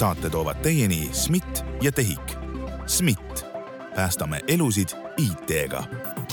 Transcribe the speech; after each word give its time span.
saate 0.00 0.30
toovad 0.30 0.56
teieni 0.62 1.08
SMIT 1.12 1.64
ja 1.82 1.92
TEHIK. 1.92 2.32
SMIT, 2.86 3.46
päästame 3.94 4.40
elusid 4.48 4.88
IT-ga. 5.16 5.84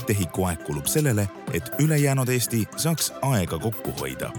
TEHIK-u 0.06 0.44
aeg 0.44 0.62
kulub 0.64 0.86
sellele, 0.86 1.28
et 1.52 1.68
ülejäänud 1.78 2.28
Eesti 2.28 2.62
saaks 2.76 3.12
aega 3.22 3.58
kokku 3.58 3.92
hoida 4.00 4.32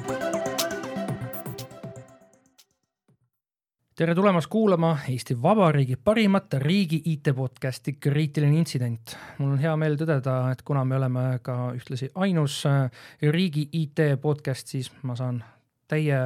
tere 3.96 4.16
tulemast 4.16 4.48
kuulama 4.48 4.98
Eesti 5.10 5.42
Vabariigi 5.42 5.96
parimat 5.96 6.54
riigi 6.54 7.02
IT-podcasti 7.06 7.94
Kriitiline 8.00 8.58
intsident. 8.58 9.18
mul 9.38 9.52
on 9.52 9.60
hea 9.60 9.76
meel 9.78 9.98
tõdeda, 10.00 10.52
et 10.52 10.62
kuna 10.62 10.86
me 10.86 10.96
oleme 10.96 11.40
ka 11.42 11.74
ühtlasi 11.76 12.10
ainus 12.16 12.64
riigi 13.22 13.70
IT-podcast, 13.74 14.68
siis 14.68 14.92
ma 15.04 15.16
saan 15.16 15.44
täie 15.90 16.26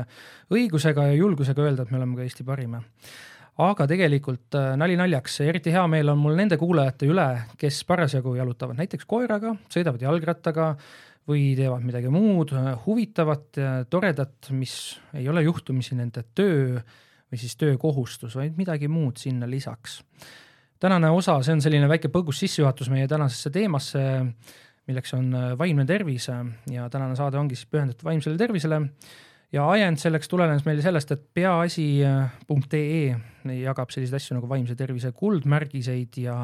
õigusega 0.54 1.10
ja 1.10 1.16
julgusega 1.18 1.64
öelda, 1.66 1.86
et 1.86 1.94
me 1.94 2.00
oleme 2.02 2.20
ka 2.20 2.26
Eesti 2.28 2.46
parim. 2.48 2.76
aga 3.64 3.88
tegelikult 3.88 4.56
äh, 4.58 4.74
nali 4.78 4.98
naljaks, 4.98 5.40
eriti 5.46 5.72
hea 5.72 5.86
meel 5.88 6.10
on 6.10 6.22
mul 6.22 6.36
nende 6.36 6.58
kuulajate 6.58 7.10
üle, 7.10 7.28
kes 7.58 7.84
parasjagu 7.86 8.36
jalutavad 8.36 8.78
näiteks 8.78 9.06
koeraga, 9.06 9.56
sõidavad 9.70 10.02
jalgrattaga 10.02 10.74
või 11.30 11.54
teevad 11.56 11.86
midagi 11.86 12.10
muud 12.12 12.52
äh, 12.58 12.74
huvitavat 12.86 13.62
toredat, 13.90 14.52
mis 14.52 15.00
ei 15.14 15.30
ole 15.30 15.46
juhtumisi 15.46 15.96
nende 15.96 16.26
töö 16.36 16.82
või 17.34 17.42
siis 17.42 17.56
töökohustus, 17.58 18.36
vaid 18.38 18.58
midagi 18.58 18.88
muud 18.88 19.18
sinna 19.18 19.50
lisaks. 19.50 20.04
tänane 20.80 21.10
osa, 21.10 21.40
see 21.42 21.56
on 21.56 21.62
selline 21.64 21.88
väike 21.90 22.12
põgus 22.14 22.42
sissejuhatus 22.44 22.90
meie 22.94 23.08
tänasesse 23.08 23.50
teemasse, 23.50 24.04
milleks 24.88 25.14
on 25.18 25.34
äh, 25.34 25.52
vaimne 25.58 25.86
tervis 25.90 26.28
ja 26.70 26.90
tänane 26.90 27.16
saade 27.16 27.40
ongi 27.40 27.56
siis 27.58 27.70
pühendatud 27.72 28.06
vaimsele 28.06 28.38
tervisele. 28.38 28.82
Ja 29.54 29.68
ajend 29.70 30.02
selleks 30.02 30.30
tulenes 30.32 30.66
meil 30.66 30.82
sellest, 30.84 31.14
et 31.14 31.24
peaasi.ee 31.38 33.04
jagab 33.60 33.94
selliseid 33.94 34.18
asju 34.18 34.38
nagu 34.38 34.50
vaimse 34.50 34.76
tervise 34.80 35.14
kuldmärgiseid 35.18 36.20
ja 36.24 36.38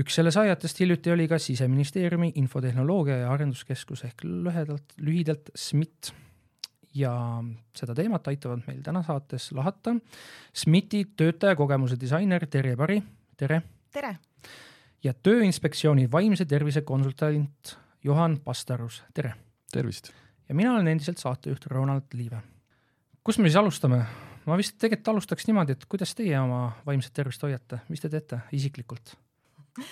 üks 0.00 0.18
selle 0.18 0.32
saajatest 0.34 0.82
hiljuti 0.82 1.12
oli 1.14 1.28
ka 1.30 1.38
siseministeeriumi 1.42 2.32
infotehnoloogia 2.40 3.22
ja 3.24 3.32
arenduskeskus 3.34 4.04
ehk 4.08 4.26
lühedalt, 4.26 4.94
lühidalt 4.98 5.50
SMIT 5.54 6.12
ja 6.94 7.14
seda 7.76 7.94
teemat 7.98 8.28
aitavad 8.30 8.62
meil 8.68 8.82
täna 8.86 9.02
saates 9.06 9.50
lahata 9.56 9.96
SMIT-i 10.54 11.04
töötajakogemuse 11.18 11.98
disainer 12.00 12.46
Terje 12.50 12.76
Pari, 12.78 13.00
tere. 13.36 13.62
tere. 13.92 14.16
ja 15.02 15.14
Tööinspektsiooni 15.14 16.06
vaimse 16.10 16.46
tervise 16.46 16.82
konsultant 16.86 17.78
Juhan 18.04 18.38
Pastarus, 18.44 19.02
tere. 19.14 19.34
tervist. 19.72 20.12
Ja 20.48 20.54
mina 20.54 20.74
olen 20.74 20.88
endiselt 20.88 21.18
saatejuht 21.18 21.66
Ronald 21.66 22.14
Liive. 22.14 22.42
kust 23.24 23.38
me 23.38 23.48
siis 23.48 23.56
alustame? 23.56 24.04
ma 24.46 24.56
vist 24.60 24.78
tegelikult 24.78 25.14
alustaks 25.14 25.46
niimoodi, 25.48 25.72
et 25.72 25.84
kuidas 25.88 26.14
teie 26.14 26.38
oma 26.40 26.66
vaimset 26.86 27.14
tervist 27.16 27.42
hoiate, 27.42 27.80
mis 27.88 28.00
te 28.00 28.10
teete 28.12 28.40
isiklikult? 28.52 29.16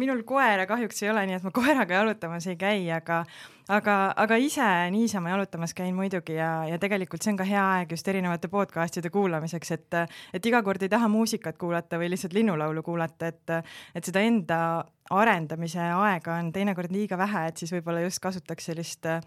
Minul 0.00 0.22
koera 0.24 0.64
kahjuks 0.66 1.02
ei 1.02 1.10
ole, 1.12 1.24
nii 1.28 1.36
et 1.36 1.42
ma 1.44 1.50
koeraga 1.54 1.98
jalutamas 1.98 2.46
ei 2.48 2.56
käi, 2.60 2.86
aga 2.94 3.24
aga, 3.70 3.96
aga 4.16 4.38
ise 4.40 4.66
niisama 4.94 5.34
jalutamas 5.34 5.74
käin 5.76 5.94
muidugi 5.94 6.34
ja, 6.38 6.64
ja 6.70 6.78
tegelikult 6.82 7.22
see 7.22 7.34
on 7.34 7.40
ka 7.40 7.46
hea 7.46 7.64
aeg 7.76 7.94
just 7.94 8.08
erinevate 8.08 8.50
podcast'ide 8.52 9.12
kuulamiseks, 9.14 9.74
et, 9.76 9.98
et 10.34 10.50
iga 10.50 10.62
kord 10.66 10.82
ei 10.82 10.92
taha 10.92 11.10
muusikat 11.12 11.58
kuulata 11.60 12.00
või 12.00 12.10
lihtsalt 12.14 12.34
linnulaulu 12.36 12.82
kuulata, 12.86 13.30
et, 13.30 13.54
et 13.94 14.10
seda 14.10 14.24
enda 14.26 14.60
arendamise 15.10 15.80
aega 15.80 16.34
on 16.38 16.52
teinekord 16.52 16.92
liiga 16.92 17.18
vähe, 17.18 17.46
et 17.48 17.56
siis 17.56 17.72
võib-olla 17.74 18.04
just 18.04 18.20
kasutaks 18.22 18.70
sellist 18.70 19.06
äh, 19.06 19.22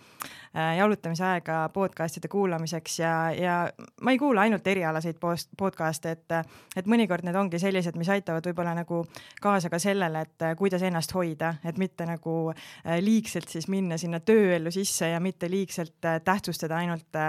jalutamise 0.77 1.25
aega 1.27 1.63
podcast'ide 1.73 2.29
kuulamiseks 2.31 2.99
ja, 2.99 3.13
ja 3.35 3.57
ma 4.01 4.13
ei 4.13 4.21
kuula 4.21 4.45
ainult 4.45 4.67
erialaseid 4.67 5.19
post, 5.19 5.49
podcast'e, 5.57 6.13
et, 6.13 6.37
et 6.77 6.87
mõnikord 6.89 7.25
need 7.25 7.35
ongi 7.39 7.59
sellised, 7.59 7.97
mis 7.99 8.11
aitavad 8.13 8.45
võib-olla 8.47 8.75
nagu 8.77 9.03
kaasa 9.41 9.71
ka 9.73 9.81
sellele, 9.81 10.23
et 10.27 10.47
äh, 10.47 10.55
kuidas 10.59 10.85
ennast 10.85 11.15
hoida, 11.17 11.55
et 11.65 11.81
mitte 11.81 12.07
nagu 12.07 12.37
äh, 12.53 12.99
liigselt 13.03 13.49
siis 13.49 13.67
minna 13.71 13.97
sinna 13.97 14.19
töö 14.19 14.43
tööellu 14.43 14.71
sisse 14.73 15.09
ja 15.13 15.19
mitte 15.23 15.49
liigselt 15.51 16.05
äh, 16.05 16.19
tähtsustada 16.23 16.77
ainult 16.81 17.19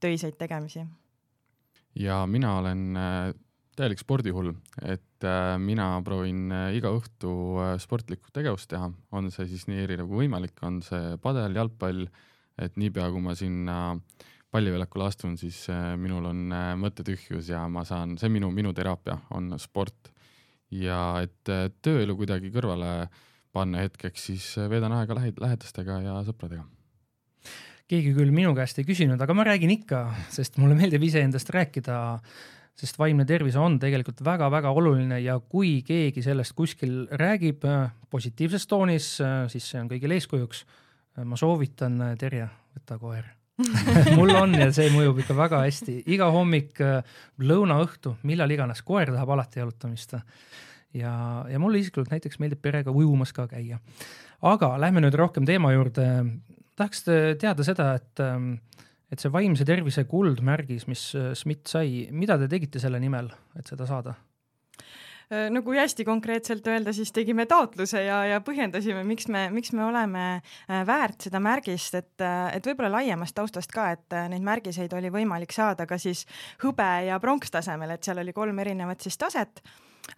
töiseid 0.00 0.36
tegemisi. 0.38 0.84
ja 1.94 2.26
mina 2.26 2.58
olen 2.58 2.98
täielik 3.78 4.00
spordihull, 4.02 4.52
et 4.82 5.26
mina 5.62 5.90
proovin 6.06 6.50
iga 6.74 6.90
õhtu 6.94 7.30
sportlikku 7.82 8.32
tegevust 8.34 8.70
teha, 8.72 8.90
on 9.14 9.30
see 9.34 9.46
siis 9.50 9.68
nii 9.70 9.84
erinev 9.86 10.10
kui 10.10 10.24
võimalik, 10.24 10.56
on 10.66 10.80
see 10.82 11.14
padel, 11.22 11.54
jalgpall, 11.58 12.08
et 12.58 12.74
niipea 12.80 13.06
kui 13.14 13.22
ma 13.22 13.36
sinna 13.38 13.78
palliväljakule 14.50 15.06
astun, 15.06 15.36
siis 15.38 15.64
minul 16.00 16.26
on 16.30 16.44
mõttetühjus 16.82 17.52
ja 17.52 17.62
ma 17.70 17.84
saan, 17.86 18.16
see 18.18 18.30
minu, 18.32 18.50
minu 18.54 18.74
teraapia, 18.74 19.18
on 19.36 19.54
sport. 19.62 20.12
ja 20.70 21.22
et 21.24 21.48
tööelu 21.82 22.16
kuidagi 22.18 22.50
kõrvale 22.52 22.90
äh, 23.06 23.18
panna 23.58 23.84
hetkeks, 23.84 24.26
siis 24.30 24.48
veedan 24.70 24.94
aega 24.98 25.16
lähed-, 25.18 25.40
lähedastega 25.42 26.02
ja 26.04 26.18
sõpradega. 26.26 26.66
keegi 27.88 28.12
küll 28.12 28.32
minu 28.34 28.52
käest 28.56 28.78
ei 28.80 28.84
küsinud, 28.84 29.20
aga 29.24 29.34
ma 29.36 29.46
räägin 29.48 29.72
ikka, 29.72 30.02
sest 30.34 30.58
mulle 30.60 30.76
meeldib 30.76 31.06
iseendast 31.08 31.48
rääkida, 31.54 31.96
sest 32.78 32.98
vaimne 33.00 33.26
tervis 33.26 33.56
on 33.58 33.78
tegelikult 33.82 34.20
väga-väga 34.24 34.70
oluline 34.74 35.18
ja 35.22 35.38
kui 35.40 35.80
keegi 35.86 36.22
sellest 36.22 36.54
kuskil 36.58 37.06
räägib 37.18 37.66
äh, 37.66 37.88
positiivses 38.10 38.68
toonis, 38.70 39.16
äh, 39.24 39.40
siis 39.50 39.66
see 39.72 39.80
on 39.82 39.90
kõigile 39.90 40.18
eeskujuks. 40.18 40.64
ma 41.26 41.36
soovitan, 41.36 42.00
äh, 42.02 42.14
Terje, 42.18 42.46
võta 42.76 42.98
koer 42.98 43.26
mul 44.18 44.30
on 44.38 44.54
ja 44.54 44.68
see 44.70 44.86
mõjub 44.94 45.18
ikka 45.18 45.34
väga 45.34 45.64
hästi, 45.64 45.96
iga 46.14 46.28
hommik, 46.30 46.78
lõuna, 47.42 47.80
õhtu, 47.82 48.12
millal 48.22 48.54
iganes, 48.54 48.84
koer 48.86 49.10
tahab 49.10 49.32
alati 49.34 49.58
jalutamist 49.58 50.14
ja, 50.94 51.10
ja 51.42 51.58
mulle 51.58 51.80
isiklikult 51.82 52.12
näiteks 52.14 52.38
meeldib 52.38 52.62
perega 52.62 52.94
ujumas 52.94 53.34
ka 53.34 53.48
käia. 53.50 53.80
aga 54.46 54.76
lähme 54.78 55.02
nüüd 55.02 55.18
rohkem 55.18 55.42
teema 55.42 55.72
juurde. 55.74 56.06
tahaks 56.78 57.02
teada 57.42 57.66
seda, 57.66 57.96
et, 57.98 58.22
et 59.08 59.22
see 59.22 59.32
vaimse 59.32 59.64
tervise 59.64 60.04
kuldmärgis, 60.08 60.86
mis 60.90 61.10
SMIT 61.16 61.70
sai, 61.70 62.06
mida 62.12 62.38
te 62.38 62.48
tegite 62.50 62.82
selle 62.82 63.00
nimel, 63.00 63.30
et 63.58 63.70
seda 63.70 63.86
saada? 63.88 64.16
Äh, 65.28 65.50
no 65.52 65.60
kui 65.62 65.76
hästi 65.76 66.06
konkreetselt 66.08 66.66
öelda, 66.72 66.92
siis 66.96 67.10
tegime 67.12 67.44
taotluse 67.46 68.00
ja, 68.00 68.22
ja 68.24 68.38
põhjendasime, 68.40 69.02
miks 69.04 69.26
me, 69.28 69.42
miks 69.52 69.74
me 69.76 69.84
oleme 69.84 70.22
äh, 70.40 70.78
väärt 70.88 71.26
seda 71.26 71.40
märgist, 71.44 71.98
et, 72.00 72.14
äh, 72.24 72.46
et 72.56 72.64
võib-olla 72.64 72.94
laiemast 72.96 73.36
taustast 73.36 73.74
ka, 73.74 73.90
et 73.92 74.16
neid 74.32 74.46
märgiseid 74.46 74.94
oli 74.96 75.12
võimalik 75.12 75.52
saada 75.52 75.84
ka 75.86 75.98
siis 76.00 76.24
hõbe 76.64 76.88
ja 77.10 77.20
pronkstasemel, 77.20 77.92
et 77.92 78.08
seal 78.08 78.22
oli 78.24 78.32
kolm 78.32 78.64
erinevat 78.64 79.04
siis 79.04 79.20
taset. 79.20 79.60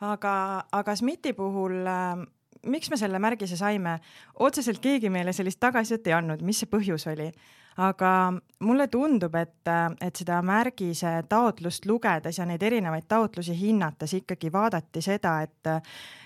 Aga, 0.07 0.35
aga 0.79 0.95
SMIT-i 0.95 1.35
puhul 1.35 1.81
äh, 1.91 2.23
miks 2.71 2.93
me 2.93 2.99
selle 3.01 3.19
märgise 3.19 3.59
saime, 3.59 3.99
otseselt 4.39 4.79
keegi 4.79 5.11
meile 5.11 5.35
sellist 5.35 5.59
tagasisidet 5.59 6.07
ei 6.07 6.21
andnud, 6.21 6.47
mis 6.47 6.63
see 6.63 6.71
põhjus 6.71 7.11
oli 7.11 7.33
aga 7.77 8.33
mulle 8.61 8.87
tundub, 8.93 9.35
et, 9.39 9.69
et 10.03 10.17
seda 10.17 10.41
märgise 10.45 11.13
taotlust 11.29 11.87
lugedes 11.89 12.39
ja 12.41 12.47
neid 12.49 12.63
erinevaid 12.67 13.07
taotlusi 13.09 13.55
hinnates 13.57 14.15
ikkagi 14.19 14.51
vaadati 14.53 15.03
seda, 15.05 15.37
et, 15.47 15.71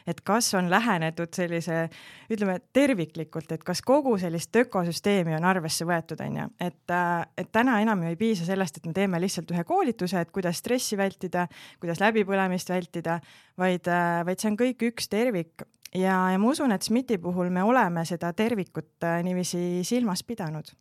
et 0.07 0.23
kas 0.27 0.49
on 0.59 0.71
lähenetud 0.71 1.35
sellise, 1.37 1.85
ütleme 2.33 2.59
terviklikult, 2.75 3.53
et 3.55 3.65
kas 3.67 3.85
kogu 3.87 4.17
sellist 4.19 4.57
ökosüsteemi 4.65 5.37
on 5.37 5.47
arvesse 5.51 5.87
võetud, 5.89 6.25
on 6.27 6.41
ju, 6.41 6.49
et, 6.65 6.97
et 7.39 7.53
täna 7.53 7.79
enam 7.85 8.03
ju 8.03 8.15
ei 8.15 8.21
piisa 8.21 8.49
sellest, 8.49 8.81
et 8.81 8.89
me 8.91 8.97
teeme 8.97 9.21
lihtsalt 9.23 9.55
ühe 9.55 9.67
koolituse, 9.69 10.25
et 10.25 10.35
kuidas 10.35 10.59
stressi 10.63 10.99
vältida, 10.99 11.47
kuidas 11.83 12.03
läbipõlemist 12.03 12.73
vältida, 12.73 13.21
vaid, 13.61 13.91
vaid 14.27 14.41
see 14.41 14.51
on 14.51 14.59
kõik 14.59 14.89
üks 14.91 15.11
tervik. 15.13 15.69
Ja, 15.95 16.25
ja 16.33 16.39
ma 16.43 16.49
usun, 16.51 16.75
et 16.75 16.83
SMIT-i 16.83 17.21
puhul 17.23 17.53
me 17.55 17.63
oleme 17.63 18.03
seda 18.09 18.33
tervikut 18.35 19.07
niiviisi 19.23 19.85
silmas 19.87 20.25
pidanud 20.27 20.73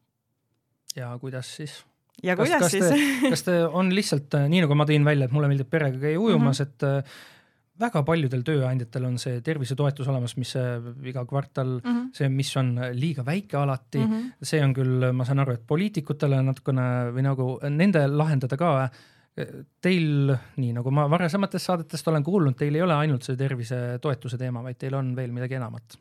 ja 0.96 1.12
kuidas 1.22 1.56
siis? 1.58 1.84
ja 2.24 2.36
kuidas 2.38 2.60
kas, 2.60 2.74
kas 2.74 2.90
siis 2.94 3.30
kas 3.34 3.46
te 3.48 3.60
on 3.66 3.92
lihtsalt 3.96 4.36
äh, 4.38 4.50
nii, 4.52 4.64
nagu 4.66 4.78
ma 4.78 4.88
tõin 4.90 5.06
välja, 5.08 5.28
et 5.28 5.36
mulle 5.36 5.50
meeldib 5.52 5.70
perega 5.72 6.00
käia 6.02 6.20
ujumas 6.20 6.60
mm, 6.60 6.66
-hmm. 6.66 6.74
et 6.76 7.08
äh, 7.08 7.32
väga 7.84 8.04
paljudel 8.06 8.44
tööandjatel 8.46 9.08
on 9.08 9.18
see 9.22 9.42
tervisetoetus 9.42 10.08
olemas, 10.12 10.36
mis 10.38 10.54
äh, 10.60 10.78
iga 11.10 11.26
kvartal 11.26 11.80
mm, 11.80 11.90
-hmm. 11.90 12.12
see, 12.14 12.30
mis 12.30 12.54
on 12.58 12.76
liiga 12.94 13.26
väike 13.26 13.58
alati 13.58 14.04
mm, 14.04 14.14
-hmm. 14.14 14.46
see 14.52 14.62
on 14.64 14.74
küll, 14.74 15.10
ma 15.12 15.26
saan 15.26 15.40
aru, 15.40 15.58
et 15.58 15.66
poliitikutele 15.68 16.42
natukene 16.42 16.88
või 17.16 17.26
nagu 17.26 17.50
nende 17.70 18.08
lahendada 18.08 18.58
ka. 18.58 18.90
Teil, 19.82 20.30
nii 20.62 20.74
nagu 20.76 20.92
ma 20.94 21.08
varasematest 21.10 21.66
saadetest 21.66 22.08
olen 22.08 22.24
kuulnud, 22.24 22.54
teil 22.54 22.76
ei 22.76 22.84
ole 22.86 22.94
ainult 22.94 23.24
see 23.26 23.36
tervisetoetuse 23.36 24.38
teema, 24.38 24.62
vaid 24.62 24.78
teil 24.78 24.94
on 24.94 25.16
veel 25.16 25.32
midagi 25.34 25.58
enamat 25.58 25.98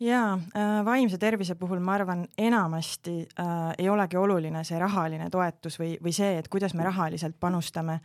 jaa 0.00 0.32
äh,, 0.56 0.84
vaimse 0.84 1.18
tervise 1.18 1.54
puhul 1.54 1.80
ma 1.80 1.94
arvan, 1.96 2.26
enamasti 2.38 3.16
äh, 3.40 3.72
ei 3.78 3.88
olegi 3.88 4.16
oluline 4.16 4.64
see 4.64 4.78
rahaline 4.78 5.30
toetus 5.32 5.78
või, 5.80 5.96
või 6.02 6.12
see, 6.16 6.36
et 6.38 6.48
kuidas 6.52 6.74
me 6.74 6.84
rahaliselt 6.84 7.38
panustame. 7.40 8.00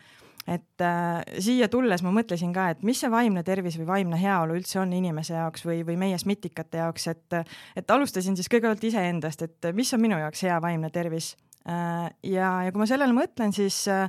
et 0.48 0.82
äh, 0.82 1.22
siia 1.40 1.68
tulles 1.70 2.02
ma 2.04 2.12
mõtlesin 2.16 2.54
ka, 2.54 2.70
et 2.72 2.84
mis 2.84 3.00
see 3.00 3.12
vaimne 3.12 3.44
tervis 3.44 3.78
või 3.78 3.88
vaimne 3.88 4.18
heaolu 4.22 4.56
üldse 4.58 4.80
on 4.80 4.94
inimese 4.94 5.34
jaoks 5.34 5.66
või, 5.66 5.84
või 5.86 5.98
meie 5.98 6.18
smitikate 6.18 6.78
jaoks, 6.82 7.08
et, 7.08 7.36
et 7.76 7.92
alustasin 7.92 8.36
siis 8.36 8.50
kõigepealt 8.50 8.84
iseendast, 8.84 9.42
et 9.42 9.74
mis 9.74 9.94
on 9.94 10.02
minu 10.02 10.18
jaoks 10.18 10.48
hea 10.48 10.62
vaimne 10.62 10.90
tervis 10.90 11.36
äh,. 11.68 12.08
ja, 12.24 12.56
ja 12.66 12.72
kui 12.72 12.82
ma 12.82 12.88
sellele 12.90 13.14
mõtlen, 13.14 13.54
siis 13.54 13.84
äh, 13.92 14.08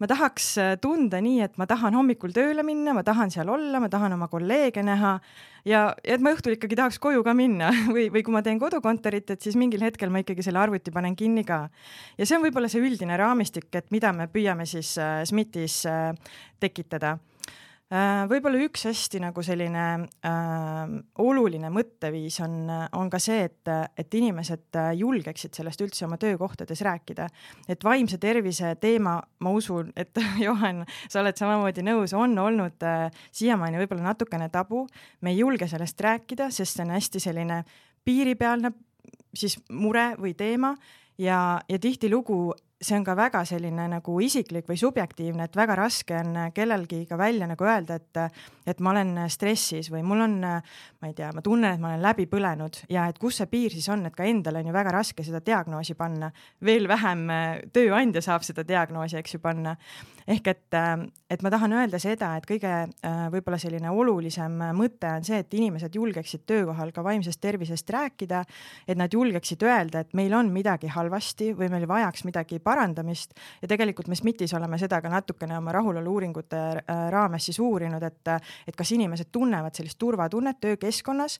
ma 0.00 0.08
tahaks 0.10 0.46
äh, 0.60 0.74
tunda 0.80 1.20
nii, 1.22 1.44
et 1.44 1.56
ma 1.60 1.66
tahan 1.68 1.96
hommikul 1.98 2.32
tööle 2.36 2.64
minna, 2.66 2.94
ma 2.96 3.04
tahan 3.06 3.32
seal 3.32 3.50
olla, 3.52 3.80
ma 3.82 3.90
tahan 3.92 4.16
oma 4.16 4.30
kolleege 4.32 4.82
näha 4.86 5.14
ja, 5.68 5.82
ja 5.92 6.16
et 6.16 6.24
ma 6.24 6.32
õhtul 6.34 6.56
ikkagi 6.56 6.78
tahaks 6.78 7.00
koju 7.02 7.24
ka 7.26 7.34
minna 7.36 7.70
või, 7.94 8.08
või 8.12 8.24
kui 8.26 8.34
ma 8.34 8.42
teen 8.46 8.60
kodukontorit, 8.62 9.34
et 9.34 9.44
siis 9.44 9.58
mingil 9.60 9.84
hetkel 9.84 10.12
ma 10.12 10.24
ikkagi 10.24 10.44
selle 10.46 10.62
arvuti 10.62 10.94
panen 10.94 11.16
kinni 11.16 11.44
ka. 11.48 11.66
ja 12.18 12.26
see 12.26 12.38
on 12.38 12.44
võib-olla 12.46 12.70
see 12.72 12.82
üldine 12.84 13.18
raamistik, 13.20 13.68
et 13.76 13.90
mida 13.94 14.14
me 14.16 14.30
püüame 14.32 14.68
siis 14.68 14.96
äh, 15.00 15.20
SMIT-is 15.28 15.82
äh, 15.90 16.14
tekitada 16.60 17.18
võib-olla 17.90 18.60
üks 18.62 18.84
hästi 18.86 19.18
nagu 19.18 19.42
selline 19.42 19.84
äh, 20.26 20.92
oluline 21.24 21.72
mõtteviis 21.74 22.36
on, 22.44 22.68
on 22.94 23.10
ka 23.10 23.18
see, 23.22 23.48
et, 23.48 23.70
et 23.98 24.14
inimesed 24.14 24.78
julgeksid 24.98 25.58
sellest 25.58 25.82
üldse 25.82 26.06
oma 26.06 26.18
töökohtades 26.22 26.84
rääkida. 26.86 27.26
et 27.68 27.84
vaimse 27.84 28.18
tervise 28.22 28.76
teema, 28.80 29.16
ma 29.40 29.50
usun, 29.50 29.90
et 29.96 30.16
Johan, 30.46 30.84
sa 31.08 31.24
oled 31.24 31.36
samamoodi 31.40 31.82
nõus, 31.86 32.14
on 32.14 32.38
olnud 32.38 32.86
äh, 32.86 33.08
siiamaani 33.32 33.82
võib-olla 33.82 34.12
natukene 34.12 34.48
tabu. 34.48 34.86
me 35.20 35.34
ei 35.34 35.42
julge 35.42 35.66
sellest 35.68 36.00
rääkida, 36.00 36.50
sest 36.50 36.78
see 36.78 36.86
on 36.86 36.94
hästi 36.94 37.20
selline 37.20 37.64
piiripealne 38.04 38.72
siis 39.34 39.58
mure 39.70 40.12
või 40.18 40.34
teema 40.34 40.74
ja, 41.18 41.60
ja 41.68 41.78
tihtilugu 41.78 42.54
see 42.80 42.96
on 42.96 43.04
ka 43.04 43.14
väga 43.16 43.42
selline 43.44 43.84
nagu 43.92 44.14
isiklik 44.24 44.68
või 44.68 44.78
subjektiivne, 44.80 45.44
et 45.44 45.56
väga 45.56 45.76
raske 45.76 46.16
on 46.16 46.38
kellelgi 46.56 47.02
ka 47.08 47.18
välja 47.20 47.48
nagu 47.50 47.66
öelda, 47.66 47.98
et, 48.00 48.40
et 48.66 48.80
ma 48.80 48.94
olen 48.94 49.12
stressis 49.28 49.90
või 49.92 50.00
mul 50.06 50.24
on, 50.24 50.38
ma 50.40 51.10
ei 51.10 51.16
tea, 51.16 51.28
ma 51.36 51.44
tunnen, 51.44 51.74
et 51.74 51.82
ma 51.82 51.90
olen 51.92 52.04
läbi 52.04 52.24
põlenud 52.30 52.80
ja 52.88 53.04
et 53.10 53.20
kus 53.20 53.42
see 53.42 53.50
piir 53.52 53.74
siis 53.74 53.88
on, 53.92 54.06
et 54.08 54.16
ka 54.16 54.24
endal 54.24 54.62
on 54.62 54.70
ju 54.70 54.76
väga 54.76 54.94
raske 54.96 55.26
seda 55.26 55.42
diagnoosi 55.44 55.94
panna. 55.98 56.32
veel 56.64 56.88
vähem 56.88 57.28
tööandja 57.72 58.24
saab 58.24 58.48
seda 58.48 58.64
diagnoosi, 58.64 59.20
eks 59.20 59.36
ju, 59.36 59.42
panna 59.44 59.76
ehk 60.30 60.50
et, 60.50 60.74
äh, 60.74 61.06
et 61.30 61.42
ma 61.42 61.50
tahan 61.52 61.74
öelda 61.74 61.98
seda, 62.02 62.32
et 62.38 62.46
kõige 62.48 62.70
äh, 62.70 63.20
võib-olla 63.32 63.58
selline 63.60 63.90
olulisem 63.90 64.56
mõte 64.76 65.10
on 65.16 65.26
see, 65.26 65.40
et 65.42 65.54
inimesed 65.56 65.94
julgeksid 65.96 66.44
töökohal 66.48 66.92
ka 66.94 67.04
vaimsest 67.06 67.40
tervisest 67.42 67.90
rääkida, 67.90 68.42
et 68.86 68.98
nad 69.00 69.12
julgeksid 69.12 69.62
öelda, 69.66 70.04
et 70.04 70.14
meil 70.18 70.34
on 70.36 70.52
midagi 70.54 70.90
halvasti 70.92 71.52
või 71.58 71.70
meil 71.72 71.88
vajaks 71.90 72.24
midagi 72.28 72.60
parandamist. 72.70 73.34
Ja 73.62 73.70
tegelikult 73.70 74.08
me 74.10 74.18
SMIT-is 74.18 74.54
oleme 74.58 74.78
seda 74.80 75.02
ka 75.02 75.10
natukene 75.12 75.58
oma 75.58 75.74
rahulolu-uuringute 75.74 76.62
äh, 76.78 77.02
raames 77.12 77.50
siis 77.50 77.58
uurinud, 77.62 78.06
et, 78.06 78.34
et 78.70 78.78
kas 78.78 78.94
inimesed 78.94 79.32
tunnevad 79.34 79.74
sellist 79.76 79.98
turvatunnet 80.00 80.60
töökeskkonnas, 80.60 81.38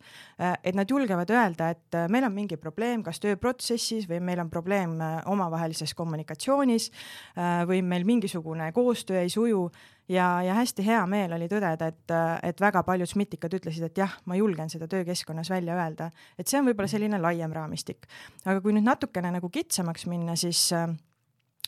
et 0.65 0.75
nad 0.77 0.91
julgevad 0.91 1.31
öelda, 1.31 1.71
et 1.75 1.97
meil 2.13 2.25
on 2.27 2.35
mingi 2.35 2.57
probleem 2.61 3.03
kas 3.07 3.21
tööprotsessis 3.23 4.09
või 4.11 4.21
meil 4.25 4.43
on 4.43 4.51
probleem 4.51 4.97
omavahelises 5.31 5.95
kommunikatsioonis 5.99 6.91
või 7.69 7.83
meil 7.87 8.07
mingisugune 8.09 8.71
koostöö 8.77 9.21
ei 9.23 9.33
suju. 9.33 9.69
Ja, 10.11 10.43
ja 10.43 10.57
hästi 10.59 10.83
hea 10.83 11.03
meel 11.07 11.31
oli 11.37 11.47
tõdeda, 11.47 11.87
et, 11.87 12.13
et 12.43 12.61
väga 12.61 12.83
paljud 12.83 13.07
SMIT-ikad 13.07 13.53
ütlesid, 13.61 13.85
et 13.87 14.01
jah, 14.01 14.17
ma 14.27 14.35
julgen 14.35 14.73
seda 14.73 14.89
töökeskkonnas 14.91 15.53
välja 15.53 15.77
öelda, 15.79 16.09
et 16.35 16.51
see 16.51 16.59
on 16.59 16.67
võib-olla 16.67 16.91
selline 16.91 17.21
laiem 17.23 17.55
raamistik. 17.55 18.09
aga 18.43 18.59
kui 18.65 18.75
nüüd 18.75 18.89
natukene 18.89 19.31
nagu 19.37 19.53
kitsamaks 19.55 20.09
minna, 20.11 20.35
siis, 20.35 20.65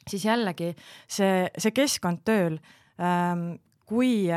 siis 0.09 0.27
jällegi 0.29 0.73
see, 1.07 1.49
see 1.59 1.75
keskkond 1.75 2.23
tööl, 2.27 2.61
ähm, 3.01 3.53
kui 3.89 4.29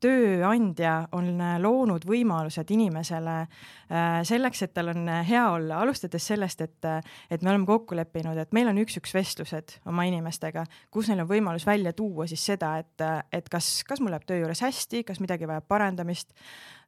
tööandja 0.00 0.94
on 1.12 1.34
loonud 1.60 2.06
võimalused 2.08 2.70
inimesele 2.72 3.34
äh, 3.42 4.22
selleks, 4.24 4.62
et 4.64 4.72
tal 4.72 4.94
on 4.94 5.04
hea 5.28 5.42
olla, 5.52 5.82
alustades 5.84 6.24
sellest, 6.30 6.64
et, 6.64 6.88
et 7.28 7.44
me 7.44 7.52
oleme 7.52 7.68
kokku 7.68 7.98
leppinud, 7.98 8.38
et 8.40 8.56
meil 8.56 8.70
on 8.72 8.80
üks-üks 8.80 9.12
vestlused 9.14 9.76
oma 9.90 10.06
inimestega, 10.08 10.64
kus 10.92 11.10
neil 11.10 11.26
on 11.26 11.30
võimalus 11.30 11.68
välja 11.68 11.92
tuua 11.96 12.28
siis 12.30 12.46
seda, 12.52 12.78
et, 12.80 13.06
et 13.36 13.52
kas, 13.52 13.82
kas 13.88 14.00
mul 14.00 14.14
läheb 14.14 14.24
töö 14.28 14.40
juures 14.40 14.64
hästi, 14.64 15.04
kas 15.08 15.20
midagi 15.20 15.48
vajab 15.50 15.68
parandamist 15.68 16.32
Äh, 16.32 16.79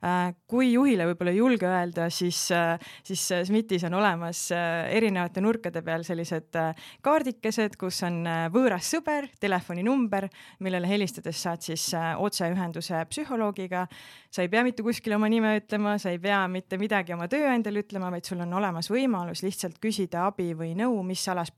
kui 0.50 0.72
juhile 0.72 1.04
võib-olla 1.06 1.31
ei 1.31 1.38
julge 1.38 1.66
öelda, 1.69 2.08
siis, 2.10 2.38
äh, 2.50 2.81
siis 3.06 3.22
äh, 3.31 3.44
SMIT-is 3.46 3.84
on 3.87 3.94
olemas 3.94 4.40
erinevate 4.50 5.40
nurkade 5.44 5.82
peal 5.87 6.02
sellised 6.02 6.58
kaardikesed, 7.06 7.76
kus 7.78 8.00
on 8.06 8.25
võõras 8.52 8.88
sõber, 8.90 9.28
telefoninumber, 9.40 10.26
millele 10.64 10.90
helistades 10.90 11.38
saad 11.43 11.62
siis 11.62 11.84
otseühenduse 11.94 13.04
psühholoogiga. 13.12 13.87
sa 14.32 14.43
ei 14.43 14.49
pea 14.49 14.64
mitte 14.64 14.82
kuskile 14.82 15.16
oma 15.16 15.28
nime 15.28 15.54
ütlema, 15.60 15.99
sa 15.99 16.10
ei 16.10 16.19
pea 16.19 16.40
mitte 16.48 16.78
midagi 16.78 17.12
oma 17.12 17.28
tööandjale 17.28 17.84
ütlema, 17.84 18.10
vaid 18.10 18.25
sul 18.25 18.40
on 18.40 18.52
olemas 18.58 18.90
võimalus 18.90 19.43
lihtsalt 19.43 19.78
küsida 19.78 20.26
abi 20.26 20.52
või 20.55 20.72
nõu, 20.75 21.02
mis 21.06 21.22
alas, 21.28 21.52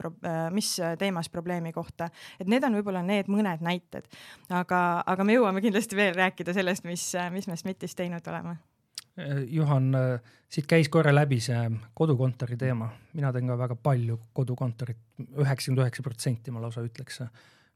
mis 0.52 0.74
teemas 0.98 1.30
probleemi 1.30 1.72
kohta. 1.72 2.10
et 2.40 2.48
need 2.48 2.64
on 2.64 2.76
võib-olla 2.76 3.02
need 3.02 3.28
mõned 3.28 3.64
näited, 3.64 4.04
aga, 4.50 5.02
aga 5.06 5.24
me 5.24 5.38
jõuame 5.38 5.64
kindlasti 5.64 5.96
veel 5.96 6.14
rääkida 6.14 6.52
sellest, 6.52 6.84
mis, 6.84 7.14
mis 7.30 7.48
me 7.48 7.56
SMIT-is 7.56 7.94
teinud 7.94 8.26
oleme 8.26 8.33
olema. 8.34 8.56
Juhan, 9.46 9.92
siit 10.50 10.66
käis 10.66 10.88
korra 10.90 11.12
läbi 11.14 11.38
see 11.42 11.68
kodukontori 11.94 12.56
teema, 12.58 12.88
mina 13.14 13.30
teen 13.32 13.46
ka 13.46 13.56
väga 13.60 13.76
palju 13.78 14.18
kodukontorit, 14.34 14.98
üheksakümmend 15.22 15.84
üheksa 15.84 16.02
protsenti 16.02 16.50
ma 16.50 16.62
lausa 16.64 16.82
ütleks. 16.82 17.22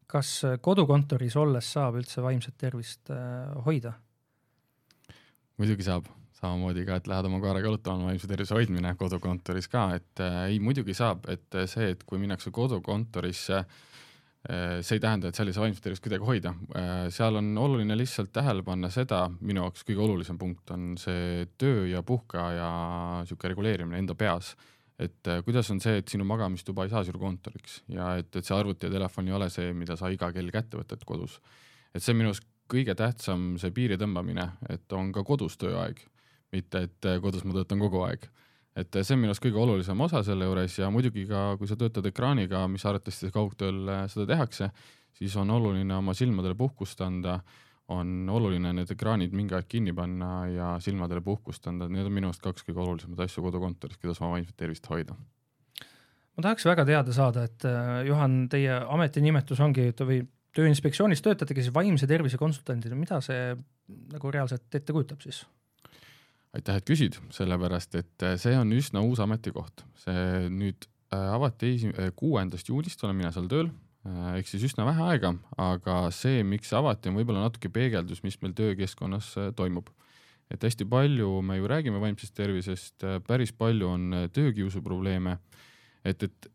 kas 0.08 0.32
kodukontoris 0.64 1.36
olles 1.36 1.72
saab 1.72 2.00
üldse 2.00 2.24
vaimset 2.24 2.58
tervist 2.58 3.12
hoida? 3.66 3.92
muidugi 5.58 5.86
saab, 5.86 6.10
samamoodi 6.40 6.84
ka, 6.86 6.98
et 6.98 7.06
lähed 7.06 7.30
oma 7.30 7.38
koeraga 7.42 7.66
jalutama, 7.66 8.10
vaimse 8.10 8.26
tervise 8.30 8.54
hoidmine 8.54 8.94
kodukontoris 8.98 9.70
ka, 9.70 9.88
et 9.94 10.22
äh, 10.22 10.40
ei, 10.48 10.58
muidugi 10.58 10.94
saab, 10.94 11.26
et 11.30 11.62
see, 11.70 11.92
et 11.94 12.02
kui 12.06 12.18
minnakse 12.18 12.50
kodukontorisse 12.54 13.62
Äh, 13.62 13.97
see 14.46 14.96
ei 14.96 15.02
tähenda, 15.02 15.28
et 15.28 15.36
saa 15.56 15.64
vaimset 15.64 15.82
tervist 15.82 16.04
kuidagi 16.04 16.24
hoida, 16.24 16.52
äh, 16.78 17.08
seal 17.12 17.40
on 17.40 17.50
oluline 17.58 17.96
lihtsalt 17.98 18.30
tähele 18.32 18.62
panna 18.64 18.90
seda, 18.92 19.24
minu 19.40 19.64
jaoks 19.64 19.82
kõige 19.88 20.04
olulisem 20.04 20.38
punkt 20.38 20.70
on 20.70 20.92
see 21.00 21.48
töö 21.58 21.88
ja 21.90 22.04
puhkeaja 22.06 22.68
sihuke 23.28 23.50
reguleerimine 23.50 23.98
enda 23.98 24.14
peas. 24.14 24.54
et 24.98 25.28
äh, 25.30 25.42
kuidas 25.46 25.70
on 25.70 25.80
see, 25.80 25.98
et 25.98 26.08
sinu 26.08 26.24
magamistuba 26.26 26.86
ei 26.86 26.90
saa 26.90 27.04
sinu 27.06 27.18
kontoriks 27.22 27.82
ja 27.94 28.16
et, 28.18 28.30
et 28.34 28.44
see 28.44 28.54
arvuti 28.56 28.86
ja 28.86 28.94
telefon 28.94 29.28
ei 29.28 29.34
ole 29.34 29.50
see, 29.50 29.72
mida 29.72 29.96
sa 29.96 30.10
iga 30.10 30.32
kell 30.32 30.50
kätte 30.54 30.78
võtad 30.78 31.04
kodus. 31.06 31.40
et 31.94 32.02
see 32.02 32.14
on 32.14 32.22
minu 32.22 32.32
arust 32.32 32.46
kõige 32.70 32.94
tähtsam, 32.94 33.56
see 33.58 33.70
piiri 33.74 33.98
tõmbamine, 33.98 34.50
et 34.68 34.92
on 34.92 35.12
ka 35.12 35.24
kodus 35.24 35.56
tööaeg, 35.58 36.00
mitte 36.52 36.82
et 36.86 37.10
kodus 37.22 37.44
ma 37.44 37.54
töötan 37.58 37.80
kogu 37.82 38.02
aeg 38.06 38.28
et 38.78 38.98
see 39.00 39.14
on 39.16 39.22
minu 39.22 39.32
arust 39.32 39.42
kõige 39.42 39.58
olulisem 39.62 40.02
osa 40.04 40.22
selle 40.26 40.46
juures 40.46 40.76
ja 40.78 40.90
muidugi 40.94 41.24
ka, 41.28 41.52
kui 41.58 41.70
sa 41.70 41.76
töötad 41.78 42.06
ekraaniga, 42.10 42.64
mis 42.70 42.84
arvatavasti 42.86 43.32
kaugtööl 43.34 43.80
äh, 43.90 44.04
seda 44.12 44.28
tehakse, 44.34 44.70
siis 45.18 45.34
on 45.40 45.50
oluline 45.50 45.96
oma 45.98 46.14
silmadele 46.16 46.54
puhkust 46.58 47.02
anda, 47.04 47.38
on 47.94 48.28
oluline 48.30 48.74
need 48.76 48.92
ekraanid 48.92 49.34
mingi 49.34 49.56
aeg 49.56 49.66
kinni 49.72 49.94
panna 49.96 50.30
ja 50.52 50.70
silmadele 50.84 51.24
puhkust 51.24 51.66
anda, 51.70 51.88
need 51.90 52.06
on 52.06 52.14
minu 52.14 52.30
arust 52.30 52.44
kaks 52.44 52.66
kõige 52.68 52.84
olulisemat 52.84 53.24
asju 53.26 53.44
kodukontoris, 53.48 54.00
kuidas 54.00 54.20
oma 54.22 54.36
vaimset 54.36 54.56
tervist 54.60 54.86
hoida. 54.92 55.16
ma 56.36 56.46
tahaks 56.46 56.68
väga 56.68 56.84
teada 56.86 57.14
saada, 57.16 57.46
et 57.48 57.64
äh, 57.66 58.02
Juhan, 58.06 58.44
teie 58.52 58.82
ametinimetus 58.86 59.60
ongi 59.64 59.90
või 59.98 60.22
Tööinspektsioonis 60.58 61.20
töötategi 61.22 61.62
siis 61.62 61.74
vaimse 61.74 62.06
tervise 62.08 62.38
konsultandina, 62.40 62.96
mida 62.98 63.20
see 63.22 63.52
nagu 64.14 64.30
reaalselt 64.32 64.74
ette 64.74 64.94
kujutab 64.96 65.20
siis? 65.22 65.42
Aitäh, 66.56 66.78
et 66.78 66.86
küsid, 66.88 67.18
sellepärast 67.34 67.98
et 68.00 68.24
äh, 68.24 68.38
see 68.40 68.56
on 68.58 68.72
üsna 68.76 69.02
uus 69.04 69.20
ametikoht, 69.22 69.84
see 70.02 70.48
nüüd 70.52 70.88
äh, 71.12 71.28
avati 71.34 71.74
esi-, 71.76 71.92
äh, 71.94 72.10
kuuendast 72.16 72.70
juulist 72.70 73.04
olen 73.04 73.18
mina 73.18 73.32
seal 73.34 73.50
tööl, 73.50 73.70
ehk 74.08 74.46
siis 74.48 74.62
üsna 74.70 74.86
vähe 74.88 75.02
aega, 75.04 75.34
aga 75.60 75.96
see, 76.14 76.40
miks 76.46 76.70
see 76.70 76.78
avati, 76.78 77.10
on 77.10 77.18
võib-olla 77.18 77.42
natuke 77.44 77.68
peegeldus, 77.72 78.22
mis 78.24 78.38
meil 78.40 78.54
töökeskkonnas 78.56 79.34
toimub. 79.58 79.90
et 80.48 80.62
hästi 80.64 80.86
palju 80.88 81.42
me 81.44 81.58
ju 81.58 81.66
räägime 81.68 81.98
vaimsest 82.00 82.32
tervisest, 82.32 83.04
päris 83.26 83.52
palju 83.52 83.88
on 83.88 84.14
töökiusu 84.32 84.80
probleeme, 84.80 85.36
et, 86.04 86.22
et 86.22 86.48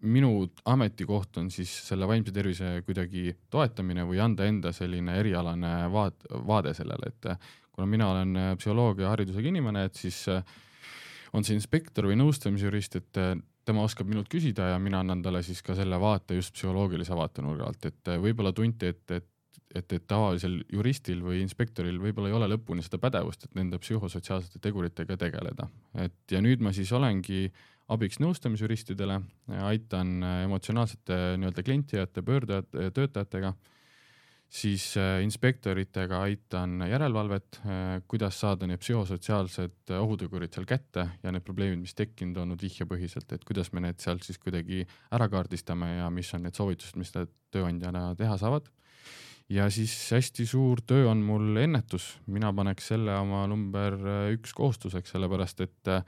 minu 0.00 0.46
ametikoht 0.64 1.36
on 1.42 1.50
siis 1.50 1.74
selle 1.88 2.08
vaimse 2.08 2.32
tervise 2.32 2.78
kuidagi 2.86 3.34
toetamine 3.50 4.06
või 4.08 4.22
anda 4.22 4.46
enda 4.48 4.72
selline 4.72 5.18
erialane 5.20 5.74
vaat-, 5.92 6.24
vaade 6.48 6.72
sellele, 6.78 7.12
et 7.12 7.28
kuna 7.76 7.86
mina 7.86 8.08
olen 8.10 8.40
äh, 8.40 8.54
psühholoogia 8.58 9.12
haridusega 9.12 9.52
inimene, 9.52 9.84
et 9.90 10.00
siis 10.00 10.22
äh, 10.32 10.42
on 11.36 11.44
see 11.44 11.56
inspektor 11.58 12.08
või 12.08 12.16
nõustamisjurist, 12.18 12.98
et 13.02 13.20
äh, 13.20 13.36
tema 13.66 13.84
oskab 13.84 14.08
minult 14.08 14.30
küsida 14.32 14.72
ja 14.72 14.80
mina 14.82 15.02
annan 15.04 15.22
talle 15.22 15.42
siis 15.44 15.60
ka 15.66 15.76
selle 15.76 15.98
vaate 16.00 16.38
just 16.38 16.54
psühholoogilise 16.56 17.16
vaatenurga 17.18 17.68
alt, 17.68 17.88
et 17.90 18.12
võib-olla 18.22 18.54
tunti, 18.56 18.92
et, 18.94 19.04
et 19.10 19.32
et, 19.76 19.92
et 19.92 20.04
tavalisel 20.08 20.60
juristil 20.72 21.18
või 21.24 21.40
inspektoril 21.42 21.98
võib-olla 22.00 22.30
ei 22.30 22.36
ole 22.38 22.46
lõpuni 22.48 22.84
seda 22.84 23.00
pädevust, 23.02 23.42
et 23.44 23.56
nende 23.58 23.76
psühhosotsiaalsete 23.82 24.60
teguritega 24.62 25.16
tegeleda. 25.20 25.66
et 26.00 26.32
ja 26.32 26.40
nüüd 26.40 26.62
ma 26.64 26.72
siis 26.72 26.92
olengi 26.96 27.50
abiks 27.92 28.20
nõustamisjuristidele, 28.22 29.18
aitan 29.66 30.22
emotsionaalsete 30.46 31.18
nii-öelda 31.42 31.66
klientijate, 31.66 32.22
pöördujate, 32.24 32.90
töötajatega 32.96 33.52
siis 34.52 34.84
äh, 34.96 35.20
inspektoritega 35.24 36.20
aitan 36.22 36.80
järelevalvet, 36.88 37.60
äh, 37.64 38.02
kuidas 38.08 38.40
saada 38.40 38.68
need 38.68 38.80
psühhosotsiaalsed 38.82 39.92
ohutegurid 39.98 40.54
seal 40.54 40.68
kätte 40.68 41.08
ja 41.22 41.32
need 41.34 41.44
probleemid, 41.46 41.82
mis 41.82 41.96
tekkinud 41.98 42.38
olnud 42.44 42.62
vihjepõhiselt, 42.62 43.32
et 43.32 43.44
kuidas 43.44 43.72
me 43.72 43.82
need 43.84 44.00
sealt 44.02 44.26
siis 44.26 44.38
kuidagi 44.42 44.84
ära 45.12 45.28
kaardistame 45.32 45.96
ja 45.98 46.10
mis 46.14 46.32
on 46.34 46.46
need 46.46 46.58
soovitused, 46.58 46.98
mis 47.00 47.12
nad 47.16 47.32
tööandjana 47.54 48.08
teha 48.18 48.38
saavad. 48.40 48.70
ja 49.48 49.68
siis 49.70 49.92
hästi 50.10 50.46
suur 50.46 50.80
töö 50.82 51.10
on 51.10 51.20
mul 51.22 51.56
ennetus, 51.62 52.16
mina 52.26 52.52
paneks 52.52 52.88
selle 52.94 53.14
oma 53.14 53.44
number 53.46 53.94
üks 54.34 54.54
kohustuseks, 54.54 55.14
sellepärast 55.14 55.60
et 55.66 55.90
äh, 55.90 56.02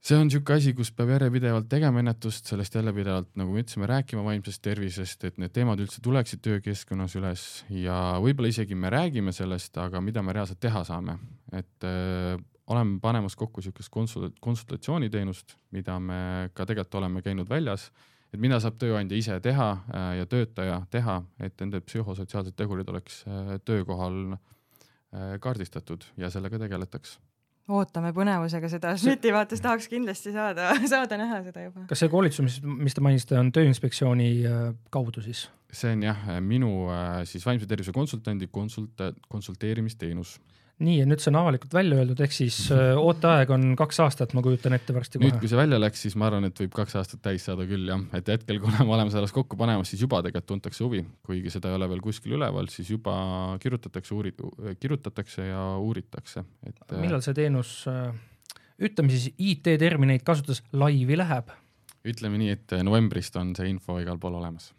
see 0.00 0.16
on 0.16 0.28
niisugune 0.28 0.56
asi, 0.56 0.72
kus 0.76 0.90
peab 0.96 1.12
järjepidevalt 1.12 1.68
tegema 1.68 2.00
ennetust, 2.00 2.48
sellest 2.48 2.74
jälle 2.74 2.92
pidevalt, 2.96 3.28
nagu 3.36 3.52
me 3.52 3.64
ütlesime, 3.64 3.88
rääkima 3.90 4.24
vaimsest 4.24 4.62
tervisest, 4.64 5.26
et 5.28 5.40
need 5.42 5.52
teemad 5.52 5.82
üldse 5.82 6.00
tuleksid 6.04 6.40
töökeskkonnas 6.46 7.16
üles 7.20 7.48
ja 7.74 7.98
võib-olla 8.22 8.52
isegi 8.52 8.78
me 8.78 8.92
räägime 8.92 9.34
sellest, 9.36 9.76
aga 9.80 10.00
mida 10.04 10.24
me 10.24 10.36
reaalselt 10.36 10.60
teha 10.62 10.84
saame, 10.88 11.18
et 11.52 11.84
öö, 11.84 12.38
äh, 12.38 12.46
oleme 12.70 13.00
panemas 13.02 13.36
kokku 13.36 13.60
niisugust 13.60 13.90
konsul-, 13.92 14.30
konsultatsiooniteenust, 14.40 15.56
mida 15.74 15.98
me 16.00 16.50
ka 16.54 16.66
tegelikult 16.66 17.00
oleme 17.00 17.22
käinud 17.22 17.48
väljas, 17.50 17.88
et 18.30 18.38
mida 18.40 18.60
saab 18.62 18.78
tööandja 18.80 19.18
ise 19.18 19.38
teha 19.42 19.70
äh, 19.72 20.10
ja 20.20 20.28
töötaja 20.30 20.78
teha, 20.90 21.20
et 21.42 21.56
nende 21.62 21.82
psühhosotsiaalsed 21.84 22.56
tegurid 22.58 22.88
oleks 22.92 23.24
äh, 23.26 23.56
töökohal 23.66 24.36
äh, 24.36 25.34
kaardistatud 25.42 26.06
ja 26.20 26.30
sellega 26.30 26.62
tegeletaks 26.62 27.18
ootame 27.70 28.12
põnevusega 28.16 28.70
seda, 28.72 28.94
Šmiti 29.00 29.32
vaates 29.34 29.62
tahaks 29.64 29.88
kindlasti 29.90 30.34
saada, 30.34 30.72
saada 30.92 31.18
näha 31.20 31.40
seda 31.46 31.66
juba. 31.68 31.86
kas 31.90 32.02
see 32.02 32.12
koolitus, 32.12 32.42
mis, 32.46 32.60
mis 32.86 32.96
te 32.96 33.04
mainisite, 33.04 33.38
on 33.40 33.52
Tööinspektsiooni 33.54 34.30
äh, 34.48 34.60
kaudu 34.94 35.24
siis? 35.24 35.48
see 35.70 35.92
on 35.94 36.02
jah, 36.02 36.24
minu 36.42 36.88
äh, 36.90 37.20
siis 37.30 37.46
vaimse 37.46 37.68
tervise 37.70 37.94
konsultandi 37.94 38.50
konsult-, 38.50 39.04
konsulteerimisteenus 39.30 40.38
nii, 40.80 40.96
ja 41.02 41.06
nüüd 41.08 41.20
see 41.22 41.30
on 41.32 41.38
avalikult 41.40 41.74
välja 41.76 41.98
öeldud, 42.00 42.20
ehk 42.24 42.34
siis 42.34 42.56
äh, 42.74 42.96
ooteaeg 43.06 43.52
on 43.54 43.66
kaks 43.78 44.00
aastat, 44.04 44.32
ma 44.36 44.42
kujutan 44.44 44.76
ette 44.76 44.94
varsti 44.96 45.18
kohe. 45.18 45.28
nüüd, 45.28 45.38
kui 45.42 45.50
see 45.50 45.58
välja 45.58 45.80
läks, 45.80 46.04
siis 46.06 46.16
ma 46.20 46.28
arvan, 46.30 46.48
et 46.48 46.62
võib 46.62 46.74
kaks 46.76 46.96
aastat 47.00 47.22
täis 47.24 47.44
saada 47.48 47.66
küll 47.68 47.90
jah, 47.90 48.02
et 48.16 48.32
hetkel, 48.32 48.60
kuna 48.64 48.86
me 48.86 48.96
oleme 48.96 49.12
selles 49.14 49.34
kokku 49.36 49.58
panemas, 49.60 49.92
siis 49.92 50.04
juba 50.06 50.22
tegelikult 50.24 50.48
tuntakse 50.54 50.84
huvi, 50.86 51.04
kuigi 51.26 51.52
seda 51.52 51.70
ei 51.70 51.78
ole 51.78 51.90
veel 51.92 52.02
kuskil 52.04 52.36
üleval, 52.38 52.70
siis 52.72 52.90
juba 52.92 53.14
kirjutatakse, 53.62 54.16
uuri-, 54.16 54.34
kirjutatakse 54.80 55.50
ja 55.50 55.64
uuritakse, 55.82 56.44
et. 56.66 56.82
Äh, 56.88 56.98
millal 57.04 57.24
see 57.26 57.36
teenus, 57.36 57.76
äh, 57.90 58.10
ütleme 58.80 59.12
siis 59.12 59.30
IT-termineid 59.36 60.24
kasutades 60.26 60.64
laivi 60.72 61.20
läheb? 61.20 61.52
ütleme 62.00 62.38
nii, 62.40 62.52
et 62.56 62.78
novembrist 62.80 63.34
on 63.36 63.52
see 63.52 63.68
info 63.68 63.98
igal 64.00 64.16
pool 64.20 64.38
olemas 64.38 64.70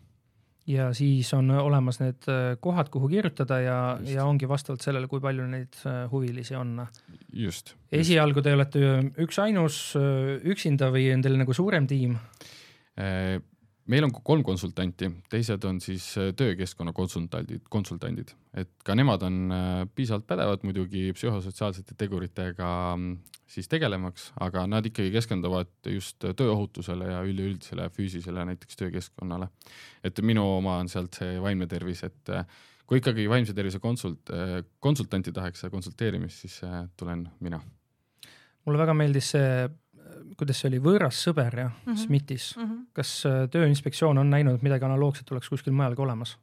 ja 0.72 0.90
siis 0.98 1.30
on 1.38 1.51
olemas 1.51 2.00
need 2.01 2.28
äh, 2.32 2.56
kohad, 2.63 2.90
kuhu 2.94 3.10
kirjutada 3.12 3.60
ja, 3.63 3.78
ja 4.08 4.25
ongi 4.25 4.50
vastavalt 4.50 4.84
sellele, 4.86 5.10
kui 5.12 5.22
palju 5.24 5.48
neid 5.51 5.80
äh, 5.86 6.04
huvilisi 6.12 6.56
on. 6.60 6.86
just. 7.34 7.75
esialgu 7.92 8.42
te 8.42 8.56
olete 8.56 8.92
üksainus 9.24 9.82
äh, 10.00 10.38
üksinda 10.54 10.92
või 10.94 11.10
on 11.16 11.25
teil 11.25 11.40
nagu 11.42 11.56
suurem 11.56 11.88
tiim? 11.90 12.18
Meil 13.88 14.06
on 14.06 14.12
kolm 14.24 14.44
konsultanti, 14.46 15.10
teised 15.30 15.64
on 15.68 15.82
siis 15.82 16.14
töökeskkonna 16.38 16.94
konsultandid, 16.94 17.66
konsultandid, 17.70 18.36
et 18.54 18.72
ka 18.86 18.96
nemad 18.96 19.24
on 19.26 19.54
piisavalt 19.96 20.28
pädevad 20.30 20.66
muidugi 20.68 21.10
psühhosotsiaalsete 21.18 21.98
teguritega 21.98 22.70
mm, 22.96 23.18
siis 23.52 23.68
tegelemaks, 23.72 24.30
aga 24.44 24.64
nad 24.70 24.86
ikkagi 24.88 25.12
keskenduvad 25.14 25.92
just 25.92 26.24
tööohutusele 26.24 27.10
ja 27.10 27.22
üleüldisele 27.28 27.90
füüsilisele 27.96 28.46
näiteks 28.52 28.80
töökeskkonnale. 28.80 29.50
et 30.04 30.22
minu 30.22 30.44
oma 30.58 30.78
on 30.82 30.90
sealt 30.90 31.20
see 31.20 31.40
vaimne 31.42 31.68
tervis, 31.68 32.04
et 32.08 32.32
äh, 32.32 32.46
kui 32.88 33.02
ikkagi 33.02 33.28
vaimse 33.30 33.54
tervise 33.58 33.80
konsult, 33.80 34.32
äh, 34.32 34.62
konsultanti 34.80 35.34
tahaks 35.36 35.68
konsulteerimist, 35.72 36.46
siis 36.46 36.62
äh, 36.64 36.86
tulen 36.98 37.28
mina. 37.40 37.62
mulle 38.66 38.80
väga 38.80 38.94
meeldis 38.94 39.34
see, 39.36 39.70
kuidas 40.38 40.62
see 40.62 40.70
oli, 40.72 40.80
võõras 40.84 41.24
sõber 41.25 41.60
jah 41.63 41.72
mm 41.72 41.92
-hmm., 41.94 42.06
SMIT-is 42.06 42.54
mm. 42.58 42.63
-hmm. 42.63 42.86
kas 42.94 43.24
Tööinspektsioon 43.51 44.18
on 44.18 44.30
näinud, 44.30 44.56
et 44.56 44.63
midagi 44.66 44.86
analoogset 44.86 45.32
oleks 45.32 45.50
kuskil 45.50 45.74
mujal 45.74 45.96
ka 45.96 46.04
olemas? 46.08 46.38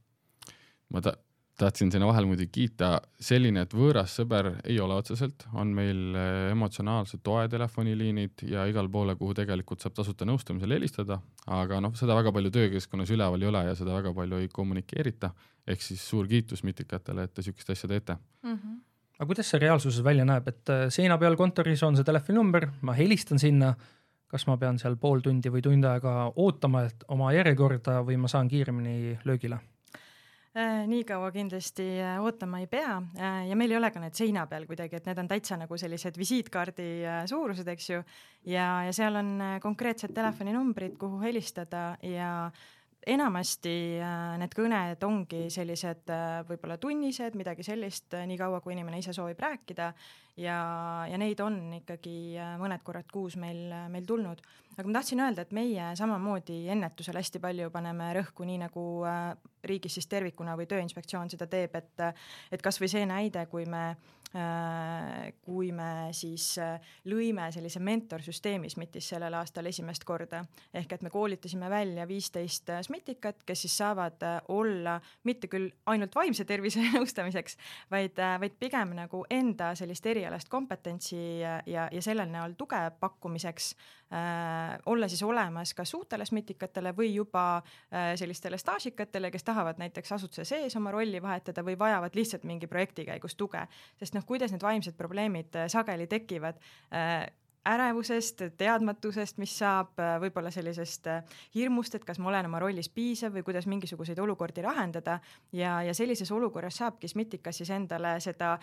ma 0.88 1.00
ta-, 1.04 1.16
tahtsin 1.58 1.92
sinna 1.92 2.06
vahele 2.06 2.26
muidugi 2.26 2.48
kiita, 2.54 2.90
selline, 3.20 3.64
et 3.66 3.74
võõras 3.74 4.14
sõber 4.20 4.50
ei 4.68 4.78
ole 4.80 4.94
otseselt, 5.00 5.46
on 5.58 5.72
meil 5.74 6.14
eh, 6.14 6.50
emotsionaalse 6.52 7.18
toe 7.24 7.48
telefoniliinid 7.50 8.44
ja 8.52 8.66
igale 8.70 8.90
poole, 8.92 9.16
kuhu 9.18 9.34
tegelikult 9.34 9.82
saab 9.82 9.96
tasuta 9.98 10.26
nõustamisel 10.28 10.76
helistada, 10.76 11.18
aga 11.58 11.80
noh, 11.82 11.94
seda 11.98 12.16
väga 12.18 12.32
palju 12.34 12.52
töökeskkonnas 12.54 13.10
üleval 13.14 13.42
ei 13.42 13.50
ole 13.50 13.64
ja 13.70 13.78
seda 13.78 13.96
väga 13.98 14.14
palju 14.14 14.42
ei 14.42 14.50
kommunikeerita, 14.54 15.32
ehk 15.66 15.82
siis 15.82 16.04
suur 16.10 16.30
kiitus 16.30 16.62
Mitikatele, 16.66 17.26
et 17.26 17.34
te 17.34 17.42
niisugust 17.42 17.74
asja 17.74 17.90
teete 17.90 18.16
mm. 18.42 18.54
-hmm. 18.54 18.78
Aga 19.18 19.26
kuidas 19.26 19.48
see 19.50 19.62
reaalsuses 19.62 20.04
välja 20.06 20.26
näeb, 20.28 20.48
et 20.48 20.74
eh, 20.74 20.84
seina 20.94 21.18
peal 21.18 21.36
kontoris 21.36 21.82
on 21.82 21.98
see 21.98 22.06
telefoninumber, 22.06 22.68
ma 22.86 22.94
helistan 22.94 23.40
sinna, 23.42 23.72
kas 24.28 24.46
ma 24.46 24.58
pean 24.60 24.78
seal 24.78 24.98
pool 25.00 25.24
tundi 25.24 25.50
või 25.50 25.64
tund 25.64 25.86
aega 25.88 26.30
ootama, 26.36 26.84
et 26.86 27.04
oma 27.08 27.32
järjekorda 27.34 28.02
või 28.06 28.20
ma 28.20 28.30
saan 28.30 28.50
kiiremini 28.50 29.18
löögile? 29.26 29.58
Äh, 30.58 30.86
nii 30.88 31.04
kaua 31.04 31.28
kindlasti 31.30 31.84
äh, 32.00 32.16
ootama 32.24 32.58
ei 32.62 32.66
pea 32.66 32.96
äh, 33.20 33.42
ja 33.50 33.56
meil 33.56 33.70
ei 33.70 33.76
ole 33.76 33.90
ka 33.94 34.00
need 34.00 34.16
seina 34.16 34.46
peal 34.48 34.64
kuidagi, 34.66 34.96
et 34.96 35.06
need 35.06 35.20
on 35.20 35.28
täitsa 35.28 35.58
nagu 35.60 35.76
sellised 35.78 36.16
visiitkaardi 36.18 36.86
suurused, 37.30 37.68
eks 37.68 37.90
ju. 37.90 38.00
ja, 38.48 38.64
ja 38.88 38.94
seal 38.96 39.20
on 39.20 39.36
konkreetsed 39.62 40.14
telefoninumbrid, 40.16 40.96
kuhu 40.98 41.20
helistada 41.20 41.82
ja 42.02 42.48
enamasti 43.08 43.74
need 44.40 44.54
kõned 44.56 45.04
ongi 45.06 45.46
sellised 45.52 46.10
võib-olla 46.48 46.78
tunnised, 46.80 47.36
midagi 47.38 47.66
sellist, 47.66 48.14
niikaua 48.28 48.60
kui 48.64 48.74
inimene 48.76 49.00
ise 49.02 49.14
soovib 49.16 49.40
rääkida. 49.42 49.92
Ja, 50.38 50.58
ja 51.10 51.18
neid 51.18 51.40
on 51.42 51.56
ikkagi 51.80 52.36
mõned 52.60 52.84
korrad 52.86 53.08
kuus 53.10 53.34
meil, 53.40 53.72
meil 53.90 54.04
tulnud. 54.06 54.42
Aga 54.78 54.86
ma 54.86 54.94
tahtsin 55.00 55.18
öelda, 55.24 55.42
et 55.42 55.54
meie 55.56 55.88
samamoodi 55.98 56.60
ennetusel 56.70 57.18
hästi 57.18 57.40
palju 57.42 57.72
paneme 57.74 58.12
rõhku, 58.14 58.46
nii 58.46 58.60
nagu 58.62 58.84
äh, 59.10 59.32
riigis 59.66 59.96
siis 59.98 60.06
tervikuna 60.06 60.54
või 60.60 60.68
Tööinspektsioon 60.70 61.32
seda 61.32 61.48
teeb, 61.50 61.74
et 61.74 62.04
et 62.54 62.62
kasvõi 62.62 62.86
see 62.92 63.02
näide, 63.10 63.42
kui 63.50 63.66
me 63.66 63.82
äh, 63.90 64.17
kui 65.42 65.70
me 65.72 66.10
siis 66.12 66.50
äh, 66.60 66.80
lõime 67.08 67.46
sellise 67.54 67.80
mentorsüsteemi 67.80 68.68
SMIT-is 68.68 69.08
sellel 69.14 69.34
aastal 69.38 69.66
esimest 69.70 70.04
korda, 70.08 70.42
ehk 70.74 70.92
et 70.92 71.04
me 71.06 71.12
koolitasime 71.12 71.70
välja 71.70 72.04
viisteist 72.08 72.68
SMIT-ikat, 72.82 73.42
kes 73.48 73.64
siis 73.64 73.76
saavad 73.80 74.24
olla 74.52 74.98
mitte 75.24 75.48
küll 75.48 75.70
ainult 75.86 76.14
vaimse 76.14 76.44
tervise 76.44 76.84
nõustamiseks, 76.94 77.56
vaid, 77.90 78.20
vaid 78.40 78.58
pigem 78.60 78.92
nagu 78.98 79.24
enda 79.30 79.72
sellist 79.78 80.06
erialast 80.06 80.48
kompetentsi 80.52 81.18
ja, 81.40 81.58
ja, 81.66 81.88
sellel 82.04 82.28
näol 82.32 82.56
tuge 82.58 82.80
pakkumiseks 83.00 83.72
äh, 83.72 83.97
olla 84.86 85.08
siis 85.08 85.22
olemas 85.22 85.74
kas 85.74 85.94
uutele 85.94 86.24
SMIT-ikatele 86.24 86.94
või 86.96 87.10
juba 87.14 87.42
äh, 87.58 88.14
sellistele 88.16 88.58
staažikatele, 88.58 89.30
kes 89.30 89.44
tahavad 89.44 89.80
näiteks 89.82 90.12
asutuse 90.16 90.46
sees 90.48 90.76
oma 90.76 90.90
rolli 90.94 91.20
vahetada 91.22 91.64
või 91.64 91.76
vajavad 91.78 92.16
lihtsalt 92.16 92.46
mingi 92.48 92.66
projekti 92.66 93.04
käigus 93.04 93.36
tuge. 93.36 93.66
sest 94.00 94.14
noh, 94.16 94.24
kuidas 94.24 94.52
need 94.52 94.64
vaimsed 94.64 94.96
probleemid 94.96 95.56
äh, 95.56 95.68
sageli 95.68 96.06
tekivad 96.06 96.56
äh,, 96.92 97.28
ärevusest, 97.68 98.42
teadmatusest, 98.58 99.38
mis 99.42 99.52
saab 99.60 99.98
võib-olla 100.22 100.50
sellisest 100.54 101.08
hirmust, 101.54 101.94
et 101.98 102.04
kas 102.06 102.20
ma 102.22 102.30
olen 102.32 102.48
oma 102.48 102.60
rollis 102.62 102.88
piisav 102.92 103.34
või 103.34 103.44
kuidas 103.46 103.68
mingisuguseid 103.70 104.18
olukordi 104.22 104.64
lahendada 104.64 105.18
ja, 105.52 105.78
ja 105.86 105.94
sellises 105.96 106.30
olukorras 106.34 106.80
saabki 106.80 107.10
SMITikas 107.10 107.60
siis 107.60 107.72
endale 107.74 108.14
seda 108.24 108.54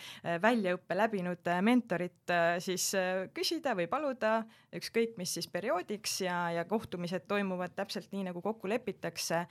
väljaõppe 0.42 0.98
läbinud 0.98 1.52
mentorit 1.66 2.34
siis 2.64 2.88
küsida 3.36 3.76
või 3.78 3.88
paluda, 3.92 4.40
ükskõik 4.76 5.20
mis 5.20 5.36
siis 5.38 5.50
perioodiks 5.52 6.20
ja, 6.26 6.40
ja 6.60 6.66
kohtumised 6.70 7.28
toimuvad 7.28 7.76
täpselt 7.76 8.12
nii, 8.14 8.26
nagu 8.30 8.42
kokku 8.42 8.70
lepitakse. 8.72 9.46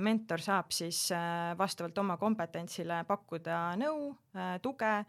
mentor 0.00 0.40
saab 0.40 0.70
siis 0.74 1.08
vastavalt 1.58 1.98
oma 1.98 2.16
kompetentsile 2.20 3.02
pakkuda 3.08 3.62
nõu, 3.80 4.14
tuge 4.62 4.90
Äh, 4.90 5.04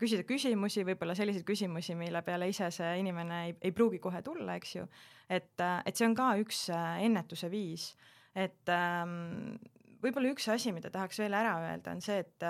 küsida 0.00 0.24
küsimusi, 0.26 0.84
võib-olla 0.86 1.14
selliseid 1.14 1.44
küsimusi, 1.46 1.94
mille 1.98 2.22
peale 2.26 2.48
ise 2.50 2.70
see 2.72 2.94
inimene 3.02 3.42
ei, 3.46 3.54
ei 3.68 3.74
pruugi 3.76 4.00
kohe 4.02 4.22
tulla, 4.24 4.56
eks 4.56 4.76
ju. 4.76 4.86
et, 5.28 5.52
äh, 5.60 5.82
et 5.86 5.96
see 5.96 6.08
on 6.08 6.16
ka 6.18 6.32
üks 6.40 6.64
äh, 6.72 7.02
ennetuse 7.06 7.50
viis, 7.52 7.92
et 8.34 8.72
ähm, 8.72 9.58
võib-olla 10.02 10.32
üks 10.32 10.48
asi, 10.52 10.72
mida 10.74 10.90
tahaks 10.90 11.20
veel 11.22 11.36
ära 11.36 11.54
öelda, 11.62 11.94
on 11.94 12.00
see, 12.04 12.22
et, 12.24 12.46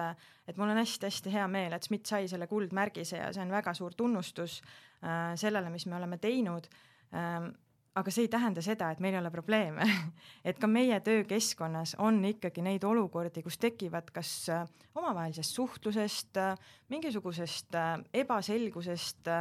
et 0.49 0.57
mul 0.57 0.73
on 0.73 0.81
hästi-hästi 0.81 1.35
hea 1.35 1.49
meel, 1.51 1.75
et 1.77 1.89
SMIT 1.89 2.09
sai 2.09 2.31
selle 2.31 2.49
kuldmärgise 2.51 3.19
ja 3.19 3.33
see 3.35 3.45
on 3.45 3.53
väga 3.53 3.75
suur 3.77 3.99
tunnustus 3.99 4.61
äh, 5.03 5.35
sellele, 5.41 5.73
mis 5.75 5.87
me 5.91 5.99
oleme 5.99 6.19
teinud 6.23 6.71
ähm, 7.13 7.53
aga 7.95 8.13
see 8.13 8.27
ei 8.27 8.31
tähenda 8.33 8.63
seda, 8.65 8.91
et 8.93 9.01
meil 9.05 9.15
ei 9.17 9.21
ole 9.21 9.31
probleeme 9.33 9.87
et 10.49 10.59
ka 10.61 10.69
meie 10.71 10.99
töökeskkonnas 11.05 11.97
on 12.01 12.23
ikkagi 12.25 12.65
neid 12.65 12.85
olukordi, 12.89 13.45
kus 13.45 13.59
tekivad 13.61 14.09
kas 14.15 14.33
äh, 14.53 14.69
omavahelisest 14.95 15.59
suhtlusest, 15.59 16.37
äh, 16.41 16.71
mingisugusest 16.93 17.77
äh, 17.77 17.97
ebaselgusest 18.25 19.33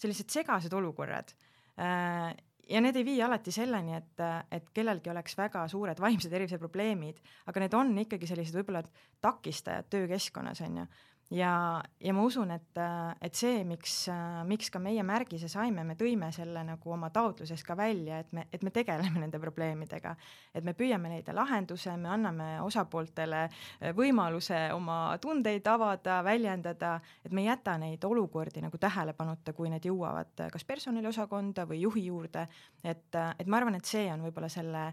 sellised 0.00 0.32
segased 0.32 0.72
olukorrad. 0.72 1.34
ja 2.70 2.80
need 2.80 2.96
ei 2.96 3.04
vii 3.04 3.22
alati 3.22 3.52
selleni, 3.52 3.94
et, 3.96 4.22
et 4.52 4.70
kellelgi 4.72 5.10
oleks 5.12 5.36
väga 5.36 5.66
suured 5.68 6.00
vaimse 6.00 6.30
tervise 6.32 6.58
probleemid, 6.64 7.20
aga 7.46 7.60
need 7.60 7.76
on 7.76 7.92
ikkagi 8.04 8.28
sellised 8.28 8.56
võib-olla 8.56 8.82
takistajad 9.20 9.90
töökeskkonnas 9.92 10.64
on 10.64 10.80
ju 10.80 10.86
ja, 11.30 11.82
ja 12.00 12.14
ma 12.14 12.22
usun, 12.26 12.50
et, 12.54 12.78
et 13.22 13.36
see, 13.38 13.62
miks, 13.66 13.94
miks 14.48 14.70
ka 14.72 14.80
meie 14.82 15.02
märgise 15.06 15.48
saime, 15.50 15.84
me 15.86 15.94
tõime 15.98 16.30
selle 16.34 16.62
nagu 16.66 16.92
oma 16.92 17.10
taotluses 17.14 17.62
ka 17.66 17.76
välja, 17.78 18.20
et 18.24 18.32
me, 18.36 18.46
et 18.52 18.64
me 18.66 18.72
tegeleme 18.74 19.22
nende 19.22 19.40
probleemidega, 19.42 20.14
et 20.54 20.66
me 20.66 20.74
püüame 20.78 21.12
leida 21.14 21.34
lahenduse, 21.36 21.94
me 22.00 22.10
anname 22.10 22.48
osapooltele 22.64 23.44
võimaluse 23.96 24.66
oma 24.74 25.16
tundeid 25.22 25.66
avada, 25.70 26.20
väljendada, 26.26 26.96
et 27.24 27.32
me 27.32 27.44
ei 27.44 27.50
jäta 27.52 27.76
neid 27.78 28.04
olukordi 28.04 28.64
nagu 28.64 28.78
tähelepanuta, 28.80 29.54
kui 29.54 29.70
need 29.70 29.86
jõuavad 29.86 30.48
kas 30.50 30.66
personaliosakonda 30.66 31.66
või 31.70 31.84
juhi 31.84 32.08
juurde, 32.10 32.46
et, 32.82 33.08
et 33.14 33.46
ma 33.46 33.62
arvan, 33.62 33.78
et 33.78 33.86
see 33.86 34.08
on 34.10 34.26
võib-olla 34.26 34.50
selle 34.50 34.90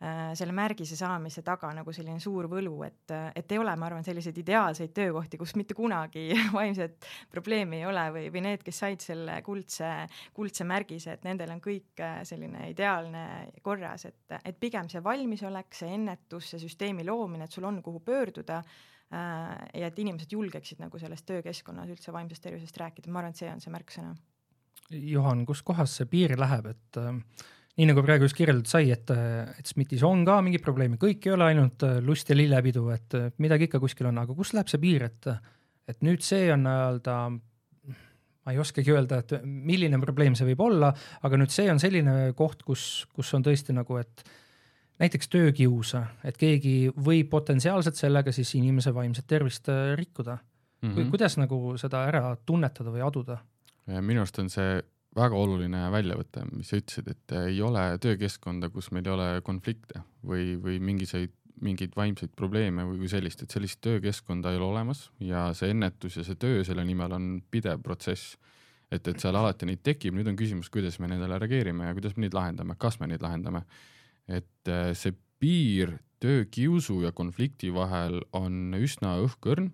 selle 0.00 0.54
märgise 0.56 0.96
saamise 0.96 1.42
taga 1.44 1.68
nagu 1.76 1.92
selline 1.92 2.20
suur 2.22 2.46
võlu, 2.48 2.72
et, 2.86 3.12
et 3.36 3.52
ei 3.52 3.58
ole, 3.60 3.74
ma 3.76 3.84
arvan, 3.90 4.04
selliseid 4.04 4.38
ideaalseid 4.40 4.94
töökohti, 4.96 5.36
kus 5.40 5.52
mitte 5.60 5.76
kunagi 5.76 6.30
vaimset 6.56 7.04
probleemi 7.32 7.82
ei 7.82 7.88
ole 7.88 8.06
või, 8.14 8.22
või 8.32 8.44
need, 8.46 8.64
kes 8.64 8.80
said 8.80 9.04
selle 9.04 9.36
kuldse, 9.44 9.90
kuldse 10.36 10.64
märgise, 10.68 11.18
et 11.18 11.28
nendel 11.28 11.52
on 11.52 11.60
kõik 11.60 12.00
äh, 12.00 12.22
selline 12.28 12.70
ideaalne 12.72 13.26
korras, 13.66 14.08
et, 14.08 14.38
et 14.40 14.56
pigem 14.60 14.88
see 14.88 15.04
valmisolek, 15.04 15.76
see 15.76 15.92
ennetus, 15.98 16.48
see 16.54 16.64
süsteemi 16.64 17.04
loomine, 17.04 17.44
et 17.44 17.60
sul 17.60 17.68
on, 17.68 17.82
kuhu 17.84 18.00
pöörduda 18.08 18.62
äh, 18.64 19.54
ja 19.84 19.92
et 19.92 20.00
inimesed 20.00 20.32
julgeksid 20.32 20.80
nagu 20.80 21.02
selles 21.02 21.28
töökeskkonnas 21.28 21.92
üldse 21.92 22.16
vaimsest 22.16 22.48
tervisest 22.48 22.80
rääkida, 22.80 23.12
ma 23.12 23.20
arvan, 23.20 23.36
et 23.36 23.44
see 23.44 23.52
on 23.52 23.60
see 23.60 23.76
märksõna. 23.76 24.16
Juhan, 24.96 25.44
kus 25.46 25.60
kohas 25.62 26.00
see 26.00 26.08
piir 26.08 26.40
läheb, 26.40 26.72
et 26.72 27.04
äh 27.04 27.18
nii 27.78 27.86
nagu 27.88 28.02
praegu 28.04 28.26
just 28.26 28.36
kirjeldatud 28.38 28.70
sai, 28.70 28.90
et, 28.94 29.12
et 29.60 29.70
SMIT-is 29.70 30.02
on 30.06 30.24
ka 30.26 30.40
mingid 30.44 30.64
probleemid, 30.64 31.00
kõik 31.00 31.28
ei 31.28 31.36
ole 31.36 31.50
ainult 31.52 31.84
äh, 31.86 32.00
lust 32.04 32.32
ja 32.32 32.36
lillepidu, 32.36 32.88
et 32.94 33.16
midagi 33.42 33.68
ikka 33.68 33.80
kuskil 33.82 34.10
on, 34.10 34.18
aga 34.22 34.36
kus 34.36 34.52
läheb 34.56 34.72
see 34.72 34.82
piir, 34.82 35.06
et, 35.10 35.30
et 35.90 36.04
nüüd 36.06 36.24
see 36.26 36.50
on 36.54 36.66
nii-öelda, 36.66 37.16
ma 37.30 38.54
ei 38.54 38.60
oskagi 38.60 38.92
öelda, 38.92 39.22
et 39.22 39.38
milline 39.44 40.00
probleem 40.02 40.36
see 40.38 40.48
võib 40.50 40.66
olla, 40.66 40.92
aga 41.22 41.40
nüüd 41.40 41.54
see 41.54 41.70
on 41.72 41.80
selline 41.82 42.34
koht, 42.38 42.64
kus, 42.66 43.06
kus 43.14 43.32
on 43.38 43.46
tõesti 43.46 43.76
nagu, 43.76 44.00
et 44.00 44.24
näiteks 45.00 45.30
töökius, 45.32 45.94
et 46.26 46.36
keegi 46.40 46.92
võib 46.92 47.30
potentsiaalselt 47.32 47.96
sellega 47.96 48.32
siis 48.36 48.52
inimese 48.58 48.92
vaimset 48.96 49.28
tervist 49.30 49.70
äh, 49.72 49.94
rikkuda 49.98 50.38
mm. 50.82 50.94
-hmm. 50.94 51.10
kuidas 51.10 51.36
nagu 51.40 51.76
seda 51.78 52.04
ära 52.08 52.36
tunnetada 52.46 52.90
või 52.90 53.04
aduda? 53.06 53.38
minu 53.86 54.20
arust 54.20 54.38
on 54.38 54.50
see 54.50 54.82
väga 55.16 55.36
oluline 55.36 55.82
väljavõte, 55.92 56.44
mis 56.54 56.70
sa 56.70 56.78
ütlesid, 56.78 57.10
et 57.10 57.34
ei 57.40 57.60
ole 57.64 57.82
töökeskkonda, 58.02 58.70
kus 58.70 58.90
meil 58.94 59.08
ei 59.08 59.14
ole 59.14 59.28
konflikte 59.46 60.04
või, 60.26 60.54
või 60.62 60.78
mingisuguseid, 60.90 61.34
mingeid 61.60 61.96
vaimseid 61.96 62.32
probleeme 62.36 62.86
või 62.88 63.08
sellist, 63.10 63.42
et 63.44 63.52
sellist 63.52 63.82
töökeskkonda 63.84 64.52
ei 64.52 64.60
ole 64.60 64.70
olemas 64.70 65.08
ja 65.20 65.50
see 65.56 65.74
ennetus 65.74 66.16
ja 66.16 66.24
see 66.24 66.38
töö 66.40 66.62
selle 66.64 66.86
nimel 66.88 67.12
on 67.12 67.26
pidev 67.52 67.82
protsess. 67.84 68.38
et, 68.90 69.06
et 69.06 69.20
seal 69.20 69.36
alati 69.36 69.66
neid 69.68 69.82
tekib, 69.86 70.14
nüüd 70.16 70.26
on 70.26 70.38
küsimus, 70.38 70.70
kuidas 70.72 70.96
me 70.98 71.10
nendele 71.10 71.38
reageerime 71.38 71.90
ja 71.90 71.94
kuidas 71.94 72.16
me 72.16 72.24
neid 72.24 72.34
lahendame, 72.34 72.74
kas 72.78 72.98
me 73.00 73.06
neid 73.10 73.22
lahendame. 73.22 73.64
et 74.26 74.68
äh, 74.68 74.94
see 74.94 75.12
piir 75.40 75.98
töökiusu 76.20 77.02
ja 77.02 77.12
konflikti 77.12 77.72
vahel 77.74 78.20
on 78.36 78.74
üsna 78.76 79.16
õhkõrn 79.24 79.70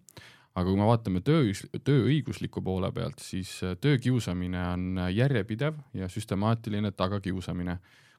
aga 0.57 0.71
kui 0.71 0.79
me 0.79 0.87
vaatame 0.89 1.21
töö, 1.25 1.53
tööõigusliku 1.85 2.63
poole 2.65 2.89
pealt, 2.97 3.21
siis 3.25 3.53
äh, 3.65 3.77
töökiusamine 3.81 4.63
on 4.73 4.87
äh, 5.03 5.11
järjepidev 5.17 5.77
ja 5.97 6.09
süstemaatiline 6.13 6.95
tagakiusamine, 6.97 7.77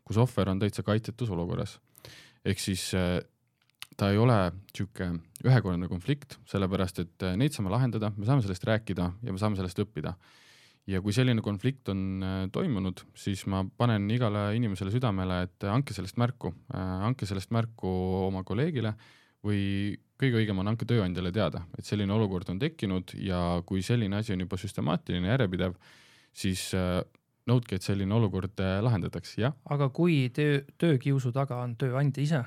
kus 0.08 0.20
ohver 0.22 0.53
on 0.53 0.62
täitsa 0.62 0.86
kaitsetus 0.86 1.34
olukorras. 1.34 1.79
ehk 2.46 2.62
siis 2.62 2.91
äh, 2.94 3.17
ta 3.98 4.12
ei 4.13 4.17
ole 4.22 4.38
sihuke 4.75 5.10
ühekordne 5.44 5.89
konflikt, 5.89 6.38
sellepärast 6.46 7.00
et 7.01 7.29
neid 7.36 7.56
saame 7.56 7.74
lahendada, 7.74 8.12
me 8.15 8.29
saame 8.29 8.46
sellest 8.46 8.67
rääkida 8.70 9.12
ja 9.24 9.34
me 9.34 9.41
saame 9.41 9.58
sellest 9.58 9.79
õppida. 9.82 10.13
ja 10.88 11.01
kui 11.01 11.12
selline 11.13 11.41
konflikt 11.41 11.89
on 11.89 12.22
toimunud, 12.53 13.01
siis 13.17 13.48
ma 13.50 13.65
panen 13.77 14.06
igale 14.13 14.51
inimesele 14.56 14.93
südamele, 14.93 15.41
et 15.50 15.65
andke 15.67 15.97
sellest 15.97 16.17
märku, 16.21 16.54
andke 16.78 17.26
sellest 17.26 17.50
märku 17.52 17.89
oma 18.28 18.43
kolleegile 18.45 18.93
või 19.45 19.97
kõige 20.17 20.41
õigem 20.41 20.62
on 20.62 20.71
andke 20.71 20.88
tööandjale 20.89 21.32
teada, 21.34 21.63
et 21.78 21.86
selline 21.86 22.13
olukord 22.13 22.50
on 22.52 22.60
tekkinud 22.62 23.13
ja 23.21 23.62
kui 23.67 23.84
selline 23.86 24.19
asi 24.19 24.34
on 24.34 24.43
juba 24.43 24.58
süstemaatiline, 24.60 25.30
järjepidev, 25.30 25.76
siis 26.38 26.69
äh, 26.78 27.02
nõudke, 27.50 27.78
et 27.78 27.86
selline 27.86 28.15
olukord 28.17 28.58
äh, 28.63 28.80
lahendatakse, 28.86 29.41
jah. 29.45 29.56
aga 29.69 29.89
kui 29.93 30.26
töö, 30.34 30.63
töökiusu 30.82 31.32
taga 31.36 31.62
on 31.63 31.78
tööandja 31.80 32.23
ise, 32.23 32.43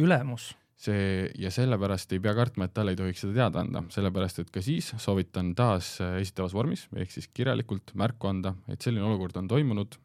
ülemus? 0.00 0.54
see 0.80 1.26
ja 1.36 1.50
sellepärast 1.52 2.14
ei 2.16 2.22
pea 2.24 2.32
kartma, 2.32 2.64
et 2.64 2.72
talle 2.72 2.94
ei 2.94 2.96
tohiks 2.96 3.20
seda 3.20 3.34
teada 3.36 3.60
anda, 3.60 3.82
sellepärast 3.92 4.38
et 4.40 4.48
ka 4.48 4.62
siis 4.64 4.94
soovitan 4.96 5.52
taas 5.58 5.98
äh, 6.00 6.16
esitavas 6.22 6.56
vormis 6.56 6.86
ehk 6.96 7.12
siis 7.12 7.28
kirjalikult 7.28 7.92
märku 8.00 8.30
anda, 8.30 8.54
et 8.72 8.80
selline 8.80 9.04
olukord 9.04 9.36
on 9.36 9.50
toimunud, 9.50 10.00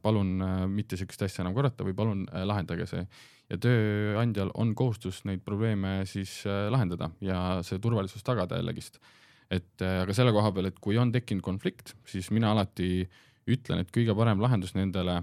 palun 0.00 0.30
mitte 0.72 0.96
niisugust 0.96 1.26
asja 1.26 1.42
enam 1.42 1.52
korrata 1.52 1.84
või 1.84 1.92
palun 1.92 2.22
lahendage 2.48 2.86
see 2.88 3.02
ja 3.48 3.58
tööandjal 3.60 4.50
on 4.60 4.74
kohustus 4.76 5.22
neid 5.28 5.44
probleeme 5.44 6.02
siis 6.08 6.40
äh, 6.46 6.66
lahendada 6.72 7.10
ja 7.24 7.60
see 7.66 7.80
turvalisus 7.82 8.24
tagada 8.24 8.60
jällegist. 8.60 9.00
et 9.50 9.80
äh, 9.82 10.02
aga 10.02 10.12
selle 10.12 10.32
koha 10.32 10.52
peal, 10.52 10.68
et 10.68 10.78
kui 10.80 10.98
on 11.00 11.12
tekkinud 11.12 11.42
konflikt, 11.42 11.94
siis 12.06 12.30
mina 12.30 12.52
alati 12.52 13.08
ütlen, 13.48 13.80
et 13.80 13.92
kõige 13.94 14.14
parem 14.16 14.42
lahendus 14.44 14.74
nendele 14.76 15.22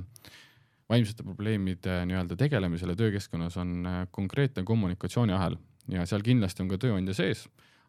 vaimsete 0.90 1.24
probleemide 1.26 2.02
nii-öelda 2.10 2.38
tegelemisele 2.38 2.96
töökeskkonnas 2.98 3.58
on 3.62 3.86
äh, 3.86 4.02
konkreetne 4.12 4.64
kommunikatsiooniahel 4.64 5.58
ja 5.94 6.06
seal 6.10 6.26
kindlasti 6.26 6.66
on 6.66 6.74
ka 6.74 6.82
tööandja 6.82 7.14
sees, 7.14 7.46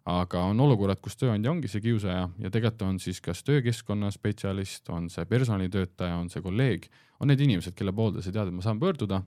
aga 0.07 0.45
on 0.51 0.61
olukorrad, 0.61 1.01
kus 1.03 1.17
tööandja 1.17 1.51
ongi 1.51 1.69
see 1.73 1.81
kiusaja 1.89 2.29
ja 2.29 2.53
tegelikult 2.53 2.85
on 2.87 3.01
siis 3.01 3.23
kas 3.25 3.41
töökeskkonna 3.49 4.13
spetsialist, 4.13 4.89
on 4.93 5.09
see 5.11 5.25
personalitöötaja, 5.25 6.21
on 6.21 6.29
see 6.31 6.45
kolleeg, 6.45 6.91
on 7.21 7.33
need 7.33 7.41
inimesed, 7.41 7.75
kelle 7.75 7.97
poolde 7.97 8.21
sa 8.21 8.31
tead, 8.31 8.53
et 8.53 8.57
ma 8.57 8.65
saan 8.65 8.81
pöörduda 8.83 9.23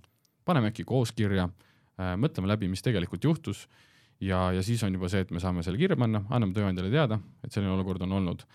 paneme 0.47 0.71
äkki 0.71 0.85
koos 0.87 1.11
kirja, 1.15 1.47
äh, 1.99 2.15
mõtleme 2.19 2.49
läbi, 2.51 2.69
mis 2.71 2.83
tegelikult 2.85 3.23
juhtus 3.23 3.65
ja, 4.21 4.49
ja 4.55 4.63
siis 4.65 4.83
on 4.83 4.95
juba 4.95 5.09
see, 5.11 5.23
et 5.25 5.31
me 5.35 5.41
saame 5.43 5.63
selle 5.65 5.79
kirja 5.79 5.97
panna, 5.99 6.23
anname 6.29 6.55
tööandjale 6.55 6.91
teada, 6.93 7.19
et 7.43 7.53
selline 7.53 7.73
olukord 7.75 8.03
on 8.07 8.17
olnud. 8.19 8.45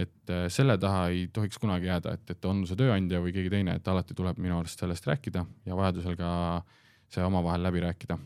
et 0.00 0.30
äh, 0.30 0.46
selle 0.48 0.78
taha 0.80 1.08
ei 1.12 1.26
tohiks 1.34 1.58
kunagi 1.58 1.90
jääda, 1.90 2.14
et, 2.14 2.30
et 2.30 2.44
on 2.48 2.62
see 2.66 2.78
tööandja 2.78 3.20
või 3.20 3.34
keegi 3.34 3.50
teine, 3.52 3.74
et 3.76 3.88
alati 3.90 4.14
tuleb 4.16 4.38
minu 4.38 4.60
arust 4.60 4.80
sellest 4.80 5.06
rääkida 5.06 5.44
ja 5.66 5.76
vajadusel 5.76 6.16
ka 6.16 6.30
see 7.10 7.24
omavahel 7.26 7.62
läbi 7.66 7.82
rääkida. 7.82 8.18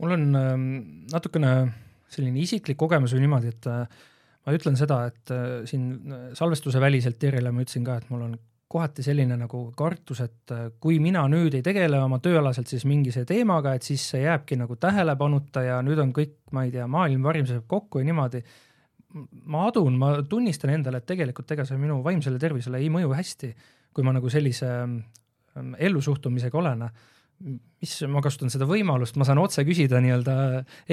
mul 0.00 0.16
on 0.16 0.24
ähm, 0.34 0.64
natukene 1.12 1.52
selline 2.10 2.40
isiklik 2.40 2.78
kogemus 2.80 3.12
või 3.14 3.26
niimoodi, 3.26 3.52
et 3.52 3.68
äh, 3.70 3.84
ma 4.46 4.56
ütlen 4.56 4.78
seda, 4.80 5.04
et 5.12 5.32
siin 5.68 6.14
salvestuse 6.34 6.80
väliselt 6.80 7.18
Terjele 7.20 7.52
ma 7.52 7.62
ütlesin 7.62 7.84
ka, 7.84 8.00
et 8.00 8.08
mul 8.10 8.24
on 8.30 8.38
kohati 8.70 9.02
selline 9.02 9.34
nagu 9.34 9.64
kartus, 9.76 10.20
et 10.22 10.52
äh, 10.54 10.68
kui 10.82 11.00
mina 11.02 11.24
nüüd 11.30 11.56
ei 11.58 11.62
tegele 11.66 11.98
oma 11.98 12.20
tööalaselt 12.22 12.70
siis 12.70 12.86
mingise 12.86 13.24
teemaga, 13.26 13.74
et 13.74 13.86
siis 13.86 14.04
see 14.12 14.22
jääbki 14.22 14.58
nagu 14.60 14.76
tähelepanuta 14.78 15.64
ja 15.66 15.78
nüüd 15.82 15.98
on 16.02 16.12
kõik, 16.14 16.36
ma 16.54 16.64
ei 16.66 16.74
tea, 16.74 16.86
maailm 16.90 17.24
varimseb 17.26 17.64
kokku 17.70 18.02
ja 18.02 18.06
niimoodi. 18.06 18.42
ma 19.50 19.64
adun, 19.66 19.96
ma 19.98 20.12
tunnistan 20.22 20.70
endale, 20.70 21.00
et 21.00 21.06
tegelikult 21.06 21.50
ega 21.50 21.64
see 21.66 21.78
minu 21.82 21.98
vaimsele 22.04 22.38
tervisele 22.38 22.78
ei 22.78 22.90
mõju 22.94 23.10
hästi, 23.10 23.50
kui 23.90 24.06
ma 24.06 24.12
nagu 24.14 24.30
sellise 24.30 24.68
ähm, 24.70 25.72
ellusuhtumisega 25.78 26.58
olen. 26.58 26.86
mis, 27.80 27.96
ma 28.06 28.22
kasutan 28.22 28.52
seda 28.54 28.68
võimalust, 28.70 29.16
ma 29.16 29.26
saan 29.26 29.40
otse 29.42 29.64
küsida 29.66 29.98
nii-öelda 30.04 30.34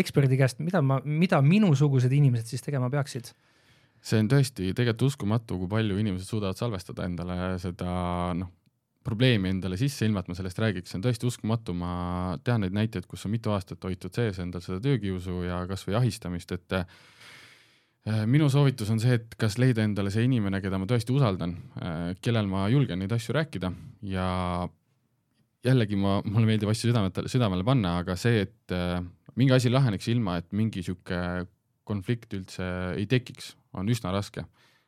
eksperdi 0.02 0.38
käest, 0.40 0.63
mida 0.66 0.82
ma, 0.82 0.98
mida 1.04 1.42
minusugused 1.46 2.12
inimesed 2.12 2.50
siis 2.56 2.66
tegema 2.66 2.90
peaksid 2.90 3.36
see 4.03 4.21
on 4.21 4.29
tõesti 4.31 4.71
tegelikult 4.77 5.10
uskumatu, 5.12 5.57
kui 5.62 5.71
palju 5.71 5.97
inimesed 5.99 6.29
suudavad 6.29 6.60
salvestada 6.60 7.07
endale 7.07 7.57
seda 7.62 7.89
noh, 8.38 8.53
probleemi 9.07 9.51
endale 9.53 9.77
sisse, 9.79 10.05
ilma 10.07 10.21
et 10.23 10.31
ma 10.31 10.36
sellest 10.36 10.60
räägiks, 10.60 10.91
see 10.91 10.99
on 10.99 11.05
tõesti 11.05 11.27
uskumatu, 11.29 11.75
ma 11.77 11.91
tean 12.43 12.65
neid 12.65 12.75
näiteid, 12.75 13.07
kus 13.07 13.23
on 13.27 13.33
mitu 13.33 13.53
aastat 13.55 13.83
hoitud 13.88 14.13
sees 14.15 14.41
endal 14.43 14.63
seda 14.63 14.81
töökiusu 14.83 15.45
ja 15.47 15.62
kasvõi 15.69 15.95
ahistamist, 16.01 16.51
et 16.57 16.75
äh, 16.81 18.25
minu 18.27 18.49
soovitus 18.51 18.91
on 18.93 18.99
see, 19.03 19.15
et 19.19 19.38
kas 19.39 19.57
leida 19.62 19.86
endale 19.88 20.12
see 20.13 20.27
inimene, 20.27 20.60
keda 20.63 20.79
ma 20.81 20.89
tõesti 20.89 21.15
usaldan, 21.15 21.55
äh, 21.79 22.01
kellel 22.23 22.51
ma 22.51 22.67
julgen 22.73 22.99
neid 23.03 23.15
asju 23.15 23.36
rääkida. 23.38 23.71
Ja 24.12 24.27
jällegi 25.67 25.99
ma, 25.99 26.19
mulle 26.25 26.49
meeldib 26.49 26.71
asju 26.71 26.91
südamele, 26.91 27.31
südamele 27.31 27.67
panna, 27.67 27.99
aga 28.03 28.17
see, 28.19 28.43
et 28.47 28.75
äh, 28.75 28.99
mingi 29.39 29.55
asi 29.55 29.71
laheneks 29.71 30.12
ilma, 30.12 30.39
et 30.41 30.51
mingi 30.55 30.83
sihuke 30.83 31.47
konflikt 31.88 32.33
üldse 32.36 32.67
ei 32.97 33.07
tekiks, 33.07 33.53
on 33.78 33.90
üsna 33.94 34.12
raske. 34.16 34.46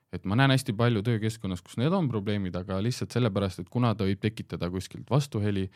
et 0.09 0.23
ma 0.25 0.33
näen 0.33 0.49
hästi 0.49 0.73
palju 0.73 1.03
töökeskkonnas, 1.05 1.61
kus 1.61 1.77
need 1.77 1.93
on 1.93 2.07
probleemid, 2.09 2.55
aga 2.57 2.79
lihtsalt 2.81 3.13
sellepärast, 3.13 3.59
et 3.61 3.67
kuna 3.69 3.91
ta 3.93 4.07
võib 4.07 4.17
tekitada 4.23 4.65
kuskilt 4.73 5.05
vastuheli 5.09 5.67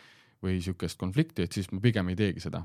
või 0.41 0.55
niisugust 0.57 0.97
konflikti, 0.97 1.45
et 1.45 1.53
siis 1.53 1.69
ma 1.71 1.77
pigem 1.83 2.09
ei 2.09 2.17
teegi 2.17 2.41
seda. 2.41 2.63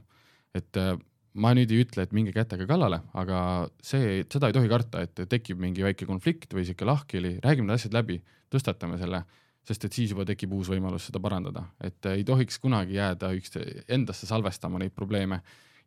et 0.57 0.77
äh, 0.81 0.97
ma 1.37 1.53
nüüd 1.55 1.73
ei 1.73 1.83
ütle, 1.85 2.07
et 2.07 2.15
minge 2.17 2.33
kätega 2.33 2.67
kallale, 2.69 3.03
aga 3.21 3.41
see, 3.85 4.23
seda 4.33 4.49
ei 4.49 4.57
tohi 4.57 4.71
karta, 4.71 5.03
et 5.05 5.21
tekib 5.29 5.61
mingi 5.61 5.85
väike 5.85 6.09
konflikt 6.09 6.57
või 6.57 6.65
sihuke 6.67 6.89
lahkheli, 6.89 7.37
räägime 7.45 7.69
need 7.69 7.77
asjad 7.77 7.95
läbi, 7.95 8.19
tõstatame 8.53 8.99
selle, 9.01 9.23
sest 9.69 9.85
et 9.85 9.99
siis 9.99 10.15
juba 10.15 10.25
tekib 10.29 10.55
uus 10.57 10.71
võimalus 10.73 11.11
seda 11.11 11.21
parandada, 11.21 11.67
et 11.85 12.09
ei 12.11 12.25
tohiks 12.27 12.59
kunagi 12.63 12.97
jääda 12.97 13.35
üks 13.37 13.59
endasse 13.87 14.27
salvestama 14.27 14.81
neid 14.81 14.97
probleeme 14.97 15.43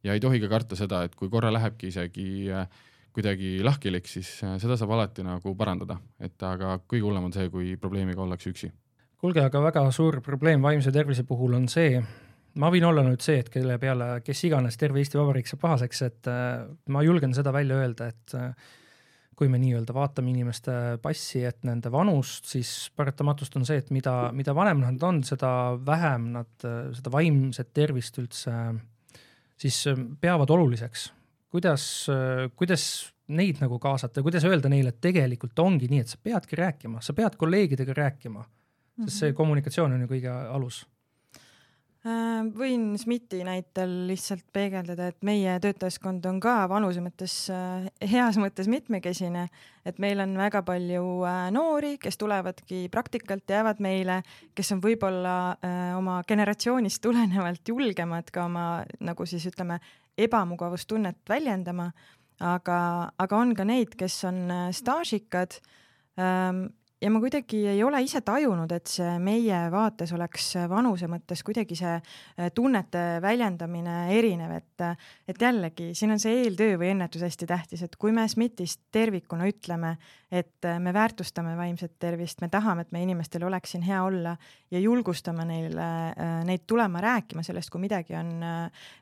ja 0.06 0.13
ei 0.13 0.21
tohi 0.21 0.39
ka 0.43 0.52
karta 0.52 0.78
seda, 0.78 1.04
et 1.08 1.17
kui 1.17 1.30
korra 1.34 1.52
lähebki 1.54 1.89
isegi 1.89 2.30
äh, 2.54 2.69
kuidagi 3.15 3.60
lahkhilik, 3.63 4.08
siis 4.08 4.30
äh, 4.45 4.56
seda 4.62 4.78
saab 4.80 4.95
alati 4.95 5.26
nagu 5.26 5.54
parandada, 5.58 5.97
et 6.21 6.41
aga 6.47 6.78
kõige 6.86 7.06
hullem 7.08 7.28
on 7.28 7.36
see, 7.36 7.50
kui 7.54 7.76
probleemiga 7.82 8.24
ollakse 8.24 8.52
üksi. 8.54 8.71
kuulge, 9.21 9.43
aga 9.43 9.62
väga 9.62 9.86
suur 9.93 10.21
probleem 10.26 10.62
vaimse 10.63 10.91
tervise 10.91 11.24
puhul 11.28 11.54
on 11.60 11.67
see, 11.69 12.02
ma 12.62 12.71
võin 12.74 12.88
olla 12.88 13.04
nüüd 13.06 13.21
see, 13.21 13.39
et 13.43 13.50
kelle 13.54 13.78
peale, 13.80 14.21
kes 14.26 14.45
iganes 14.47 14.78
terve 14.78 15.02
Eesti 15.02 15.19
Vabariik 15.19 15.50
saab 15.50 15.62
pahaseks, 15.65 16.02
et 16.08 16.30
äh, 16.32 16.63
ma 16.88 17.04
julgen 17.06 17.36
seda 17.38 17.54
välja 17.54 17.82
öelda, 17.84 18.12
et 18.12 18.38
kui 19.41 19.50
me 19.50 19.58
nii-öelda 19.58 19.93
vaatame 19.95 20.30
inimeste 20.30 20.74
passi, 21.02 21.41
et 21.47 21.63
nende 21.65 21.89
vanust, 21.91 22.45
siis 22.45 22.91
paratamatust 22.95 23.56
on 23.58 23.65
see, 23.65 23.80
et 23.82 23.89
mida, 23.89 24.13
mida 24.38 24.54
vanem 24.54 24.84
nad 24.84 25.04
on, 25.08 25.24
seda 25.26 25.50
vähem 25.86 26.28
nad 26.36 26.67
seda 26.93 27.13
vaimset 27.13 27.71
tervist 27.74 28.19
üldse 28.21 28.54
siis 29.62 29.80
peavad 30.21 30.50
oluliseks 30.54 31.08
kuidas, 31.51 31.83
kuidas 32.55 32.85
neid 33.31 33.61
nagu 33.63 33.79
kaasata, 33.81 34.23
kuidas 34.25 34.45
öelda 34.47 34.71
neile, 34.71 34.93
et 34.93 35.03
tegelikult 35.03 35.59
ongi 35.63 35.89
nii, 35.91 36.05
et 36.05 36.11
sa 36.11 36.19
peadki 36.21 36.59
rääkima, 36.59 37.03
sa 37.03 37.15
pead 37.17 37.37
kolleegidega 37.39 37.95
rääkima, 37.97 38.47
sest 39.05 39.17
see 39.17 39.29
mhm. 39.31 39.37
kommunikatsioon 39.37 39.95
on 39.95 40.05
ju 40.05 40.15
kõige 40.15 40.33
alus 40.55 40.81
äh, 42.05 42.41
võin 42.57 42.91
SMIT-i 42.99 43.43
näitel 43.47 43.93
lihtsalt 44.09 44.43
peegeldada, 44.53 45.11
et 45.11 45.27
meie 45.27 45.55
töötajaskond 45.63 46.25
on 46.27 46.41
ka 46.43 46.55
vanuse 46.71 47.03
mõttes, 47.03 47.35
äh, 47.53 47.87
heas 48.11 48.39
mõttes 48.41 48.69
mitmekesine, 48.71 49.47
et 49.87 50.01
meil 50.03 50.19
on 50.23 50.35
väga 50.39 50.63
palju 50.67 51.05
äh, 51.29 51.45
noori, 51.55 51.95
kes 52.01 52.19
tulevadki 52.21 52.83
praktikalt, 52.91 53.47
jäävad 53.49 53.79
meile, 53.83 54.21
kes 54.57 54.75
on 54.75 54.83
võib-olla 54.83 55.37
oma 55.97 56.21
generatsioonist 56.27 57.01
tulenevalt 57.03 57.67
julgemad 57.67 58.33
ka 58.33 58.45
oma 58.49 58.67
nagu 58.99 59.25
siis 59.29 59.47
ütleme, 59.47 59.79
ebamugavustunnet 60.17 61.21
väljendama, 61.30 61.91
aga, 62.39 62.80
aga 63.17 63.38
on 63.38 63.56
ka 63.56 63.65
neid, 63.67 63.95
kes 64.00 64.24
on 64.30 64.43
äh, 64.52 64.67
staažikad. 64.76 65.60
Ähm, 66.19 66.65
ja 67.01 67.09
ma 67.09 67.19
kuidagi 67.21 67.63
ei 67.71 67.81
ole 67.83 68.01
ise 68.05 68.21
tajunud, 68.25 68.71
et 68.75 68.89
see 68.89 69.11
meie 69.23 69.57
vaates 69.73 70.11
oleks 70.13 70.51
vanuse 70.69 71.07
mõttes 71.09 71.41
kuidagi 71.45 71.77
see 71.77 71.93
äh, 71.97 72.49
tunnete 72.55 73.19
väljendamine 73.23 73.97
erinev, 74.17 74.53
et 74.59 74.85
et 75.29 75.41
jällegi, 75.41 75.91
siin 75.97 76.13
on 76.15 76.19
see 76.21 76.41
eeltöö 76.41 76.77
või 76.81 76.91
ennetus 76.95 77.21
hästi 77.25 77.47
tähtis, 77.49 77.83
et 77.85 77.95
kui 78.01 78.13
me 78.15 78.25
SMIT-ist 78.29 78.81
tervikuna 78.93 79.45
ütleme, 79.49 79.95
et 80.31 80.65
äh, 80.65 80.79
me 80.81 80.93
väärtustame 80.93 81.55
vaimset 81.57 81.97
tervist, 82.01 82.41
me 82.41 82.49
tahame, 82.53 82.85
et 82.85 82.93
meie 82.93 83.05
inimestel 83.09 83.45
oleks 83.47 83.75
siin 83.75 83.85
hea 83.85 84.01
olla 84.03 84.35
ja 84.71 84.81
julgustame 84.81 85.45
neile, 85.45 85.87
neid 86.47 86.65
tulema 86.67 87.01
rääkima 87.03 87.43
sellest, 87.45 87.69
kui 87.69 87.81
midagi 87.83 88.15
on, 88.17 88.31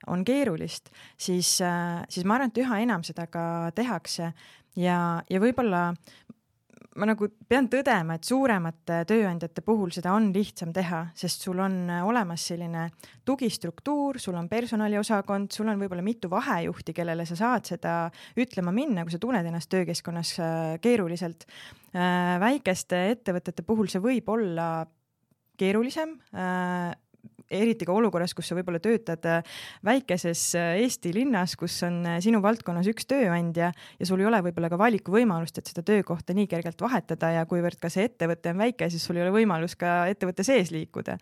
on 0.08 0.24
keerulist, 0.26 0.90
siis, 1.18 1.58
siis 1.60 2.26
ma 2.26 2.38
arvan, 2.38 2.52
et 2.52 2.64
üha 2.64 2.80
enam 2.84 3.04
seda 3.08 3.28
ka 3.32 3.44
tehakse. 3.76 4.32
Ja, 4.80 5.20
ja 5.30 5.40
võib-olla 5.42 5.90
ma 6.98 7.08
nagu 7.10 7.28
pean 7.50 7.68
tõdema, 7.70 8.18
et 8.18 8.28
suuremate 8.28 9.04
tööandjate 9.10 9.62
puhul 9.66 9.92
seda 9.94 10.14
on 10.16 10.30
lihtsam 10.34 10.72
teha, 10.74 11.04
sest 11.18 11.46
sul 11.46 11.60
on 11.62 11.76
äh, 11.92 12.06
olemas 12.06 12.48
selline 12.50 12.88
tugistruktuur, 13.28 14.20
sul 14.22 14.38
on 14.40 14.50
personaliosakond, 14.50 15.52
sul 15.54 15.70
on 15.70 15.82
võib-olla 15.82 16.06
mitu 16.06 16.32
vahejuhti, 16.32 16.96
kellele 16.98 17.28
sa 17.30 17.38
saad 17.40 17.70
seda 17.70 17.96
ütlema 18.40 18.74
minna, 18.76 19.06
kui 19.06 19.14
sa 19.14 19.22
tunned 19.22 19.46
ennast 19.46 19.70
töökeskkonnas 19.74 20.34
äh, 20.42 20.72
keeruliselt. 20.84 21.46
Äh, 21.94 22.38
väikeste 22.42 23.06
ettevõtete 23.14 23.66
puhul 23.68 23.92
see 23.92 24.02
võib 24.04 24.30
olla 24.34 24.88
keerulisem 25.60 26.16
eriti 27.50 27.86
ka 27.88 27.94
olukorras, 27.96 28.34
kus 28.38 28.50
sa 28.50 28.56
võib-olla 28.58 28.80
töötad 28.84 29.26
äh, 29.30 29.60
väikeses 29.86 30.44
äh, 30.58 30.70
Eesti 30.84 31.12
linnas, 31.16 31.56
kus 31.60 31.80
on 31.88 32.02
äh, 32.06 32.20
sinu 32.24 32.42
valdkonnas 32.44 32.88
üks 32.92 33.08
tööandja 33.10 33.72
ja 33.74 34.08
sul 34.08 34.22
ei 34.22 34.30
ole 34.30 34.42
võib-olla 34.46 34.70
ka 34.72 34.80
valikuvõimalust, 34.80 35.58
et 35.60 35.72
seda 35.72 35.84
töökohta 35.86 36.36
nii 36.38 36.48
kergelt 36.52 36.82
vahetada 36.82 37.32
ja 37.40 37.46
kuivõrd 37.50 37.80
ka 37.82 37.92
see 37.92 38.06
ettevõte 38.10 38.54
on 38.54 38.62
väike, 38.62 38.90
siis 38.94 39.06
sul 39.06 39.20
ei 39.20 39.26
ole 39.26 39.34
võimalus 39.34 39.76
ka 39.80 40.04
ettevõtte 40.12 40.46
sees 40.46 40.72
liikuda. 40.74 41.18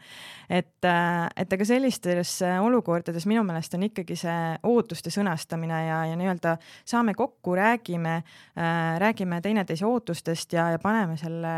et, 0.49 0.85
et 0.85 1.53
aga 1.53 1.65
sellistes 1.67 2.37
olukordades 2.61 3.25
minu 3.29 3.43
meelest 3.47 3.73
on 3.77 3.87
ikkagi 3.87 4.17
see 4.19 4.37
ootuste 4.67 5.11
sõnastamine 5.13 5.79
ja, 5.87 6.01
ja 6.11 6.19
nii-öelda 6.19 6.57
saame 6.85 7.15
kokku, 7.17 7.55
räägime 7.55 8.17
äh,, 8.19 8.99
räägime 8.99 9.41
teineteise 9.41 9.85
ootustest 9.87 10.53
ja, 10.53 10.69
ja 10.75 10.79
paneme 10.79 11.17
selle 11.17 11.55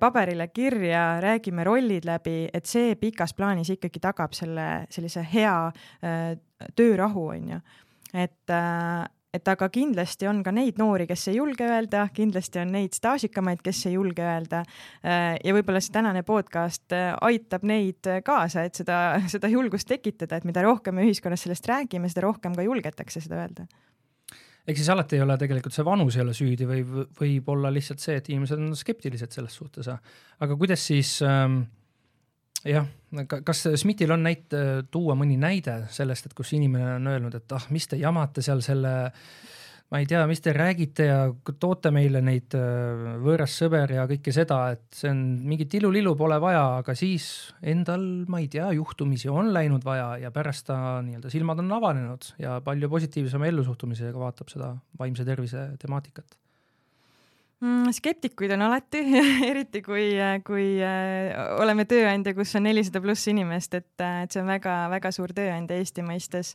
paberile 0.00 0.48
kirja, 0.52 1.20
räägime 1.20 1.64
rollid 1.64 2.04
läbi, 2.08 2.48
et 2.52 2.68
see 2.68 2.94
pikas 3.00 3.34
plaanis 3.36 3.70
ikkagi 3.74 3.93
ikkagi 3.94 4.02
tagab 4.02 4.34
selle 4.34 4.86
sellise 4.90 5.24
hea 5.32 5.58
äh, 6.02 6.34
töörahu, 6.74 7.28
on 7.34 7.52
ju. 7.54 7.60
et 8.14 8.50
äh, 8.50 9.04
et 9.34 9.48
aga 9.50 9.66
kindlasti 9.66 10.28
on 10.30 10.44
ka 10.46 10.52
neid 10.54 10.76
noori, 10.78 11.08
kes 11.10 11.24
ei 11.32 11.40
julge 11.40 11.66
öelda, 11.66 12.04
kindlasti 12.14 12.60
on 12.62 12.70
neid 12.70 12.94
staažikamaid, 12.94 13.64
kes 13.66 13.80
ei 13.88 13.96
julge 13.96 14.22
öelda. 14.22 14.60
Äh, 15.02 15.34
ja 15.42 15.54
võib-olla 15.56 15.80
see 15.82 15.94
tänane 15.94 16.22
podcast 16.22 16.94
äh, 16.94 17.16
aitab 17.20 17.66
neid 17.66 18.06
kaasa, 18.24 18.62
et 18.62 18.78
seda, 18.78 19.18
seda 19.34 19.50
julgust 19.50 19.90
tekitada, 19.90 20.38
et 20.38 20.46
mida 20.46 20.62
rohkem 20.62 20.94
me 20.94 21.06
ühiskonnas 21.08 21.46
sellest 21.46 21.66
räägime, 21.66 22.10
seda 22.12 22.28
rohkem 22.28 22.54
ka 22.54 22.66
julgetakse 22.66 23.24
seda 23.24 23.42
öelda 23.42 23.66
ehk 24.64 24.78
siis 24.80 24.88
alati 24.88 25.18
ei 25.18 25.20
ole 25.20 25.34
tegelikult 25.36 25.74
see 25.76 25.84
vanus 25.84 26.14
ei 26.16 26.22
ole 26.22 26.32
süüdi 26.32 26.64
või 26.64 26.84
võib 27.18 27.48
olla 27.52 27.68
lihtsalt 27.68 28.00
see, 28.00 28.14
et 28.16 28.30
inimesed 28.32 28.56
on 28.56 28.70
skeptilised 28.78 29.34
selles 29.36 29.52
suhtes. 29.60 29.90
aga 29.92 30.56
kuidas 30.56 30.86
siis 30.88 31.18
ähm, 31.20 31.66
jah, 32.68 32.86
kas 33.44 33.66
SMIT-il 33.74 34.12
on 34.14 34.24
näite, 34.26 34.60
tuua 34.92 35.16
mõni 35.18 35.38
näide 35.40 35.84
sellest, 35.92 36.28
et 36.28 36.36
kus 36.36 36.54
inimene 36.56 36.96
on 36.98 37.10
öelnud, 37.12 37.34
et 37.38 37.56
ah, 37.56 37.66
mis 37.74 37.86
te 37.90 37.98
jamate 38.00 38.42
seal 38.44 38.62
selle, 38.64 38.92
ma 39.92 40.00
ei 40.00 40.08
tea, 40.10 40.24
mis 40.30 40.42
te 40.42 40.54
räägite 40.56 41.06
ja 41.06 41.18
toote 41.60 41.92
meile 41.94 42.22
neid 42.24 42.56
võõras 43.24 43.56
sõber 43.60 43.92
ja 43.96 44.06
kõike 44.10 44.34
seda, 44.34 44.60
et 44.74 44.86
see 44.96 45.12
on 45.12 45.22
mingit 45.44 45.76
ilu-lilu 45.78 46.14
pole 46.18 46.38
vaja, 46.42 46.64
aga 46.80 46.96
siis 46.98 47.28
endal, 47.62 48.04
ma 48.28 48.40
ei 48.42 48.48
tea, 48.52 48.70
juhtumisi 48.76 49.30
on 49.32 49.52
läinud 49.54 49.84
vaja 49.86 50.14
ja 50.24 50.32
pärast 50.34 50.68
ta 50.70 50.78
nii-öelda 51.04 51.32
silmad 51.32 51.60
on 51.62 51.76
avanenud 51.78 52.32
ja 52.42 52.58
palju 52.64 52.90
positiivsema 52.96 53.52
ellusuhtumisega 53.52 54.18
vaatab 54.18 54.50
seda 54.52 54.72
vaimse 54.98 55.28
tervise 55.28 55.68
temaatikat? 55.84 56.38
Skeptikuid 57.94 58.52
on 58.56 58.64
alati 58.66 59.00
eriti 59.50 59.80
kui, 59.84 60.08
kui 60.46 60.66
äh, 60.84 61.32
oleme 61.60 61.86
tööandja, 61.88 62.34
kus 62.36 62.54
on 62.58 62.66
nelisada 62.68 63.02
pluss 63.04 63.28
inimest, 63.30 63.76
et, 63.78 63.94
äh, 64.02 64.24
et 64.24 64.34
see 64.34 64.42
on 64.42 64.50
väga-väga 64.50 65.12
suur 65.14 65.32
tööandja 65.36 65.78
Eesti 65.80 66.04
mõistes 66.06 66.54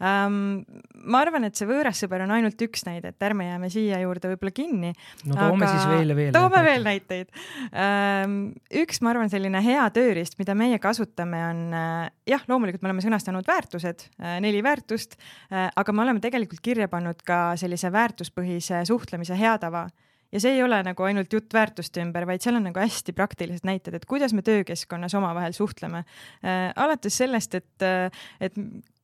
um,. 0.00 0.62
ma 1.10 1.22
arvan, 1.22 1.46
et 1.48 1.58
see 1.58 1.68
võõras 1.68 2.00
sõber 2.02 2.24
on 2.24 2.34
ainult 2.34 2.60
üks 2.66 2.84
näide, 2.88 3.12
et 3.14 3.26
ärme 3.28 3.46
jääme 3.50 3.70
siia 3.72 4.00
juurde 4.02 4.32
võib-olla 4.32 4.54
kinni. 4.56 4.92
no 5.24 5.38
toome 5.38 5.66
aga... 5.66 5.70
siis 5.74 5.88
veel 5.92 6.14
ja 6.14 6.18
veel. 6.18 6.34
toome 6.36 6.64
veel 6.66 6.86
näiteid 6.88 7.30
um,. 7.70 8.36
üks, 8.82 9.00
ma 9.04 9.14
arvan, 9.14 9.32
selline 9.32 9.62
hea 9.64 9.86
tööriist, 9.94 10.38
mida 10.40 10.56
meie 10.58 10.80
kasutame, 10.82 11.44
on 11.52 11.64
uh, 11.70 12.04
jah, 12.28 12.44
loomulikult 12.50 12.84
me 12.84 12.90
oleme 12.90 13.04
sõnastanud 13.04 13.48
väärtused 13.48 14.08
neli 14.42 14.60
väärtust 14.64 15.16
aga 15.50 15.92
me 15.92 16.02
oleme 16.04 16.22
tegelikult 16.22 16.62
kirja 16.64 16.88
pannud 16.90 17.20
ka 17.26 17.56
sellise 17.60 17.90
väärtuspõhise 17.92 18.84
suhtlemise 18.88 19.36
hea 19.38 19.56
tava 19.62 19.88
ja 20.32 20.40
see 20.42 20.54
ei 20.56 20.62
ole 20.62 20.80
nagu 20.86 21.06
ainult 21.06 21.32
jutt 21.32 21.54
väärtuste 21.54 22.02
ümber, 22.04 22.26
vaid 22.28 22.44
seal 22.44 22.58
on 22.60 22.68
nagu 22.70 22.80
hästi 22.82 23.14
praktilised 23.16 23.66
näited, 23.68 23.96
et 23.96 24.06
kuidas 24.10 24.34
me 24.36 24.44
töökeskkonnas 24.46 25.16
omavahel 25.18 25.56
suhtleme 25.56 26.04
äh,. 26.04 26.70
alates 26.76 27.16
sellest, 27.22 27.58
et, 27.60 27.86
äh, 27.86 28.24
et 28.40 28.56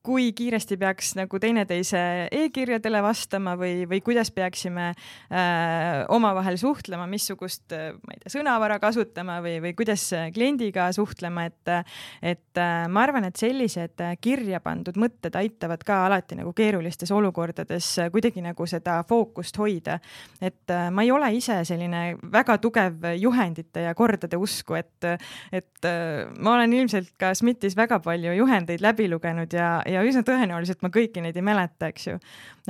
kui 0.06 0.30
kiiresti 0.36 0.78
peaks 0.80 1.14
nagu 1.18 1.40
teineteise 1.42 2.00
e-kirjadele 2.30 3.02
vastama 3.04 3.56
või, 3.58 3.84
või 3.90 4.00
kuidas 4.06 4.30
peaksime 4.34 4.88
äh, 4.92 6.04
omavahel 6.14 6.58
suhtlema, 6.60 7.08
missugust, 7.10 7.66
äh, 7.74 7.92
ma 7.98 8.14
ei 8.14 8.22
tea, 8.22 8.34
sõnavara 8.38 8.78
kasutama 8.82 9.40
või, 9.44 9.58
või 9.64 9.74
kuidas 9.78 10.08
kliendiga 10.34 10.88
suhtlema, 10.94 11.46
et, 11.50 11.74
et 12.22 12.62
äh, 12.62 12.86
ma 12.92 13.02
arvan, 13.06 13.26
et 13.28 13.40
sellised 13.40 14.02
kirja 14.22 14.60
pandud 14.64 14.98
mõtted 15.00 15.34
aitavad 15.38 15.82
ka 15.86 16.04
alati 16.06 16.38
nagu 16.38 16.52
keerulistes 16.56 17.10
olukordades 17.14 17.88
kuidagi 18.12 18.42
nagu 18.44 18.66
seda 18.70 19.00
fookust 19.08 19.58
hoida. 19.58 19.98
et 20.40 20.70
äh, 20.70 20.88
ma 20.90 21.02
ei 21.02 21.10
ole 21.10 21.30
ise 21.36 21.58
selline 21.64 22.16
väga 22.32 22.58
tugev 22.62 23.06
juhendite 23.18 23.86
ja 23.86 23.94
kordade 23.94 24.36
usku, 24.36 24.76
et, 24.78 25.04
et 25.52 25.88
äh, 25.88 26.26
ma 26.38 26.54
olen 26.56 26.72
ilmselt 26.72 27.14
ka 27.20 27.32
SMIT-is 27.34 27.76
väga 27.76 27.98
palju 28.04 28.34
juhendeid 28.36 28.84
läbi 28.84 29.08
lugenud 29.10 29.52
ja, 29.52 29.80
ja 29.86 29.95
ja 29.96 30.04
üsna 30.06 30.22
tõenäoliselt 30.26 30.84
ma 30.84 30.92
kõiki 30.94 31.24
neid 31.24 31.36
ei 31.36 31.44
mäleta, 31.46 31.90
eks 31.92 32.08
ju. 32.10 32.16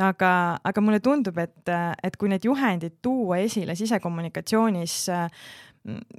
aga, 0.00 0.32
aga 0.64 0.84
mulle 0.84 1.00
tundub, 1.04 1.38
et, 1.42 1.74
et 2.02 2.16
kui 2.16 2.30
need 2.32 2.46
juhendid 2.46 3.00
tuua 3.04 3.40
esile 3.44 3.76
sisekommunikatsioonis 3.78 4.98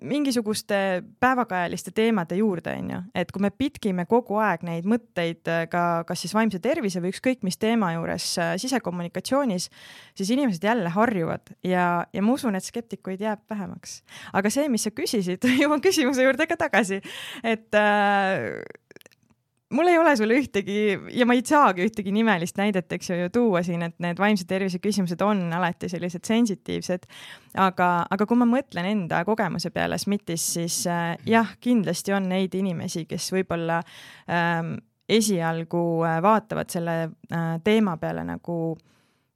mingisuguste 0.02 1.04
päevakajaliste 1.20 1.92
teemade 1.92 2.36
juurde, 2.36 2.72
on 2.80 2.92
ju, 2.92 3.00
et 3.16 3.32
kui 3.32 3.44
me 3.44 3.50
pitkime 3.52 4.06
kogu 4.08 4.40
aeg 4.40 4.64
neid 4.68 4.88
mõtteid 4.88 5.50
äh, 5.52 5.66
ka, 5.72 5.84
kas 6.08 6.24
siis 6.24 6.36
vaimse 6.36 6.62
tervise 6.64 7.02
või 7.04 7.12
ükskõik 7.12 7.44
mis 7.48 7.60
teema 7.60 7.92
juures 7.98 8.30
äh, 8.42 8.54
sisekommunikatsioonis, 8.62 9.70
siis 10.18 10.32
inimesed 10.36 10.64
jälle 10.64 10.92
harjuvad 10.96 11.52
ja, 11.68 11.88
ja 12.14 12.24
ma 12.24 12.36
usun, 12.38 12.56
et 12.56 12.68
skeptikuid 12.68 13.22
jääb 13.24 13.44
vähemaks. 13.50 14.02
aga 14.34 14.52
see, 14.54 14.70
mis 14.72 14.88
sa 14.88 14.94
küsisid, 14.96 15.48
jõuan 15.62 15.84
küsimuse 15.84 16.24
juurde 16.24 16.48
ka 16.48 16.60
tagasi, 16.68 17.02
et 17.44 17.76
äh, 17.76 18.62
mul 19.70 19.88
ei 19.88 19.98
ole 20.00 20.16
sulle 20.16 20.38
ühtegi 20.40 20.78
ja 21.12 21.26
ma 21.28 21.36
ei 21.36 21.44
saagi 21.46 21.84
ühtegi 21.88 22.12
nimelist 22.16 22.60
näidet, 22.60 22.92
eks 22.94 23.10
ju, 23.12 23.18
ju 23.24 23.32
tuua 23.34 23.62
siin, 23.66 23.84
et 23.88 23.98
need 24.04 24.20
vaimse 24.20 24.48
tervise 24.48 24.80
küsimused 24.84 25.22
on 25.26 25.42
alati 25.54 25.90
sellised 25.92 26.24
sensitiivsed. 26.28 27.08
aga, 27.64 27.90
aga 28.10 28.28
kui 28.28 28.40
ma 28.40 28.48
mõtlen 28.50 28.88
enda 28.92 29.24
kogemuse 29.28 29.72
peale 29.76 30.00
SMIT-is, 30.00 30.46
siis 30.58 30.82
äh, 30.92 31.16
jah, 31.28 31.56
kindlasti 31.64 32.16
on 32.16 32.30
neid 32.32 32.56
inimesi, 32.56 33.06
kes 33.10 33.32
võib-olla 33.36 33.82
ähm, 34.32 34.78
esialgu 35.10 35.84
äh, 36.08 36.22
vaatavad 36.24 36.72
selle 36.72 37.00
äh, 37.04 37.50
teema 37.64 37.98
peale 38.00 38.24
nagu 38.28 38.60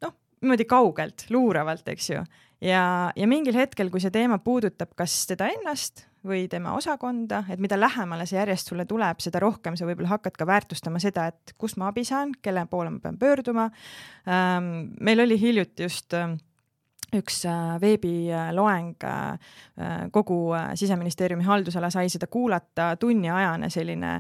noh, 0.06 0.16
niimoodi 0.42 0.68
kaugelt, 0.70 1.28
luuravalt, 1.34 1.92
eks 1.92 2.10
ju. 2.14 2.24
ja, 2.64 2.86
ja 3.16 3.28
mingil 3.28 3.60
hetkel, 3.60 3.92
kui 3.92 4.04
see 4.04 4.14
teema 4.16 4.40
puudutab 4.40 4.96
kas 4.96 5.26
teda 5.28 5.52
ennast 5.52 6.06
või 6.28 6.46
tema 6.50 6.76
osakonda, 6.78 7.44
et 7.50 7.60
mida 7.60 7.80
lähemale 7.80 8.28
see 8.30 8.38
järjest 8.38 8.70
sulle 8.70 8.86
tuleb, 8.86 9.20
seda 9.24 9.42
rohkem 9.42 9.78
sa 9.78 9.88
võib-olla 9.90 10.14
hakkad 10.16 10.38
ka 10.38 10.48
väärtustama 10.48 11.02
seda, 11.02 11.28
et 11.32 11.56
kust 11.58 11.80
ma 11.82 11.90
abi 11.90 12.06
saan, 12.08 12.36
kelle 12.42 12.66
poole 12.70 12.94
ma 12.94 13.02
pean 13.02 13.18
pöörduma. 13.18 13.70
Ähm, 14.28 14.92
meil 15.00 15.24
oli 15.26 15.40
hiljuti 15.42 15.90
just 15.90 16.14
ähm, 16.14 16.38
üks 17.16 17.44
äh, 17.46 17.76
veebiloeng, 17.82 18.96
äh, 19.04 19.38
kogu 20.12 20.54
äh, 20.56 20.72
siseministeeriumi 20.80 21.44
haldusala 21.44 21.90
sai 21.92 22.10
seda 22.12 22.28
kuulata, 22.32 22.96
tunniajane 23.00 23.70
selline 23.70 24.20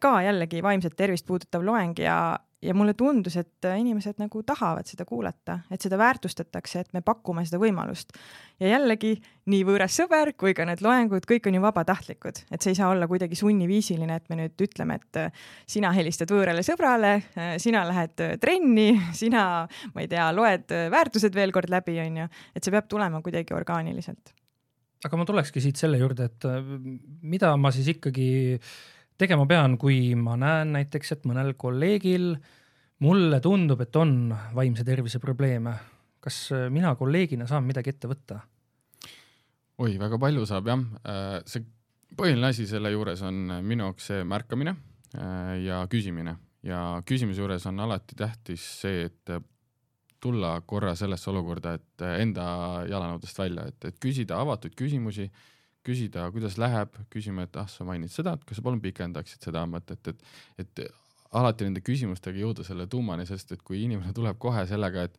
ka 0.00 0.12
jällegi 0.24 0.62
vaimset 0.62 0.96
tervist 0.96 1.26
puudutav 1.26 1.64
loeng 1.64 1.98
ja, 2.02 2.16
ja 2.62 2.74
mulle 2.74 2.94
tundus, 2.94 3.36
et 3.40 3.66
inimesed 3.66 4.20
nagu 4.22 4.42
tahavad 4.46 4.86
seda 4.86 5.04
kuulata, 5.08 5.58
et 5.72 5.82
seda 5.82 5.98
väärtustatakse, 5.98 6.82
et 6.84 6.92
me 6.94 7.02
pakume 7.04 7.44
seda 7.46 7.58
võimalust. 7.62 8.14
ja 8.62 8.68
jällegi 8.76 9.16
nii 9.50 9.62
võõras 9.66 9.96
sõber 9.98 10.32
kui 10.38 10.54
ka 10.54 10.64
need 10.68 10.82
loengud, 10.84 11.26
kõik 11.26 11.48
on 11.50 11.56
ju 11.58 11.62
vabatahtlikud, 11.64 12.42
et 12.54 12.62
see 12.62 12.74
ei 12.74 12.78
saa 12.78 12.92
olla 12.94 13.08
kuidagi 13.10 13.38
sunniviisiline, 13.38 14.16
et 14.16 14.30
me 14.30 14.38
nüüd 14.38 14.66
ütleme, 14.66 15.00
et 15.00 15.20
sina 15.66 15.90
helistad 15.96 16.30
võõrale 16.30 16.62
sõbrale, 16.66 17.14
sina 17.62 17.82
lähed 17.88 18.22
trenni, 18.42 18.92
sina, 19.22 19.66
ma 19.94 20.04
ei 20.04 20.10
tea, 20.12 20.28
loed 20.36 20.70
väärtused 20.94 21.34
veel 21.34 21.54
kord 21.54 21.72
läbi, 21.72 21.98
on 22.04 22.22
ju, 22.22 22.30
et 22.54 22.62
see 22.62 22.74
peab 22.74 22.88
tulema 22.90 23.22
kuidagi 23.24 23.58
orgaaniliselt. 23.58 24.34
aga 25.02 25.18
ma 25.18 25.26
tulekski 25.26 25.60
siit 25.60 25.80
selle 25.80 25.98
juurde, 25.98 26.30
et 26.30 26.46
mida 27.26 27.56
ma 27.58 27.74
siis 27.74 27.90
ikkagi 27.96 28.30
tegema 29.18 29.46
pean, 29.46 29.76
kui 29.78 30.14
ma 30.18 30.36
näen 30.40 30.74
näiteks, 30.76 31.16
et 31.16 31.26
mõnel 31.28 31.54
kolleegil 31.58 32.32
mulle 33.02 33.40
tundub, 33.42 33.82
et 33.82 33.96
on 33.96 34.32
vaimse 34.54 34.84
tervise 34.86 35.20
probleeme. 35.22 35.74
kas 36.22 36.52
äh, 36.54 36.68
mina 36.70 36.94
kolleegina 36.94 37.46
saan 37.50 37.64
midagi 37.66 37.90
ette 37.90 38.08
võtta? 38.08 38.40
oi, 39.78 39.96
väga 39.98 40.18
palju 40.18 40.46
saab 40.46 40.68
jah. 40.70 40.84
Äh, 41.02 41.40
see 41.46 41.64
põhiline 42.16 42.52
asi 42.52 42.66
selle 42.66 42.92
juures 42.92 43.22
on 43.26 43.58
minu 43.64 43.88
jaoks 43.88 44.06
see 44.12 44.24
märkamine 44.24 44.76
äh, 45.16 45.56
ja 45.64 45.86
küsimine 45.90 46.36
ja 46.62 47.02
küsimuse 47.06 47.42
juures 47.42 47.66
on 47.66 47.80
alati 47.82 48.14
tähtis 48.18 48.62
see, 48.82 49.08
et 49.08 49.34
tulla 50.22 50.60
korra 50.66 50.94
sellesse 50.94 51.30
olukorda, 51.32 51.74
et 51.74 52.04
enda 52.20 52.44
jalanõudest 52.86 53.38
välja, 53.38 53.66
et, 53.72 53.88
et 53.90 53.98
küsida 53.98 54.38
avatud 54.38 54.74
küsimusi 54.78 55.26
küsida, 55.86 56.28
kuidas 56.34 56.58
läheb, 56.60 56.94
küsime, 57.12 57.46
et 57.48 57.56
ah, 57.60 57.68
sa 57.70 57.86
mainid 57.86 58.12
seda, 58.12 58.36
et 58.36 58.44
kas 58.46 58.58
sa 58.58 58.64
palun 58.64 58.82
pikendaksid 58.82 59.48
seda 59.48 59.64
mõtet, 59.68 60.12
et, 60.12 60.24
et 60.62 60.84
alati 61.38 61.66
nende 61.66 61.82
küsimustega 61.84 62.38
jõuda 62.38 62.64
selle 62.66 62.86
tuumani, 62.90 63.26
sest 63.28 63.54
et 63.56 63.62
kui 63.64 63.82
inimene 63.86 64.12
tuleb 64.16 64.38
kohe 64.42 64.64
sellega, 64.68 65.08
et 65.08 65.16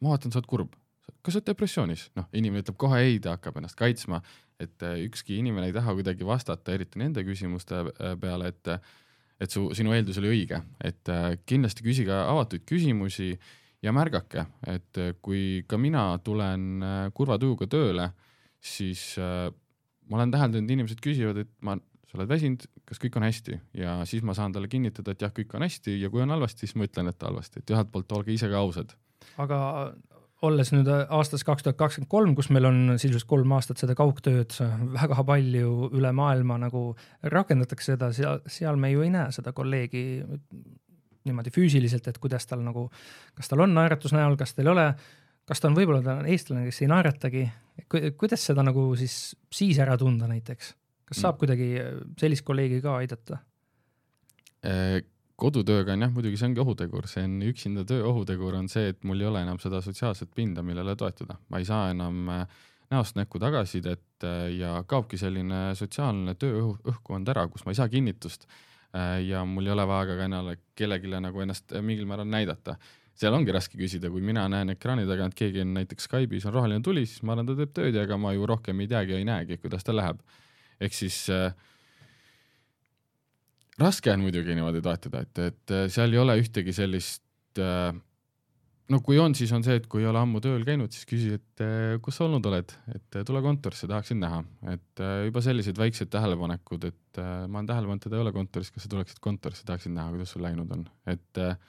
ma 0.00 0.14
vaatan, 0.14 0.32
sa 0.32 0.40
oled 0.40 0.50
kurb, 0.50 0.78
kas 1.20 1.34
sa 1.34 1.40
oled 1.40 1.50
depressioonis, 1.50 2.06
noh, 2.18 2.28
inimene 2.36 2.64
ütleb 2.64 2.78
kohe 2.80 3.02
ei, 3.04 3.20
ta 3.22 3.36
hakkab 3.36 3.60
ennast 3.60 3.78
kaitsma, 3.78 4.22
et 4.60 4.84
äh, 4.86 4.98
ükski 5.06 5.38
inimene 5.40 5.70
ei 5.70 5.76
taha 5.76 5.94
kuidagi 5.96 6.26
vastata, 6.26 6.74
eriti 6.74 7.00
nende 7.00 7.24
küsimuste 7.26 7.84
äh, 7.90 8.16
peale, 8.20 8.52
et 8.54 8.74
et 9.40 9.48
su, 9.48 9.70
sinu 9.72 9.94
eeldus 9.96 10.18
oli 10.20 10.28
õige, 10.34 10.58
et 10.84 11.08
äh, 11.08 11.30
kindlasti 11.48 11.84
küsige 11.86 12.12
avatuid 12.12 12.66
küsimusi 12.68 13.30
ja 13.80 13.92
märgake, 13.96 14.44
et 14.68 14.98
kui 15.24 15.62
ka 15.68 15.78
mina 15.80 16.10
tulen 16.20 16.84
kurva 17.16 17.38
tujuga 17.40 17.64
tööle, 17.72 18.10
siis 18.60 19.16
ma 20.10 20.18
olen 20.18 20.34
täheldanud, 20.34 20.74
inimesed 20.74 21.00
küsivad, 21.04 21.40
et 21.44 21.50
ma, 21.66 21.76
sa 22.10 22.18
oled 22.18 22.30
väsinud, 22.30 22.66
kas 22.88 23.00
kõik 23.02 23.16
on 23.20 23.26
hästi? 23.28 23.60
Ja 23.78 24.00
siis 24.08 24.24
ma 24.26 24.34
saan 24.36 24.54
talle 24.54 24.70
kinnitada, 24.70 25.14
et 25.14 25.22
jah, 25.22 25.32
kõik 25.34 25.54
on 25.56 25.66
hästi 25.66 25.96
ja 26.00 26.10
kui 26.12 26.24
on 26.24 26.34
halvasti, 26.34 26.66
siis 26.66 26.76
ma 26.78 26.88
ütlen, 26.88 27.10
et 27.12 27.26
halvasti, 27.26 27.62
et 27.62 27.74
ühelt 27.74 27.92
poolt 27.94 28.12
olge 28.18 28.34
ise 28.34 28.50
ka 28.50 28.62
ausad. 28.62 28.96
aga 29.38 29.60
olles 30.46 30.70
nüüd 30.72 30.88
aastas 30.88 31.44
kaks 31.44 31.64
tuhat 31.64 31.78
kakskümmend 31.78 32.10
kolm, 32.10 32.34
kus 32.36 32.48
meil 32.54 32.66
on 32.68 32.78
sisuliselt 32.96 33.28
kolm 33.28 33.52
aastat 33.52 33.82
seda 33.82 33.94
kaugtööd 33.98 34.54
väga 34.96 35.24
palju 35.28 35.90
üle 35.96 36.12
maailma 36.16 36.56
nagu 36.62 36.84
rakendatakse 37.22 37.94
seda, 37.94 38.10
seal, 38.16 38.40
seal 38.48 38.80
me 38.80 38.92
ju 38.94 39.04
ei 39.04 39.12
näe 39.12 39.28
seda 39.36 39.52
kolleegi 39.56 40.04
niimoodi 41.28 41.52
füüsiliselt, 41.52 42.08
et 42.08 42.18
kuidas 42.18 42.48
tal 42.48 42.62
nagu, 42.64 42.86
kas 43.36 43.50
tal 43.50 43.66
on 43.66 43.74
naeratus 43.76 44.14
näol, 44.16 44.38
kas 44.40 44.56
tal 44.56 44.70
ei 44.70 44.72
ole 44.72 44.86
kas 45.50 45.62
ta 45.62 45.70
on 45.70 45.76
võib-olla 45.78 46.02
ta 46.04 46.20
on 46.20 46.28
eestlane, 46.30 46.68
kes 46.68 46.84
ei 46.84 46.90
naeratagi, 46.90 47.44
kuidas 47.90 48.44
seda 48.46 48.62
nagu 48.66 48.90
siis, 48.98 49.16
siis 49.50 49.80
ära 49.82 49.96
tunda 49.98 50.28
näiteks, 50.30 50.74
kas 51.10 51.22
saab 51.24 51.34
mm. 51.34 51.40
kuidagi 51.42 51.70
äh, 51.80 51.96
sellist 52.20 52.46
kolleegi 52.46 52.78
ka 52.84 52.94
aidata? 53.00 53.40
Äh, 54.66 55.00
kodutööga 55.40 55.96
on 55.96 56.06
jah, 56.06 56.12
muidugi 56.14 56.38
see 56.38 56.50
ongi 56.50 56.62
ohutegur, 56.62 57.08
see 57.10 57.24
on 57.26 57.38
üksinda 57.48 57.82
töö 57.88 58.04
ohutegur 58.12 58.60
on 58.60 58.68
see, 58.70 58.92
et 58.92 59.02
mul 59.08 59.24
ei 59.24 59.30
ole 59.30 59.42
enam 59.42 59.58
seda 59.62 59.80
sotsiaalset 59.82 60.30
pinda, 60.36 60.62
millele 60.66 60.94
toetuda, 61.00 61.40
ma 61.50 61.62
ei 61.62 61.66
saa 61.66 61.90
enam 61.96 62.30
äh, 62.36 62.62
näost 62.94 63.18
näkku 63.18 63.42
tagasisidet 63.42 64.26
ja 64.54 64.80
kaobki 64.86 65.18
selline 65.18 65.70
sotsiaalne 65.78 66.34
tööõhkkond 66.38 67.30
ära, 67.32 67.46
kus 67.50 67.64
ma 67.64 67.72
ei 67.72 67.78
saa 67.78 67.88
kinnitust 67.88 68.48
ja 69.22 69.44
mul 69.46 69.68
ei 69.68 69.70
ole 69.70 69.84
vaja 69.86 70.08
ka 70.08 70.24
enam 70.26 70.48
kellelegi 70.74 71.20
nagu 71.22 71.44
ennast 71.44 71.76
mingil 71.86 72.08
määral 72.10 72.26
näidata 72.26 72.74
seal 73.20 73.36
ongi 73.36 73.52
raske 73.54 73.78
küsida, 73.78 74.10
kui 74.12 74.22
mina 74.24 74.46
näen 74.50 74.72
ekraani 74.74 75.06
taga, 75.08 75.28
et 75.28 75.36
keegi 75.36 75.64
on 75.64 75.74
näiteks 75.76 76.08
Skype'is 76.08 76.46
on 76.48 76.56
roheline 76.56 76.84
tuli, 76.84 77.04
siis 77.08 77.24
ma 77.26 77.34
arvan, 77.34 77.50
ta 77.50 77.56
teeb 77.58 77.74
tööd 77.76 77.96
ja 77.98 78.04
ega 78.06 78.16
ma 78.20 78.32
ju 78.36 78.46
rohkem 78.48 78.80
ei 78.80 78.88
teagi, 78.90 79.18
ei 79.18 79.26
näegi, 79.28 79.60
kuidas 79.60 79.84
tal 79.86 80.00
läheb. 80.00 80.22
ehk 80.80 80.94
siis 80.96 81.26
äh, 81.34 81.50
raske 83.80 84.12
on 84.12 84.22
muidugi 84.24 84.56
niimoodi 84.56 84.80
toetada, 84.84 85.24
et, 85.26 85.42
et 85.50 85.74
äh, 85.76 85.88
seal 85.92 86.14
ei 86.14 86.22
ole 86.22 86.38
ühtegi 86.40 86.72
sellist 86.72 87.60
äh, 87.60 87.90
no 88.90 89.00
kui 89.04 89.20
on, 89.20 89.36
siis 89.36 89.52
on 89.52 89.64
see, 89.66 89.76
et 89.82 89.88
kui 89.90 90.00
ei 90.04 90.08
ole 90.08 90.22
ammu 90.22 90.40
tööl 90.44 90.64
käinud, 90.64 90.92
siis 90.96 91.08
küsi, 91.08 91.34
et 91.36 91.64
äh, 91.64 91.98
kus 92.04 92.16
sa 92.16 92.24
olnud 92.24 92.48
oled, 92.48 92.72
et 92.94 93.20
tule 93.28 93.42
kontorisse, 93.44 93.88
tahaksin 93.90 94.22
näha, 94.24 94.40
et 94.72 95.04
juba 95.28 95.44
sellised 95.44 95.76
väiksed 95.80 96.08
tähelepanekud, 96.12 96.88
et 96.88 97.20
ma 97.20 97.60
olen 97.60 97.68
tähele 97.68 97.90
pannud, 97.90 98.04
teda 98.06 98.16
ei 98.16 98.24
ole 98.24 98.32
kontoris, 98.32 98.72
kas 98.72 98.88
sa 98.88 98.94
tuleksid 98.96 99.20
kontorisse, 99.20 99.68
tahaksin 99.68 99.92
näha, 99.98 100.14
kuidas 100.16 100.32
sul 100.32 100.48
läinud 100.48 100.72
on, 100.72 100.88
et 101.10 101.44
äh, 101.44 101.60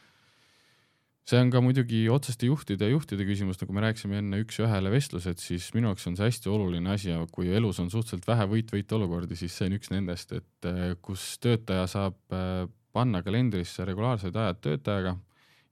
see 1.27 1.39
on 1.39 1.51
ka 1.53 1.61
muidugi 1.63 2.01
otseste 2.11 2.47
juhtide 2.49 2.87
ja 2.87 2.95
juhtide 2.95 3.25
küsimus, 3.27 3.59
nagu 3.61 3.75
me 3.75 3.83
rääkisime 3.85 4.19
enne 4.21 4.41
üks-ühele 4.41 4.91
vestlused, 4.93 5.41
siis 5.41 5.69
minu 5.75 5.91
jaoks 5.91 6.07
on 6.09 6.17
see 6.17 6.27
hästi 6.27 6.49
oluline 6.51 6.93
asi 6.95 7.11
ja 7.11 7.21
kui 7.31 7.51
elus 7.53 7.79
on 7.83 7.91
suhteliselt 7.93 8.27
vähe 8.27 8.47
võit-võit 8.49 8.95
olukordi, 8.97 9.37
siis 9.39 9.55
see 9.57 9.69
on 9.69 9.77
üks 9.77 9.91
nendest, 9.93 10.33
et 10.37 10.69
äh, 10.69 10.95
kus 11.05 11.35
töötaja 11.43 11.85
saab 11.91 12.17
äh, 12.35 12.65
panna 12.95 13.21
kalendrisse 13.23 13.85
regulaarsed 13.87 14.35
ajad 14.35 14.63
töötajaga 14.65 15.15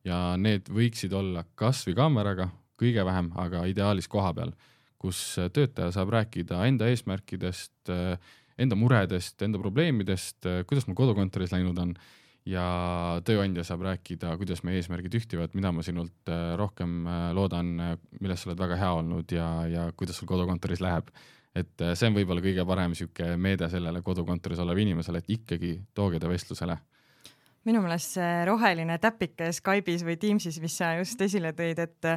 ja 0.07 0.19
need 0.39 0.69
võiksid 0.71 1.13
olla 1.17 1.43
kasvõi 1.59 1.97
kaameraga, 1.97 2.51
kõige 2.79 3.03
vähem, 3.07 3.33
aga 3.41 3.65
ideaalis 3.67 4.07
koha 4.11 4.31
peal, 4.37 4.53
kus 5.01 5.19
äh, 5.41 5.49
töötaja 5.53 5.91
saab 5.97 6.13
rääkida 6.13 6.61
enda 6.69 6.87
eesmärkidest, 6.93 7.89
enda 8.59 8.75
muredest, 8.77 9.41
enda 9.41 9.59
probleemidest, 9.59 10.45
kuidas 10.69 10.85
mul 10.85 10.97
kodukontoris 10.99 11.55
läinud 11.55 11.77
on 11.81 11.97
ja 12.47 12.65
tööandja 13.25 13.65
saab 13.67 13.83
rääkida, 13.87 14.35
kuidas 14.39 14.63
meie 14.63 14.79
eesmärgid 14.79 15.17
ühtivad, 15.19 15.55
mida 15.57 15.71
ma 15.75 15.83
sinult 15.85 16.31
äh, 16.31 16.53
rohkem 16.59 17.01
äh, 17.07 17.25
loodan, 17.35 17.73
äh, 17.83 17.97
milles 18.19 18.43
sa 18.43 18.49
oled 18.49 18.61
väga 18.61 18.77
hea 18.79 18.91
olnud 19.01 19.35
ja, 19.35 19.49
ja 19.69 19.89
kuidas 19.97 20.19
sul 20.19 20.29
kodukontoris 20.29 20.83
läheb. 20.83 21.11
et 21.57 21.81
see 21.97 22.05
on 22.05 22.13
võib-olla 22.13 22.43
kõige 22.45 22.63
parem 22.69 22.93
sihuke 22.95 23.31
meede 23.41 23.67
sellele 23.73 24.03
kodukontoris 24.05 24.59
olevale 24.61 24.83
inimesele, 24.85 25.17
et 25.17 25.31
ikkagi 25.33 25.71
tooge 25.97 26.19
ta 26.21 26.29
vestlusele 26.29 26.77
minu 27.65 27.81
meelest 27.83 28.15
see 28.15 28.45
roheline 28.47 28.95
täpike 29.01 29.49
Skype'is 29.57 30.05
või 30.05 30.15
Teams'is, 30.21 30.61
mis 30.61 30.77
sa 30.77 30.93
just 30.99 31.21
esile 31.21 31.51
tõid, 31.57 31.81
et 31.81 32.07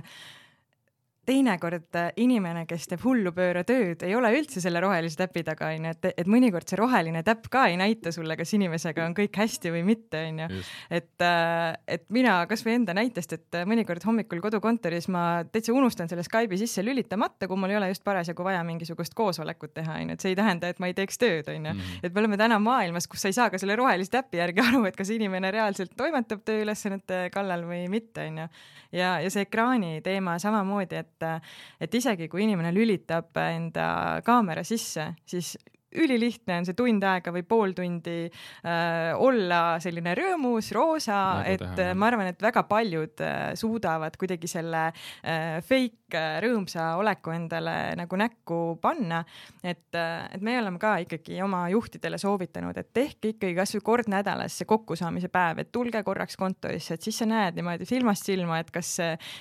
teinekord 1.27 1.95
äh, 1.95 2.09
inimene, 2.19 2.65
kes 2.67 2.89
teeb 2.91 3.03
hullupööra 3.05 3.63
tööd, 3.67 4.01
ei 4.03 4.15
ole 4.19 4.33
üldse 4.35 4.59
selle 4.63 4.81
rohelise 4.83 5.21
täpi 5.21 5.45
taga, 5.47 5.69
onju, 5.71 5.93
et, 5.95 6.09
et 6.19 6.31
mõnikord 6.31 6.67
see 6.67 6.79
roheline 6.81 7.23
täpp 7.23 7.47
ka 7.53 7.69
ei 7.71 7.77
näita 7.79 8.11
sulle, 8.15 8.35
kas 8.39 8.51
inimesega 8.57 9.05
on 9.07 9.15
kõik 9.15 9.39
hästi 9.39 9.71
või 9.71 9.85
mitte, 9.87 10.25
onju. 10.33 10.49
et, 10.91 11.23
äh, 11.23 11.77
et 11.95 12.09
mina 12.15 12.41
kasvõi 12.51 12.75
enda 12.81 12.97
näitest, 12.99 13.37
et 13.39 13.59
äh, 13.61 13.67
mõnikord 13.71 14.03
hommikul 14.07 14.43
kodukontoris 14.43 15.07
ma 15.15 15.45
täitsa 15.47 15.75
unustan 15.77 16.11
selle 16.11 16.25
Skype'i 16.27 16.59
sisse 16.65 16.83
lülitamata, 16.83 17.47
kui 17.47 17.61
mul 17.61 17.71
ei 17.71 17.79
ole 17.79 17.93
just 17.93 18.03
parasjagu 18.07 18.43
vaja 18.43 18.65
mingisugust 18.67 19.15
koosolekut 19.15 19.77
teha, 19.79 20.01
onju, 20.03 20.19
et 20.19 20.27
see 20.27 20.35
ei 20.35 20.41
tähenda, 20.43 20.73
et 20.75 20.83
ma 20.83 20.91
ei 20.91 20.99
teeks 20.99 21.23
tööd, 21.23 21.47
onju. 21.55 21.77
Mhm. 21.77 22.03
et 22.03 22.11
me 22.11 22.25
oleme 22.25 22.41
täna 22.41 22.59
maailmas, 22.59 23.07
kus 23.07 23.23
sa 23.23 23.31
ei 23.31 23.39
saa 23.39 23.47
ka 23.53 23.63
selle 23.63 23.79
rohelise 23.79 24.11
täpi 24.11 24.43
järgi 24.43 24.67
aru, 24.67 24.83
et 24.91 24.99
kas 24.99 25.15
inimene 25.15 25.55
reaalselt 25.55 25.95
toimetab 25.97 26.43
tööülesannete 26.51 27.29
kallal 27.31 27.63
või 27.71 27.87
mitte, 27.93 28.27
onju. 28.27 28.51
ja, 28.91 29.15
ja 29.23 29.31
see 29.31 29.47
ekraani 29.47 30.01
teema 30.03 30.35
samamoodi, 30.43 30.99
et 30.99 31.22
et, 31.23 31.41
et 31.81 31.95
isegi 31.95 32.29
kui 32.29 32.45
inimene 32.47 32.73
lülitab 32.75 33.37
enda 33.43 33.87
kaamera 34.27 34.65
sisse, 34.67 35.13
siis 35.27 35.55
ülilihtne 35.99 36.61
on 36.61 36.69
see 36.69 36.77
tund 36.79 37.05
aega 37.07 37.33
või 37.35 37.45
pool 37.49 37.75
tundi 37.77 38.17
äh, 38.27 39.13
olla 39.19 39.79
selline 39.83 40.15
rõõmus, 40.19 40.71
roosa, 40.75 41.19
et 41.49 41.63
teha, 41.77 41.97
ma 41.99 42.09
arvan, 42.09 42.31
et 42.33 42.43
väga 42.43 42.65
paljud 42.69 43.23
äh, 43.25 43.53
suudavad 43.59 44.17
kuidagi 44.21 44.51
selle 44.51 44.87
äh, 44.89 45.59
fake 45.67 46.17
äh, 46.19 46.39
rõõmsa 46.45 46.93
oleku 47.01 47.35
endale 47.35 47.77
nagu 47.99 48.19
näkku 48.19 48.61
panna. 48.83 49.23
et 49.63 49.95
äh,, 49.95 50.29
et 50.33 50.43
me 50.43 50.57
oleme 50.61 50.79
ka 50.83 50.97
ikkagi 51.05 51.41
oma 51.43 51.65
juhtidele 51.73 52.19
soovitanud, 52.19 52.77
et 52.79 52.93
tehke 52.95 53.35
ikkagi 53.35 53.55
kasvõi 53.57 53.85
kord 53.85 54.11
nädalas 54.13 54.57
see 54.59 54.69
kokkusaamise 54.69 55.29
päev, 55.33 55.63
et 55.63 55.73
tulge 55.73 56.03
korraks 56.03 56.37
kontorisse, 56.41 56.95
et 56.95 57.03
siis 57.03 57.19
sa 57.23 57.29
näed 57.29 57.59
niimoodi 57.59 57.87
silmast 57.89 58.27
silma, 58.29 58.61
et 58.63 58.71
kas, 58.75 58.97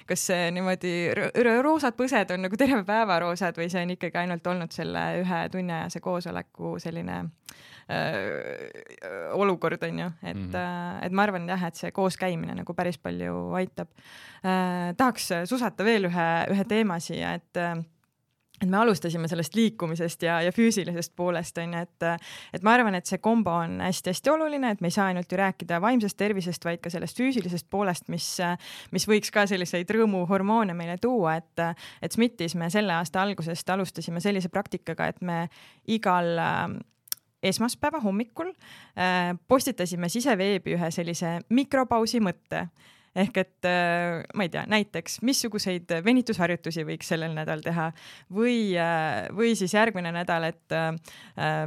kas 0.09 0.27
niimoodi 0.51 0.93
roosad 1.63 1.97
põsed 1.97 2.33
on 2.35 2.45
nagu 2.47 2.59
terve 2.59 2.83
päeva 2.87 3.19
roosad 3.23 3.57
või 3.57 3.69
see 3.71 3.83
on 3.85 3.95
ikkagi 3.95 4.23
ainult 4.23 4.47
olnud 4.47 4.75
selle 4.75 5.05
ühe 5.21 5.41
tunniajase 5.53 6.01
koosoleku 6.03 6.40
julgeoleku 6.41 6.79
selline 6.79 7.17
äh, 7.89 9.33
olukord 9.33 9.83
on 9.83 9.99
ju, 9.99 10.11
et 10.23 10.35
mm, 10.37 10.51
-hmm. 10.51 11.05
et 11.05 11.11
ma 11.11 11.23
arvan 11.23 11.47
jah, 11.49 11.63
et 11.63 11.75
see 11.75 11.91
kooskäimine 11.91 12.55
nagu 12.55 12.73
päris 12.73 12.97
palju 12.97 13.53
aitab 13.53 13.87
äh,. 14.43 14.95
tahaks 14.97 15.31
susata 15.45 15.83
veel 15.83 16.05
ühe, 16.05 16.29
ühe 16.51 16.63
teema 16.65 16.99
siia, 16.99 17.33
et 17.33 17.57
äh, 17.57 17.83
et 18.61 18.69
me 18.69 18.77
alustasime 18.77 19.27
sellest 19.27 19.55
liikumisest 19.57 20.23
ja, 20.27 20.39
ja 20.45 20.51
füüsilisest 20.53 21.15
poolest 21.15 21.57
on 21.57 21.73
ju, 21.73 21.81
et, 21.81 22.05
et 22.53 22.65
ma 22.65 22.75
arvan, 22.77 22.95
et 22.97 23.09
see 23.09 23.21
kombo 23.23 23.53
on 23.63 23.79
hästi-hästi 23.81 24.33
oluline, 24.33 24.73
et 24.75 24.83
me 24.83 24.91
ei 24.91 24.95
saa 24.95 25.07
ainult 25.09 25.31
ju 25.31 25.39
rääkida 25.39 25.81
vaimsest 25.81 26.17
tervisest, 26.19 26.65
vaid 26.65 26.83
ka 26.83 26.91
sellest 26.93 27.17
füüsilisest 27.17 27.69
poolest, 27.73 28.07
mis, 28.13 28.27
mis 28.93 29.07
võiks 29.09 29.33
ka 29.33 29.47
selliseid 29.49 29.89
rõõmuhormoone 29.97 30.75
meile 30.77 30.99
tuua, 31.01 31.39
et, 31.41 31.65
et 32.01 32.13
SMIT-is 32.13 32.55
me 32.59 32.69
selle 32.73 32.93
aasta 32.99 33.23
algusest 33.25 33.69
alustasime 33.73 34.21
sellise 34.21 34.53
praktikaga, 34.53 35.09
et 35.09 35.21
me 35.25 35.43
igal 35.89 36.37
esmaspäeva 37.41 37.99
hommikul 37.99 38.51
äh, 38.53 39.33
postitasime 39.47 40.09
siseveebi 40.09 40.75
ühe 40.77 40.91
sellise 40.93 41.39
mikropausi 41.49 42.21
mõtte 42.21 42.67
ehk 43.15 43.37
et 43.41 43.67
äh, 43.67 44.21
ma 44.37 44.45
ei 44.45 44.51
tea, 44.51 44.63
näiteks 44.71 45.19
missuguseid 45.27 45.91
venitusharjutusi 46.05 46.85
võiks 46.87 47.09
sellel 47.11 47.33
nädalal 47.35 47.63
teha? 47.65 47.87
Või, 48.31 48.71
äh, 48.79 49.27
või 49.35 49.51
siis 49.59 49.73
järgmine 49.75 50.13
nädal, 50.15 50.47
et 50.47 50.75
äh, 50.75 50.93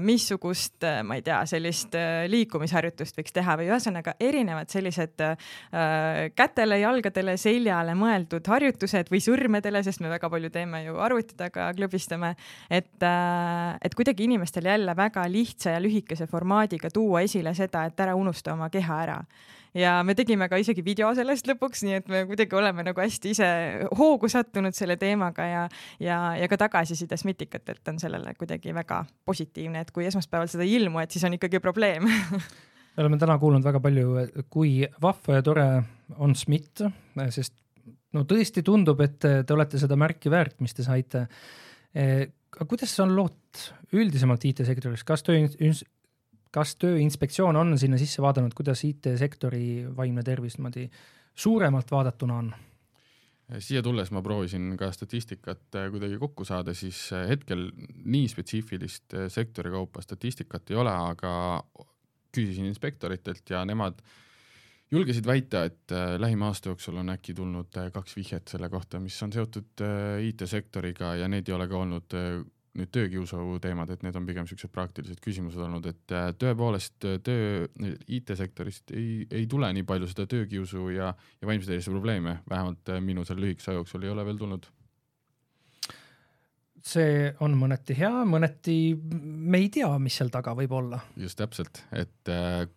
missugust, 0.00 0.85
ma 1.04 1.18
ei 1.18 1.24
tea, 1.24 1.42
sellist 1.48 1.96
liikumisharjutust 2.33 3.18
võiks 3.20 3.35
teha? 3.37 3.57
Või 3.61 3.68
ühesõnaga 3.68 4.14
erinevad 4.22 4.72
sellised 4.72 5.20
kätele, 6.37 6.78
jalgadele, 6.80 7.35
seljale 7.40 7.94
mõeldud 7.98 8.46
harjutused 8.48 9.11
või 9.12 9.20
sõrmedele, 9.22 9.83
sest 9.85 10.02
me 10.02 10.11
väga 10.12 10.30
palju 10.33 10.50
teeme 10.54 10.83
ju 10.85 10.98
arvuti 11.02 11.37
taga, 11.38 11.68
klõbistame, 11.76 12.35
et, 12.72 13.04
et 13.04 13.96
kuidagi 13.96 14.26
inimestel 14.28 14.68
jälle 14.70 14.96
väga 14.96 15.26
lihtsa 15.30 15.76
ja 15.76 15.83
lühikese 15.83 16.28
formaadiga 16.30 16.90
tuua 16.94 17.24
esile 17.26 17.54
seda, 17.57 17.85
et 17.88 18.00
ära 18.00 18.16
unusta 18.18 18.54
oma 18.57 18.70
keha 18.72 19.02
ära 19.04 19.18
ja 19.74 19.94
me 20.06 20.14
tegime 20.14 20.48
ka 20.50 20.58
isegi 20.60 20.84
video 20.84 21.10
sellest 21.16 21.48
lõpuks, 21.50 21.84
nii 21.87 21.98
et 22.00 22.12
me 22.12 22.24
kuidagi 22.28 22.58
oleme 22.58 22.84
nagu 22.87 23.04
hästi 23.04 23.34
ise 23.34 23.48
hoogu 23.98 24.30
sattunud 24.32 24.76
selle 24.76 24.96
teemaga 25.00 25.48
ja, 25.48 25.64
ja, 26.02 26.20
ja 26.38 26.50
ka 26.50 26.58
tagasiside 26.66 27.18
Smitikatelt 27.20 27.92
on 27.92 27.98
sellele 28.02 28.37
kuidagi 28.38 28.74
väga 28.74 29.04
positiivne, 29.26 29.84
et 29.84 29.90
kui 29.94 30.06
esmaspäeval 30.10 30.50
seda 30.50 30.66
ei 30.66 30.78
ilmu, 30.80 31.02
et 31.02 31.14
siis 31.14 31.26
on 31.26 31.37
ikkagi 31.38 31.62
probleem 31.64 32.08
me 32.94 33.02
oleme 33.02 33.18
täna 33.18 33.37
kuulnud 33.42 33.64
väga 33.66 33.80
palju, 33.82 34.14
kui 34.52 34.78
vahva 35.02 35.38
ja 35.40 35.44
tore 35.44 35.66
on 36.22 36.34
SMIT, 36.38 36.84
sest 37.34 37.56
no 38.14 38.22
tõesti 38.28 38.62
tundub, 38.66 39.00
et 39.02 39.18
te 39.18 39.54
olete 39.54 39.80
seda 39.82 39.98
märki 39.98 40.30
väärt, 40.32 40.60
mis 40.62 40.76
te 40.76 40.87
saite. 40.87 41.26
aga 41.94 42.66
kuidas 42.70 42.94
on 43.02 43.16
lood 43.16 43.64
üldisemalt 43.94 44.44
IT-sektoris, 44.46 45.02
kas 45.06 45.26
töö 45.26 45.40
kas 46.54 46.76
Tööinspektsioon 46.78 47.56
on 47.58 47.74
sinna 47.80 47.98
sisse 47.98 48.22
vaadanud, 48.22 48.54
kuidas 48.54 48.84
IT-sektori 48.86 49.90
vaimne 49.96 50.22
tervis 50.26 50.58
niimoodi 50.58 50.86
suuremalt 51.34 51.90
vaadatuna 51.90 52.38
on? 52.42 52.54
siia 53.60 53.82
tulles 53.84 54.08
ma 54.14 54.22
proovisin 54.24 54.72
ka 54.80 54.88
statistikat 54.94 55.76
äh, 55.76 55.88
kuidagi 55.92 56.18
kokku 56.20 56.46
saada, 56.48 56.74
siis 56.74 57.06
äh, 57.12 57.26
hetkel 57.28 57.66
nii 58.04 58.28
spetsiifilist 58.32 59.16
äh, 59.18 59.26
sektori 59.32 59.72
kaupa 59.74 60.02
statistikat 60.02 60.72
ei 60.72 60.78
ole, 60.80 60.94
aga 61.12 61.32
küsisin 62.34 62.66
inspektoritelt 62.70 63.50
ja 63.52 63.60
nemad 63.68 64.00
julgesid 64.90 65.26
väita, 65.26 65.64
et 65.68 65.92
lähima 66.18 66.48
aasta 66.50 66.70
jooksul 66.70 66.96
on 67.02 67.12
äkki 67.12 67.34
tulnud 67.34 67.76
kaks 67.92 68.16
vihjet 68.16 68.50
selle 68.50 68.68
kohta, 68.70 69.00
mis 69.02 69.16
on 69.26 69.32
seotud 69.34 69.82
IT-sektoriga 70.28 71.14
ja 71.18 71.28
need 71.30 71.48
ei 71.48 71.54
ole 71.56 71.66
ka 71.70 71.78
olnud 71.78 72.16
nüüd 72.78 72.90
töökiusu 72.94 73.40
teemad, 73.62 73.90
et 73.94 74.02
need 74.02 74.16
on 74.18 74.26
pigem 74.26 74.46
siuksed 74.50 74.72
praktilised 74.74 75.20
küsimused 75.24 75.62
olnud, 75.62 75.87
et 75.90 76.14
äh, 76.14 76.30
tõepoolest 76.38 77.06
äh, 77.06 77.18
töö 77.24 77.66
IT-sektorist 78.18 78.94
ei, 78.96 79.24
ei 79.30 79.46
tule 79.50 79.70
nii 79.76 79.87
palju 79.87 80.10
seda 80.10 80.26
töökiusu 80.30 80.88
ja, 80.96 81.12
ja 81.14 81.50
vaimse 81.50 81.70
tervise 81.70 81.94
probleeme, 81.94 82.40
vähemalt 82.50 82.90
äh, 82.90 83.02
minu 83.04 83.26
selle 83.26 83.46
lühikese 83.46 83.70
aja 83.70 83.82
jooksul 83.82 84.06
ei 84.06 84.14
ole 84.14 84.26
veel 84.26 84.40
tulnud 84.42 84.66
see 86.84 87.30
on 87.40 87.54
mõneti 87.56 87.94
hea, 87.96 88.26
mõneti 88.28 88.74
me 88.92 89.62
ei 89.62 89.70
tea, 89.72 89.88
mis 90.02 90.18
seal 90.18 90.28
taga 90.28 90.52
võib 90.58 90.74
olla. 90.76 90.98
just 91.16 91.38
täpselt, 91.38 91.80
et 91.96 92.28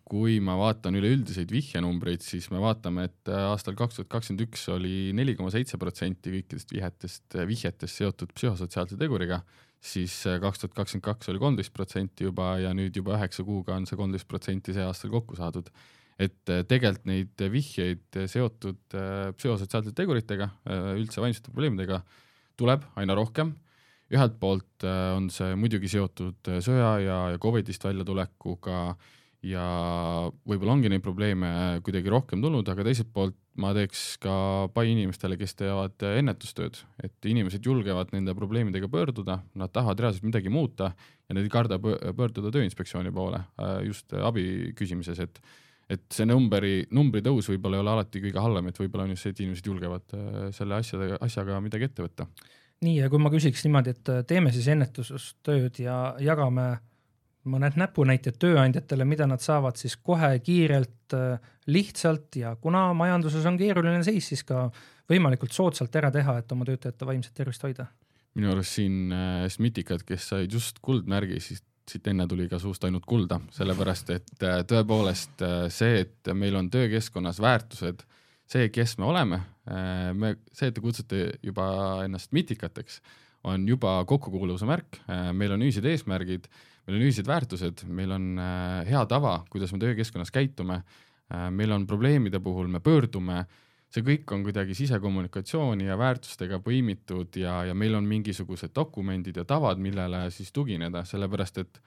kui 0.08 0.38
ma 0.40 0.54
vaatan 0.56 0.96
üleüldiseid 0.96 1.52
vihjenumbreid, 1.52 2.24
siis 2.24 2.48
me 2.48 2.62
vaatame, 2.62 3.04
et 3.10 3.32
aastal 3.36 3.76
kaks 3.76 3.98
tuhat 3.98 4.08
kakskümmend 4.14 4.46
üks 4.46 4.64
oli 4.72 5.10
neli 5.12 5.36
koma 5.36 5.52
seitse 5.52 5.76
protsenti 5.76 6.32
kõikidest 6.38 6.72
vihjetest, 6.72 7.36
vihjetest 7.52 8.00
seotud 8.00 8.32
psühhosotsiaalse 8.32 8.96
teguriga 8.96 9.42
siis 9.80 10.14
äh, 10.26 10.38
kaks 10.42 10.62
tuhat 10.62 10.74
kakskümmend 10.76 11.06
kaks 11.06 11.30
oli 11.32 11.40
kolmteist 11.42 11.72
protsenti 11.74 12.26
juba 12.26 12.56
ja 12.62 12.72
nüüd 12.76 12.96
juba 12.98 13.16
üheksa 13.18 13.44
kuuga 13.46 13.76
on 13.78 13.86
see 13.86 13.98
kolmteist 13.98 14.28
protsenti 14.30 14.74
see 14.74 14.84
aastal 14.84 15.12
kokku 15.12 15.38
saadud. 15.38 15.70
et 16.18 16.50
äh, 16.50 16.64
tegelikult 16.66 17.06
neid 17.06 17.44
vihjeid 17.52 18.18
seotud 18.26 18.98
äh, 18.98 19.30
psühhosotsiaalsete 19.38 19.94
teguritega, 20.00 20.50
üldse 20.98 21.22
vaimsete 21.22 21.52
probleemidega 21.52 22.02
tuleb 22.58 22.88
aina 22.98 23.14
rohkem. 23.14 23.54
ühelt 24.10 24.38
poolt 24.40 24.84
on 24.88 25.28
see 25.30 25.54
muidugi 25.54 25.88
seotud 25.92 26.50
sõja 26.64 26.96
ja, 27.04 27.18
ja 27.34 27.38
Covidist 27.38 27.84
väljatulekuga 27.84 28.96
ja 29.46 29.64
võib-olla 30.48 30.74
ongi 30.74 30.90
neid 30.90 31.04
probleeme 31.04 31.50
kuidagi 31.86 32.10
rohkem 32.10 32.42
tulnud, 32.42 32.66
aga 32.66 32.86
teiselt 32.88 33.12
poolt 33.14 33.36
ma 33.58 33.72
teeks 33.76 34.02
ka 34.22 34.32
pai 34.74 34.92
inimestele, 34.92 35.36
kes 35.40 35.56
teevad 35.58 36.04
ennetustööd, 36.06 36.78
et 37.04 37.28
inimesed 37.30 37.64
julgevad 37.64 38.12
nende 38.14 38.34
probleemidega 38.38 38.90
pöörduda, 38.92 39.40
nad 39.58 39.72
tahavad 39.74 40.02
reaalselt 40.04 40.26
midagi 40.28 40.52
muuta 40.52 40.92
ja 40.94 41.36
nad 41.36 41.42
ei 41.42 41.52
karda 41.52 41.80
pöörduda 41.82 42.52
Tööinspektsiooni 42.54 43.12
poole 43.14 43.42
äh, 43.58 43.80
just 43.88 44.14
abi 44.14 44.74
küsimises, 44.78 45.22
et 45.24 45.42
et 45.88 46.04
see 46.12 46.26
numbri, 46.28 46.82
numbri 46.92 47.22
tõus 47.24 47.48
võib-olla 47.48 47.78
ei 47.78 47.82
ole 47.82 47.92
alati 47.94 48.20
kõige 48.20 48.42
halvem, 48.44 48.66
et 48.68 48.76
võib-olla 48.76 49.06
on 49.06 49.14
just 49.14 49.24
see, 49.24 49.32
et 49.32 49.38
inimesed 49.44 49.70
julgevad 49.70 50.16
äh, 50.16 50.40
selle 50.56 50.76
asjadega, 50.82 51.16
asjaga 51.24 51.60
midagi 51.64 51.88
ette 51.88 52.04
võtta. 52.04 52.28
nii, 52.84 52.98
ja 53.00 53.08
kui 53.10 53.22
ma 53.22 53.32
küsiks 53.32 53.64
niimoodi, 53.64 53.96
et 53.96 54.12
äh, 54.12 54.20
teeme 54.28 54.52
siis 54.54 54.68
ennetustööd 54.74 55.80
ja 55.82 55.98
jagame 56.22 56.74
mõned 57.50 57.78
näpunäited 57.80 58.38
tööandjatele, 58.40 59.06
mida 59.08 59.26
nad 59.28 59.42
saavad 59.42 59.78
siis 59.80 59.96
kohe 59.96 60.30
kiirelt, 60.44 61.14
äh, 61.16 61.54
lihtsalt 61.68 62.36
ja 62.40 62.54
kuna 62.60 62.88
majanduses 62.96 63.46
on 63.48 63.58
keeruline 63.60 64.02
seis, 64.06 64.30
siis 64.32 64.44
ka 64.48 64.68
võimalikult 65.08 65.54
soodsalt 65.56 65.94
ära 66.00 66.12
teha, 66.14 66.38
et 66.40 66.52
oma 66.52 66.68
töötajate 66.68 67.08
vaimset 67.08 67.34
tervist 67.36 67.64
hoida? 67.66 67.88
minu 68.38 68.52
arust 68.52 68.76
siin 68.76 69.10
äh, 69.10 69.48
Smitikad, 69.50 70.04
kes 70.06 70.28
said 70.30 70.52
just 70.52 70.78
kuldmärgi, 70.84 71.40
siis 71.42 71.64
siit 71.88 72.06
enne 72.12 72.26
tuli 72.28 72.44
ka 72.46 72.60
suust 72.60 72.84
ainult 72.84 73.06
kulda, 73.08 73.40
sellepärast 73.56 74.12
et 74.14 74.44
äh, 74.46 74.60
tõepoolest 74.68 75.42
see, 75.74 76.02
et 76.04 76.30
meil 76.36 76.54
on 76.60 76.68
töökeskkonnas 76.70 77.40
väärtused, 77.42 78.04
see, 78.48 78.68
kes 78.72 78.94
me 79.00 79.08
oleme, 79.08 79.40
me, 80.16 80.34
see, 80.52 80.68
et 80.70 80.76
te 80.76 80.84
kutsute 80.84 81.24
juba 81.44 81.64
ennast 82.04 82.30
mitikateks, 82.36 83.00
on 83.48 83.66
juba 83.68 83.98
kokkukuuluvuse 84.08 84.68
märk, 84.68 85.00
meil 85.36 85.52
on 85.56 85.64
ühised 85.66 85.84
eesmärgid 85.88 86.48
meil 86.88 86.96
on 86.96 87.04
ühised 87.04 87.28
väärtused, 87.28 87.84
meil 87.92 88.12
on 88.16 88.34
äh, 88.40 88.88
hea 88.88 89.04
tava, 89.10 89.42
kuidas 89.52 89.74
me 89.74 89.80
töökeskkonnas 89.82 90.32
käitume, 90.32 90.80
äh, 91.28 91.48
meil 91.52 91.72
on 91.76 91.86
probleemide 91.86 92.40
puhul, 92.40 92.70
me 92.72 92.80
pöördume 92.80 93.42
see 93.92 94.04
kõik 94.04 94.32
on 94.36 94.42
kuidagi 94.44 94.76
sisekommunikatsiooni 94.76 95.88
ja 95.88 95.96
väärtustega 96.00 96.60
põimitud 96.64 97.38
ja, 97.40 97.62
ja 97.70 97.76
meil 97.76 97.96
on 97.96 98.08
mingisugused 98.08 98.74
dokumendid 98.76 99.40
ja 99.40 99.46
tavad, 99.48 99.80
millele 99.80 100.26
siis 100.34 100.52
tugineda, 100.52 101.04
sellepärast 101.08 101.62
et 101.64 101.80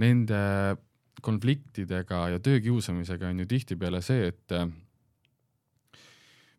nende 0.00 0.40
konfliktidega 1.24 2.22
ja 2.34 2.40
töökiusamisega 2.40 3.28
on 3.32 3.44
ju 3.44 3.48
tihtipeale 3.48 4.02
see, 4.04 4.32
et 4.32 4.56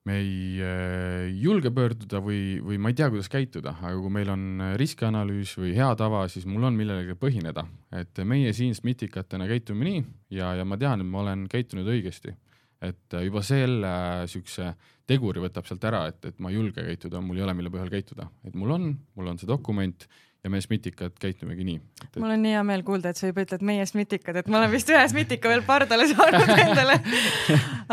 me 0.08 0.18
ei 0.22 0.64
äh, 0.64 1.28
julge 1.44 1.72
pöörduda 1.76 2.22
või, 2.24 2.58
või 2.64 2.80
ma 2.82 2.92
ei 2.92 2.98
tea, 2.98 3.10
kuidas 3.12 3.30
käituda, 3.32 3.76
aga 3.82 3.96
kui 4.00 4.14
meil 4.14 4.32
on 4.34 4.66
riskianalüüs 4.80 5.58
või 5.60 5.74
hea 5.78 5.90
tava, 6.00 6.26
siis 6.32 6.48
mul 6.50 6.70
on 6.70 6.78
millelegi 6.80 7.18
põhineda, 7.20 7.66
et 8.00 8.24
meie 8.28 8.54
siin 8.56 8.76
SMITikatena 8.78 9.50
käitume 9.50 9.88
nii 9.88 10.04
ja, 10.40 10.54
ja 10.60 10.68
ma 10.68 10.80
tean, 10.80 11.04
et 11.04 11.12
ma 11.12 11.24
olen 11.26 11.48
käitunud 11.52 11.88
õigesti. 11.92 12.36
et 12.78 13.16
juba 13.26 13.42
selle 13.42 13.92
siukse 14.30 14.76
teguri 15.10 15.42
võtab 15.42 15.66
sealt 15.66 15.86
ära, 15.88 16.04
et, 16.12 16.20
et 16.30 16.40
ma 16.44 16.52
ei 16.52 16.60
julge 16.60 16.84
käituda, 16.84 17.22
mul 17.24 17.40
ei 17.40 17.46
ole, 17.46 17.56
mille 17.58 17.72
põhjal 17.74 17.90
käituda, 17.90 18.28
et 18.46 18.56
mul 18.60 18.76
on, 18.76 18.90
mul 19.18 19.32
on 19.32 19.40
see 19.42 19.50
dokument 19.50 20.06
ja 20.48 20.52
me 20.54 20.62
SMITikad 20.64 21.18
käitumegi 21.22 21.68
nii 21.68 21.78
et.... 21.78 22.20
mul 22.22 22.34
on 22.34 22.44
nii 22.44 22.56
hea 22.56 22.64
meel 22.68 22.84
kuulda, 22.88 23.12
et 23.12 23.20
sa 23.20 23.30
juba 23.30 23.44
ütled 23.46 23.66
meie 23.68 23.86
SMITikad, 23.90 24.42
et 24.42 24.52
ma 24.52 24.62
olen 24.62 24.74
vist 24.74 24.90
ühe 24.94 25.04
SMITika 25.12 25.52
veel 25.52 25.66
pardale 25.68 26.08
saanud 26.12 26.54
endale 26.66 26.98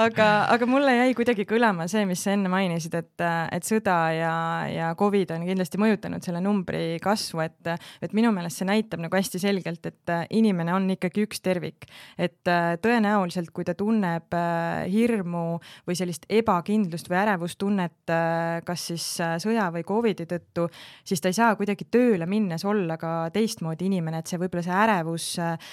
aga, 0.01 0.29
aga 0.55 0.69
mulle 0.71 0.95
jäi 0.97 1.15
kuidagi 1.19 1.47
kõlama 1.49 1.89
see, 1.91 2.05
mis 2.09 2.23
sa 2.25 2.35
enne 2.35 2.51
mainisid, 2.53 2.95
et, 2.99 3.27
et 3.55 3.67
sõda 3.67 3.99
ja, 4.15 4.35
ja 4.71 4.91
Covid 4.99 5.35
on 5.37 5.47
kindlasti 5.49 5.81
mõjutanud 5.83 6.25
selle 6.25 6.43
numbri 6.45 6.99
kasvu, 7.03 7.45
et, 7.45 7.73
et 8.05 8.17
minu 8.17 8.33
meelest 8.35 8.63
see 8.63 8.69
näitab 8.69 9.03
nagu 9.03 9.19
hästi 9.19 9.43
selgelt, 9.43 9.87
et 9.91 10.15
inimene 10.35 10.75
on 10.75 10.89
ikkagi 10.95 11.27
üks 11.27 11.43
tervik. 11.45 11.89
et 12.19 12.43
tõenäoliselt, 12.83 13.51
kui 13.55 13.67
ta 13.67 13.75
tunneb 13.79 14.35
äh, 14.37 14.85
hirmu 14.91 15.45
või 15.89 15.97
sellist 15.99 16.27
ebakindlust 16.33 17.09
või 17.11 17.21
ärevustunnet, 17.23 17.97
äh, 18.13 18.61
kas 18.67 18.89
siis 18.91 19.07
äh, 19.25 19.37
sõja 19.43 19.71
või 19.75 19.85
Covidi 19.87 20.27
tõttu, 20.31 20.69
siis 21.05 21.23
ta 21.23 21.31
ei 21.31 21.37
saa 21.37 21.55
kuidagi 21.59 21.87
tööle 21.91 22.27
minnes 22.45 22.65
olla 22.69 22.99
ka 23.01 23.13
teistmoodi 23.35 23.89
inimene, 23.89 24.21
et 24.21 24.31
see 24.31 24.41
võib-olla 24.41 24.65
see 24.65 24.77
ärevus 24.85 25.29
äh, 25.43 25.73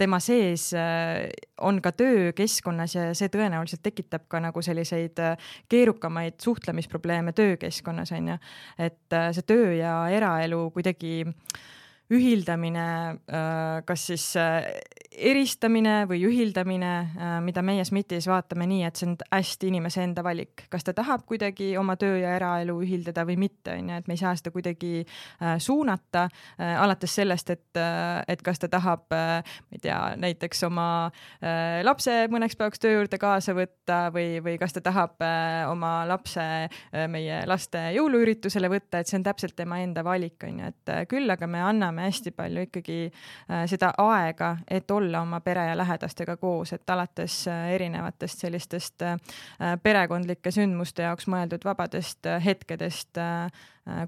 tema 0.00 0.20
sees 0.24 0.70
äh, 0.76 1.28
on 1.66 1.80
ka 1.84 1.92
töökeskkonnas 1.96 2.96
ja 2.96 3.06
see 3.16 3.30
tõenäoliselt 3.32 3.84
tekitab 3.84 4.26
ka 4.32 4.40
nagu 4.42 4.64
selliseid 4.64 5.22
äh, 5.22 5.52
keerukamaid 5.72 6.40
suhtlemisprobleeme 6.42 7.36
töökeskkonnas 7.36 8.12
on 8.16 8.34
ju. 8.34 8.38
et 8.88 9.18
see 9.36 9.46
töö 9.46 9.72
ja 9.76 9.98
eraelu 10.12 10.66
kuidagi 10.74 11.24
ühildamine, 12.12 13.18
kas 13.86 14.04
siis 14.12 14.26
eristamine 15.16 16.04
või 16.08 16.20
ühildamine, 16.28 16.92
äh, 17.16 17.34
mida 17.44 17.62
meie 17.64 17.84
SMIT-is 17.84 18.26
vaatame 18.28 18.66
nii, 18.68 18.82
et 18.86 18.98
see 18.98 19.08
on 19.08 19.16
hästi 19.30 19.70
inimese 19.70 20.02
enda 20.04 20.22
valik, 20.24 20.66
kas 20.72 20.84
ta 20.84 20.92
tahab 20.96 21.24
kuidagi 21.28 21.72
oma 21.80 21.96
töö 22.00 22.18
ja 22.20 22.34
eraelu 22.36 22.76
ühildada 22.84 23.24
või 23.28 23.38
mitte, 23.46 23.76
on 23.76 23.90
ju, 23.90 24.00
et 24.00 24.08
me 24.08 24.16
ei 24.16 24.20
saa 24.20 24.34
seda 24.36 24.52
kuidagi 24.54 24.92
äh, 25.02 25.56
suunata, 25.62 26.26
äh, 26.60 26.74
alates 26.82 27.16
sellest, 27.16 27.50
et, 27.54 27.80
et 28.28 28.42
kas 28.44 28.60
ta 28.60 28.68
tahab, 28.72 29.06
ma 29.10 29.74
ei 29.76 29.80
tea, 29.82 29.98
näiteks 30.20 30.62
oma 30.66 30.86
lapse 31.84 32.12
mõneks 32.32 32.56
päevaks 32.58 32.80
töö 32.82 32.96
juurde 32.96 33.18
kaasa 33.20 33.54
võtta 33.56 33.98
või, 34.14 34.40
või 34.44 34.56
kas 34.60 34.74
ta 34.74 34.82
tahab 34.84 35.22
oma 35.70 35.92
lapse 36.08 36.44
meie 37.12 37.38
laste 37.48 37.82
jõuluüritusele 37.96 38.70
võtta, 38.72 39.00
et 39.00 39.10
see 39.10 39.18
on 39.20 39.26
täpselt 39.26 39.56
tema 39.58 39.78
enda 39.84 40.04
valik, 40.06 40.38
on 40.48 40.60
ju, 40.62 40.72
et 40.72 40.92
küll 41.10 41.30
aga 41.32 41.48
me 41.50 41.62
anname 41.64 42.08
hästi 42.08 42.32
palju 42.36 42.66
ikkagi 42.68 42.98
seda 43.70 43.92
aega, 44.02 44.56
et 44.68 44.90
olla 44.90 45.05
olla 45.06 45.20
oma 45.22 45.40
pere 45.40 45.66
ja 45.66 45.76
lähedastega 45.78 46.36
koos, 46.36 46.72
et 46.72 46.90
alates 46.90 47.46
äh, 47.48 47.70
erinevatest 47.74 48.44
sellistest 48.44 49.02
äh, 49.02 49.16
perekondlike 49.82 50.50
sündmuste 50.50 51.06
jaoks 51.06 51.28
mõeldud 51.30 51.64
vabadest 51.64 52.26
äh, 52.26 52.42
hetkedest 52.44 53.18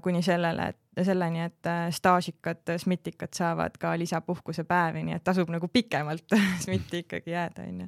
kuni 0.03 0.19
sellele, 0.19 0.73
et 0.73 1.05
selleni, 1.07 1.45
et 1.47 1.67
staažikad, 1.95 2.65
SMIT-ikad 2.77 3.31
saavad 3.31 3.77
ka 3.79 3.93
lisapuhkusepäevi, 3.99 5.05
nii 5.07 5.15
et 5.15 5.23
tasub 5.23 5.47
nagu 5.53 5.69
pikemalt 5.71 6.35
SMIT-i 6.65 7.05
ikkagi 7.05 7.31
jääda, 7.31 7.67
onju 7.69 7.87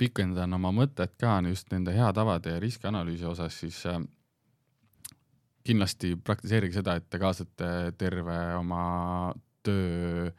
pikendan 0.00 0.56
oma 0.56 0.70
mõtet 0.72 1.12
ka 1.20 1.36
just 1.44 1.68
nende 1.70 1.92
hea 1.92 2.08
tavade 2.16 2.54
ja 2.54 2.60
riskianalüüsi 2.60 3.26
osas, 3.28 3.58
siis 3.60 3.82
kindlasti 5.62 6.16
praktiseerige 6.24 6.80
seda, 6.80 6.96
et 6.96 7.06
te 7.10 7.20
kaasate 7.20 7.68
terve 8.00 8.38
oma 8.56 8.86
töö 9.62 10.30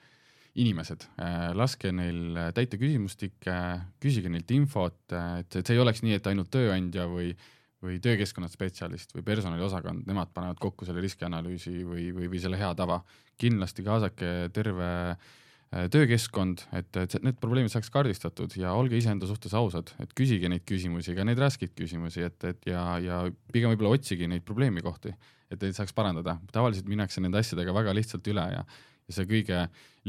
inimesed, 0.60 1.08
äh, 1.18 1.50
laske 1.58 1.90
neil 1.96 2.38
täita 2.54 2.78
küsimustikke, 2.78 3.58
küsige 4.04 4.30
neilt 4.30 4.52
infot, 4.54 5.02
et, 5.10 5.50
et 5.50 5.66
see 5.66 5.78
ei 5.78 5.82
oleks 5.82 6.04
nii, 6.06 6.20
et 6.20 6.30
ainult 6.30 6.52
tööandja 6.54 7.08
või, 7.10 7.32
või 7.84 8.00
töökeskkonna 8.04 8.50
spetsialist 8.52 9.16
või 9.18 9.26
personaliosakond, 9.28 10.06
nemad 10.10 10.34
panevad 10.36 10.62
kokku 10.62 10.86
selle 10.88 11.02
riskianalüüsi 11.04 11.80
või, 11.88 12.12
või, 12.16 12.30
või 12.32 12.44
selle 12.44 12.60
hea 12.62 12.74
tava. 12.78 13.02
kindlasti 13.42 13.84
kaasake 13.84 14.30
terve 14.54 14.90
äh, 15.10 15.88
töökeskkond, 15.90 16.68
et, 16.78 16.94
et 17.02 17.18
need 17.26 17.42
probleemid 17.42 17.74
saaks 17.74 17.90
kaardistatud 17.94 18.54
ja 18.60 18.76
olge 18.78 18.98
iseenda 18.98 19.26
suhtes 19.30 19.56
ausad, 19.58 19.90
et 20.04 20.14
küsige 20.14 20.50
neid 20.52 20.68
küsimusi, 20.70 21.16
ka 21.18 21.26
neid 21.26 21.42
raskeid 21.42 21.74
küsimusi, 21.78 22.22
et, 22.30 22.38
et 22.46 22.70
ja, 22.70 22.86
ja 23.02 23.24
pigem 23.52 23.74
võib-olla 23.74 23.98
otsige 23.98 24.30
neid 24.30 24.46
probleemikohti, 24.46 25.16
et 25.50 25.66
neid 25.66 25.74
saaks 25.74 25.98
parandada. 25.98 26.38
tavaliselt 26.54 26.90
minnakse 26.90 27.26
nende 27.26 27.42
asjadega 27.42 27.74
väga 27.74 27.98
lihtsalt 27.98 28.30
üle 28.30 28.46
ja 28.54 28.66
ja 29.14 29.22
see 29.22 29.30
kõige 29.30 29.60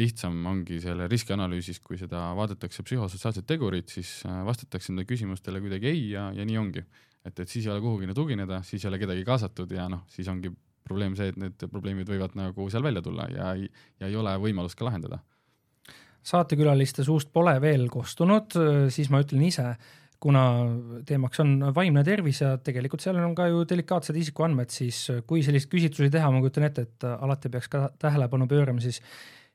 lihtsam 0.01 0.39
ongi 0.51 0.81
selle 0.83 1.07
riskianalüüsis, 1.11 1.81
kui 1.85 1.99
seda 2.01 2.33
vaadatakse 2.39 2.83
psühhosotsiaalsed 2.87 3.47
tegurid, 3.47 3.91
siis 3.93 4.17
äh, 4.27 4.41
vastatakse 4.47 4.93
nendele 4.93 5.11
küsimustele 5.11 5.61
kuidagi 5.63 5.91
ei 5.93 6.07
ja, 6.15 6.31
ja 6.35 6.47
nii 6.49 6.59
ongi. 6.59 6.85
et, 7.25 7.39
et 7.39 7.49
siis 7.49 7.67
ei 7.67 7.73
ole 7.73 7.81
kuhugile 7.85 8.15
tugineda, 8.15 8.63
siis 8.63 8.85
ei 8.85 8.91
ole 8.91 8.99
kedagi 9.01 9.25
kaasatud 9.25 9.71
ja 9.73 9.87
noh, 9.89 10.03
siis 10.13 10.29
ongi 10.29 10.51
probleem 10.85 11.15
see, 11.17 11.31
et 11.33 11.39
need 11.41 11.63
probleemid 11.73 12.09
võivad 12.11 12.35
nagu 12.37 12.67
seal 12.73 12.85
välja 12.85 13.03
tulla 13.05 13.29
ja, 13.33 13.55
ja 14.01 14.11
ei 14.11 14.17
ole 14.17 14.35
võimalust 14.41 14.77
ka 14.77 14.89
lahendada. 14.89 15.21
saatekülaliste 16.25 17.05
suust 17.05 17.33
pole 17.33 17.55
veel 17.61 17.89
kostunud, 17.93 18.57
siis 18.93 19.11
ma 19.13 19.23
ütlen 19.25 19.47
ise 19.47 19.77
kuna 20.25 20.43
teemaks 21.05 21.43
on 21.45 21.55
vaimne 21.77 22.01
tervis 22.07 22.41
ja 22.41 22.55
tegelikult 22.65 23.05
seal 23.05 23.21
on 23.21 23.35
ka 23.37 23.51
ju 23.51 23.63
delikaatsed 23.69 24.17
isikuandmed, 24.17 24.73
siis 24.73 25.05
kui 25.29 25.45
sellist 25.45 25.69
küsitlusi 25.73 26.13
teha, 26.15 26.31
ma 26.33 26.41
kujutan 26.41 26.65
ette, 26.71 26.87
et 26.89 27.09
alati 27.13 27.53
peaks 27.53 27.69
ka 27.73 27.87
tähelepanu 28.01 28.49
pöörama 28.49 28.81
siis 28.81 29.03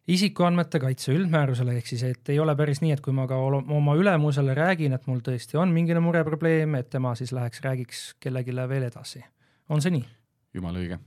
isikuandmete 0.10 0.82
kaitse 0.82 1.14
üldmäärusele, 1.14 1.76
ehk 1.78 1.90
siis, 1.90 2.06
et 2.06 2.34
ei 2.34 2.40
ole 2.42 2.56
päris 2.58 2.82
nii, 2.86 2.94
et 2.96 3.04
kui 3.06 3.14
ma 3.16 3.28
ka 3.30 3.38
oma 3.40 3.98
ülemusele 3.98 4.56
räägin, 4.58 4.96
et 4.98 5.06
mul 5.10 5.22
tõesti 5.26 5.58
on 5.62 5.74
mingine 5.74 6.02
mureprobleem, 6.06 6.80
et 6.80 6.90
tema 6.94 7.14
siis 7.18 7.34
läheks, 7.36 7.62
räägiks 7.66 8.08
kellelegi 8.22 8.56
veel 8.70 8.90
edasi. 8.90 9.26
on 9.70 9.82
see 9.82 9.98
nii? 9.98 10.06
jumala 10.54 10.82
õige 10.82 10.98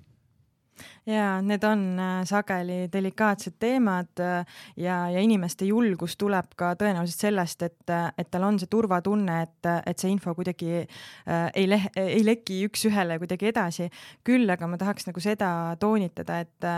ja 1.07 1.41
need 1.43 1.65
on 1.65 1.85
äh, 1.99 2.23
sageli 2.29 2.87
delikaatsed 2.93 3.57
teemad 3.63 4.21
äh, 4.21 4.47
ja, 4.77 4.97
ja 5.11 5.21
inimeste 5.21 5.67
julgus 5.69 6.17
tuleb 6.21 6.53
ka 6.57 6.73
tõenäoliselt 6.81 7.27
sellest, 7.27 7.63
et, 7.63 7.85
äh, 7.91 8.11
et 8.19 8.31
tal 8.31 8.47
on 8.49 8.59
see 8.61 8.71
turvatunne, 8.73 9.39
et, 9.47 9.71
et 9.87 9.99
see 9.99 10.13
info 10.13 10.35
kuidagi 10.39 10.83
äh, 10.83 11.49
ei 11.55 11.69
leh-, 11.71 11.89
ei 11.97 12.23
leki 12.25 12.63
üks-ühele 12.69 13.19
kuidagi 13.23 13.51
edasi. 13.53 13.89
küll 14.25 14.51
aga 14.51 14.69
ma 14.69 14.79
tahaks 14.81 15.09
nagu 15.09 15.23
seda 15.23 15.49
toonitada, 15.81 16.41
et, 16.43 16.69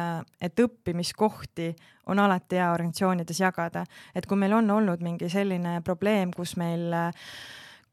et 0.40 0.64
õppimiskohti 0.64 1.72
on 2.12 2.20
alati 2.20 2.60
hea 2.60 2.70
organisatsioonides 2.72 3.40
jagada, 3.40 3.84
et 4.14 4.26
kui 4.26 4.38
meil 4.38 4.52
on 4.56 4.70
olnud 4.70 5.04
mingi 5.04 5.28
selline 5.32 5.80
probleem, 5.84 6.32
kus 6.34 6.56
meil 6.60 6.92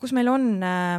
kus 0.01 0.15
meil 0.17 0.31
on 0.31 0.47
äh, 0.65 0.97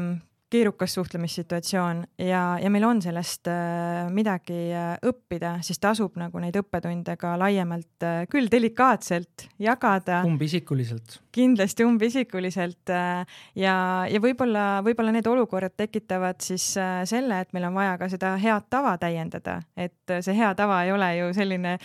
keerukas 0.53 0.95
suhtlemissituatsioon 0.95 2.05
ja, 2.19 2.43
ja 2.61 2.71
meil 2.71 2.85
on 2.85 3.01
sellest 3.03 3.49
äh, 3.49 4.09
midagi 4.13 4.69
äh, 4.77 4.95
õppida, 5.09 5.57
siis 5.65 5.81
tasub 5.81 6.19
nagu 6.21 6.41
neid 6.43 6.57
õppetunde 6.61 7.15
ka 7.21 7.33
laiemalt 7.41 8.05
äh,, 8.05 8.25
küll 8.31 8.51
delikaatselt 8.53 9.47
jagada. 9.63 10.21
umbisikuliselt. 10.29 11.21
kindlasti 11.33 11.87
umbisikuliselt 11.89 12.93
ja, 12.93 13.77
ja 14.05 14.21
võib-olla, 14.21 14.83
võib-olla 14.85 15.15
need 15.17 15.29
olukorrad 15.31 15.73
tekitavad 15.77 16.43
siis 16.45 16.67
selle, 17.09 17.39
et 17.41 17.55
meil 17.57 17.71
on 17.71 17.79
vaja 17.79 17.97
ka 18.01 18.11
seda 18.13 18.35
head 18.41 18.69
tava 18.73 18.93
täiendada, 19.01 19.57
et 19.77 20.13
see 20.21 20.37
hea 20.37 20.51
tava 20.59 20.83
ei 20.85 20.93
ole 20.93 21.09
ju 21.17 21.31
selline 21.37 21.79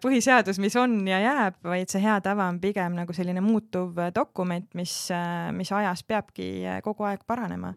põhiseadus, 0.00 0.60
mis 0.62 0.76
on 0.80 0.96
ja 1.08 1.20
jääb, 1.20 1.60
vaid 1.68 1.92
see 1.92 2.00
hea 2.00 2.16
tava 2.24 2.48
on 2.48 2.62
pigem 2.62 2.96
nagu 2.96 3.16
selline 3.16 3.44
muutuv 3.44 4.00
dokument, 4.16 4.68
mis 4.78 4.96
mis 5.52 5.72
ajas 5.76 6.02
peabki 6.08 6.48
kogu 6.84 7.04
aeg 7.10 7.28
paranema 7.28 7.74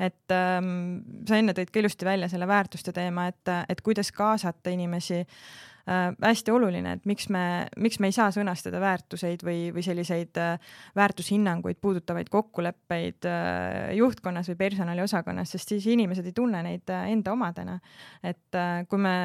et 0.00 0.34
ähm, 0.34 1.02
sa 1.28 1.38
enne 1.38 1.54
tõid 1.56 1.72
ka 1.72 1.82
ilusti 1.82 2.06
välja 2.08 2.30
selle 2.32 2.48
väärtuste 2.48 2.94
teema, 2.96 3.28
et, 3.32 3.52
et 3.68 3.84
kuidas 3.84 4.12
kaasata 4.14 4.72
inimesi 4.72 5.20
äh,. 5.22 6.14
hästi 6.22 6.52
oluline, 6.54 6.92
et 6.96 7.06
miks 7.10 7.26
me, 7.32 7.66
miks 7.76 7.98
me 7.98 8.06
ei 8.06 8.14
saa 8.14 8.28
sõnastada 8.34 8.78
väärtuseid 8.80 9.42
või, 9.42 9.72
või 9.74 9.82
selliseid 9.82 10.38
äh, 10.38 10.74
väärtushinnanguid 10.96 11.80
puudutavaid 11.82 12.30
kokkuleppeid 12.30 13.26
äh, 13.26 13.90
juhtkonnas 13.98 14.52
või 14.52 14.60
personaliosakonnas, 14.60 15.56
sest 15.56 15.74
siis 15.74 15.88
inimesed 15.90 16.28
ei 16.30 16.36
tunne 16.36 16.62
neid 16.62 16.92
äh, 16.94 17.10
enda 17.10 17.34
omadena. 17.34 17.80
et 18.22 18.54
äh, 18.54 18.86
kui 18.88 19.02
me 19.02 19.16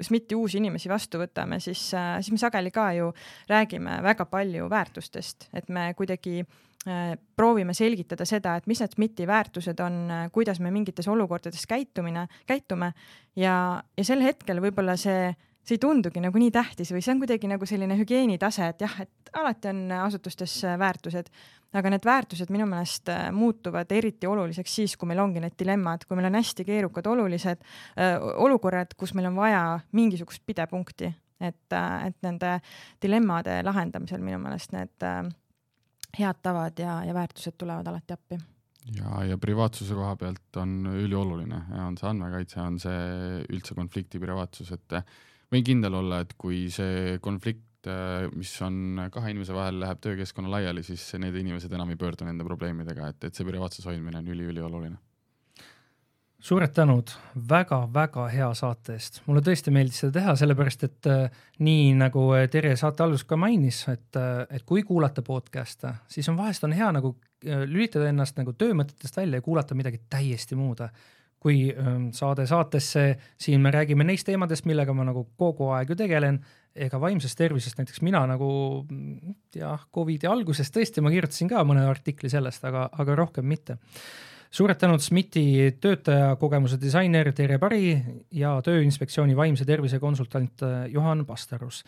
SMIT-i 0.00 0.38
uusi 0.38 0.62
inimesi 0.62 0.88
vastu 0.88 1.18
võtame, 1.18 1.58
siis 1.60 1.90
äh,, 1.98 2.16
siis 2.22 2.32
me 2.32 2.38
sageli 2.46 2.70
ka 2.70 2.92
ju 2.94 3.10
räägime 3.50 3.98
väga 4.02 4.30
palju 4.30 4.70
väärtustest, 4.70 5.50
et 5.52 5.68
me 5.68 5.90
kuidagi 5.98 6.44
proovime 7.36 7.74
selgitada 7.74 8.24
seda, 8.24 8.54
et 8.56 8.68
mis 8.70 8.78
need 8.80 8.92
SMIT-i 8.94 9.26
väärtused 9.28 9.80
on, 9.82 9.96
kuidas 10.32 10.60
me 10.62 10.70
mingites 10.72 11.08
olukordades 11.10 11.66
käitumine, 11.68 12.28
käitume. 12.46 12.92
Ja, 13.36 13.82
ja 13.98 14.04
sel 14.06 14.22
hetkel 14.24 14.62
võib-olla 14.62 14.94
see 14.96 15.32
see 15.68 15.76
ei 15.76 15.82
tundugi 15.82 16.20
nagu 16.22 16.40
nii 16.40 16.52
tähtis 16.54 16.90
või 16.94 17.02
see 17.04 17.12
on 17.12 17.20
kuidagi 17.20 17.48
nagu 17.50 17.66
selline 17.68 17.96
hügieenitase, 17.98 18.70
et 18.72 18.82
jah, 18.84 18.94
et 19.04 19.32
alati 19.36 19.68
on 19.68 19.82
asutustes 19.98 20.54
väärtused, 20.80 21.28
aga 21.76 21.92
need 21.92 22.06
väärtused 22.08 22.52
minu 22.54 22.64
meelest 22.70 23.10
äh, 23.12 23.26
muutuvad 23.34 23.92
eriti 23.92 24.28
oluliseks 24.30 24.76
siis, 24.80 24.96
kui 24.96 25.10
meil 25.10 25.20
ongi 25.20 25.42
need 25.44 25.58
dilemmad, 25.60 26.06
kui 26.08 26.16
meil 26.16 26.30
on 26.30 26.38
hästi 26.40 26.64
keerukad 26.68 27.10
olulised 27.12 27.60
äh, 27.60 28.16
olukorrad, 28.46 28.96
kus 28.96 29.12
meil 29.18 29.28
on 29.28 29.36
vaja 29.36 29.62
mingisugust 29.92 30.46
pidepunkti, 30.48 31.12
et, 31.40 31.66
äh, 31.76 32.06
et 32.08 32.16
nende 32.24 32.56
dilemmade 33.02 33.60
lahendamisel 33.68 34.24
minu 34.24 34.40
meelest 34.40 34.72
need 34.72 35.04
äh, 35.04 35.20
head 36.16 36.40
tavad 36.42 36.78
ja, 36.80 37.00
ja 37.04 37.14
väärtused 37.16 37.58
tulevad 37.60 37.86
alati 37.90 38.16
appi. 38.16 38.38
Ja, 38.96 39.22
ja 39.28 39.36
privaatsuse 39.38 39.94
koha 39.96 40.14
pealt 40.16 40.56
on 40.60 40.86
ülioluline, 40.88 41.58
on 41.84 41.96
see 42.00 42.08
andmekaitse, 42.08 42.60
on 42.62 42.78
see 42.80 43.42
üldse 43.52 43.76
konflikti 43.76 44.20
privaatsus, 44.22 44.70
et 44.72 45.00
võin 45.52 45.66
kindel 45.66 45.98
olla, 45.98 46.22
et 46.24 46.32
kui 46.40 46.68
see 46.72 47.18
konflikt, 47.24 47.90
mis 48.32 48.54
on 48.64 49.04
kahe 49.12 49.34
inimese 49.34 49.52
vahel, 49.56 49.82
läheb 49.82 50.00
töökeskkonna 50.04 50.50
laiali, 50.54 50.82
siis 50.86 51.04
need 51.20 51.36
inimesed 51.36 51.72
enam 51.76 51.92
ei 51.92 52.00
pöördu 52.00 52.24
nende 52.28 52.48
probleemidega, 52.48 53.12
et, 53.12 53.28
et 53.28 53.36
see 53.36 53.46
privaatsuse 53.48 53.90
hoidmine 53.90 54.22
on 54.22 54.32
üliülioluline 54.32 54.96
suured 56.38 56.70
tänud 56.74 57.10
väga-väga 57.50 58.28
hea 58.30 58.48
saate 58.54 58.94
eest, 58.94 59.20
mulle 59.26 59.42
tõesti 59.44 59.72
meeldis 59.74 60.02
seda 60.04 60.20
teha, 60.20 60.34
sellepärast 60.38 60.84
et 60.86 61.10
äh, 61.10 61.40
nii 61.66 61.92
nagu 61.98 62.28
Terje 62.50 62.76
saate 62.78 63.02
alguses 63.02 63.26
ka 63.26 63.38
mainis, 63.40 63.82
et 63.90 64.18
äh,, 64.18 64.44
et 64.54 64.66
kui 64.68 64.84
kuulata 64.86 65.24
podcast'e, 65.26 65.96
siis 66.08 66.28
on 66.30 66.38
vahest 66.38 66.64
on 66.64 66.76
hea 66.78 66.90
nagu 66.94 67.16
äh, 67.42 67.64
lülitada 67.66 68.10
ennast 68.12 68.38
nagu 68.38 68.54
töömõtetest 68.54 69.18
välja 69.18 69.42
ja 69.42 69.46
kuulata 69.46 69.78
midagi 69.78 70.02
täiesti 70.10 70.58
muud 70.58 70.86
kui 71.38 71.68
ähm, 71.70 72.08
saade 72.14 72.46
saatesse, 72.50 73.02
siin 73.38 73.62
me 73.62 73.70
räägime 73.70 74.06
neist 74.06 74.26
teemadest, 74.26 74.66
millega 74.66 74.94
ma 74.94 75.06
nagu 75.06 75.22
kogu 75.38 75.70
aeg 75.74 75.92
ju 75.92 75.96
tegelen, 75.98 76.40
ega 76.74 77.00
vaimsest 77.02 77.38
tervisest 77.38 77.78
näiteks 77.78 78.02
mina 78.06 78.24
nagu 78.26 78.48
jah, 79.54 79.84
Covidi 79.94 80.26
alguses 80.30 80.70
tõesti 80.74 81.02
ma 81.02 81.12
kirjutasin 81.14 81.50
ka 81.50 81.62
mõne 81.66 81.86
artikli 81.90 82.30
sellest, 82.30 82.64
aga, 82.68 82.88
aga 82.90 83.16
rohkem 83.18 83.46
mitte. 83.46 83.78
Suured 84.50 84.78
tänud 84.80 85.02
SMIT-i 85.02 85.74
töötajakogemuse 85.80 86.78
disainer 86.80 87.32
Terje 87.36 87.58
Pari 87.60 87.82
ja 88.34 88.56
Tööinspektsiooni 88.64 89.36
vaimse 89.36 89.66
tervise 89.68 90.00
konsultant 90.00 90.64
äh, 90.64 90.86
Juhan 90.92 91.26
Pastarus. 91.28 91.84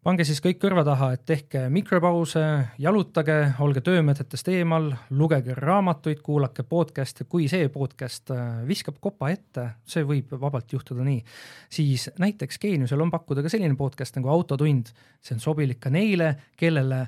Pange 0.00 0.24
siis 0.24 0.38
kõik 0.40 0.56
kõrva 0.62 0.80
taha, 0.80 1.10
et 1.12 1.26
tehke 1.28 1.66
mikropause, 1.68 2.40
jalutage, 2.80 3.34
olge 3.60 3.82
töömeetmetest 3.84 4.48
eemal, 4.48 4.86
lugege 5.12 5.52
raamatuid, 5.58 6.22
kuulake 6.24 6.64
podcast'e, 6.64 7.26
kui 7.28 7.50
see 7.52 7.68
podcast 7.68 8.32
äh, 8.32 8.62
viskab 8.68 8.96
kopa 8.96 9.28
ette, 9.34 9.66
see 9.84 10.06
võib 10.08 10.32
vabalt 10.40 10.72
juhtuda 10.72 11.04
nii, 11.04 11.20
siis 11.68 12.08
näiteks 12.16 12.62
Geeniusel 12.62 13.04
on 13.04 13.12
pakkuda 13.12 13.44
ka 13.44 13.52
selline 13.52 13.76
podcast 13.76 14.16
nagu 14.16 14.32
Autotund, 14.32 14.88
see 15.20 15.36
on 15.36 15.44
sobilik 15.44 15.82
ka 15.84 15.92
neile, 15.92 16.32
kellele 16.56 17.04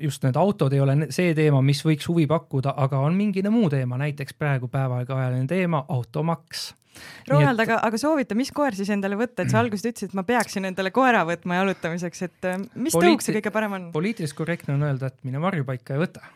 just 0.00 0.24
need 0.26 0.36
autod 0.36 0.74
ei 0.76 0.80
ole 0.80 0.96
see 1.14 1.32
teema, 1.36 1.62
mis 1.64 1.80
võiks 1.86 2.08
huvi 2.10 2.26
pakkuda, 2.30 2.74
aga 2.76 3.00
on 3.00 3.16
mingine 3.16 3.52
muu 3.52 3.70
teema, 3.72 3.98
näiteks 4.00 4.36
praegu 4.36 4.68
päevakajaline 4.68 5.48
teema 5.48 5.84
automaks 5.88 6.70
Ronald, 7.28 7.60
aga, 7.62 7.78
aga 7.86 7.98
soovita, 8.00 8.34
mis 8.38 8.50
koer 8.54 8.74
siis 8.76 8.90
endale 8.92 9.16
võtta, 9.18 9.44
et 9.44 9.52
sa 9.52 9.60
alguses 9.62 9.86
ütlesid, 9.86 10.10
et 10.10 10.16
ma 10.18 10.24
peaksin 10.26 10.66
endale 10.68 10.90
koera 10.94 11.22
võtma 11.28 11.60
jalutamiseks, 11.60 12.24
et 12.26 12.48
äh, 12.50 12.58
mis 12.74 12.96
Poliiti 12.96 13.14
tõuk 13.14 13.24
see 13.24 13.36
kõige 13.38 13.52
parem 13.54 13.76
on? 13.76 13.84
poliitiliselt 13.94 14.38
korrektne 14.40 14.74
on 14.74 14.82
öelda, 14.88 15.12
et 15.12 15.20
mine 15.26 15.42
varjupaika 15.42 15.96
ja 15.96 16.02
võta, 16.02 16.32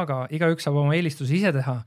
aga 0.00 0.24
igaüks 0.34 0.68
saab 0.68 0.82
oma 0.82 0.96
eelistusi 0.98 1.40
ise 1.40 1.54
teha. 1.56 1.80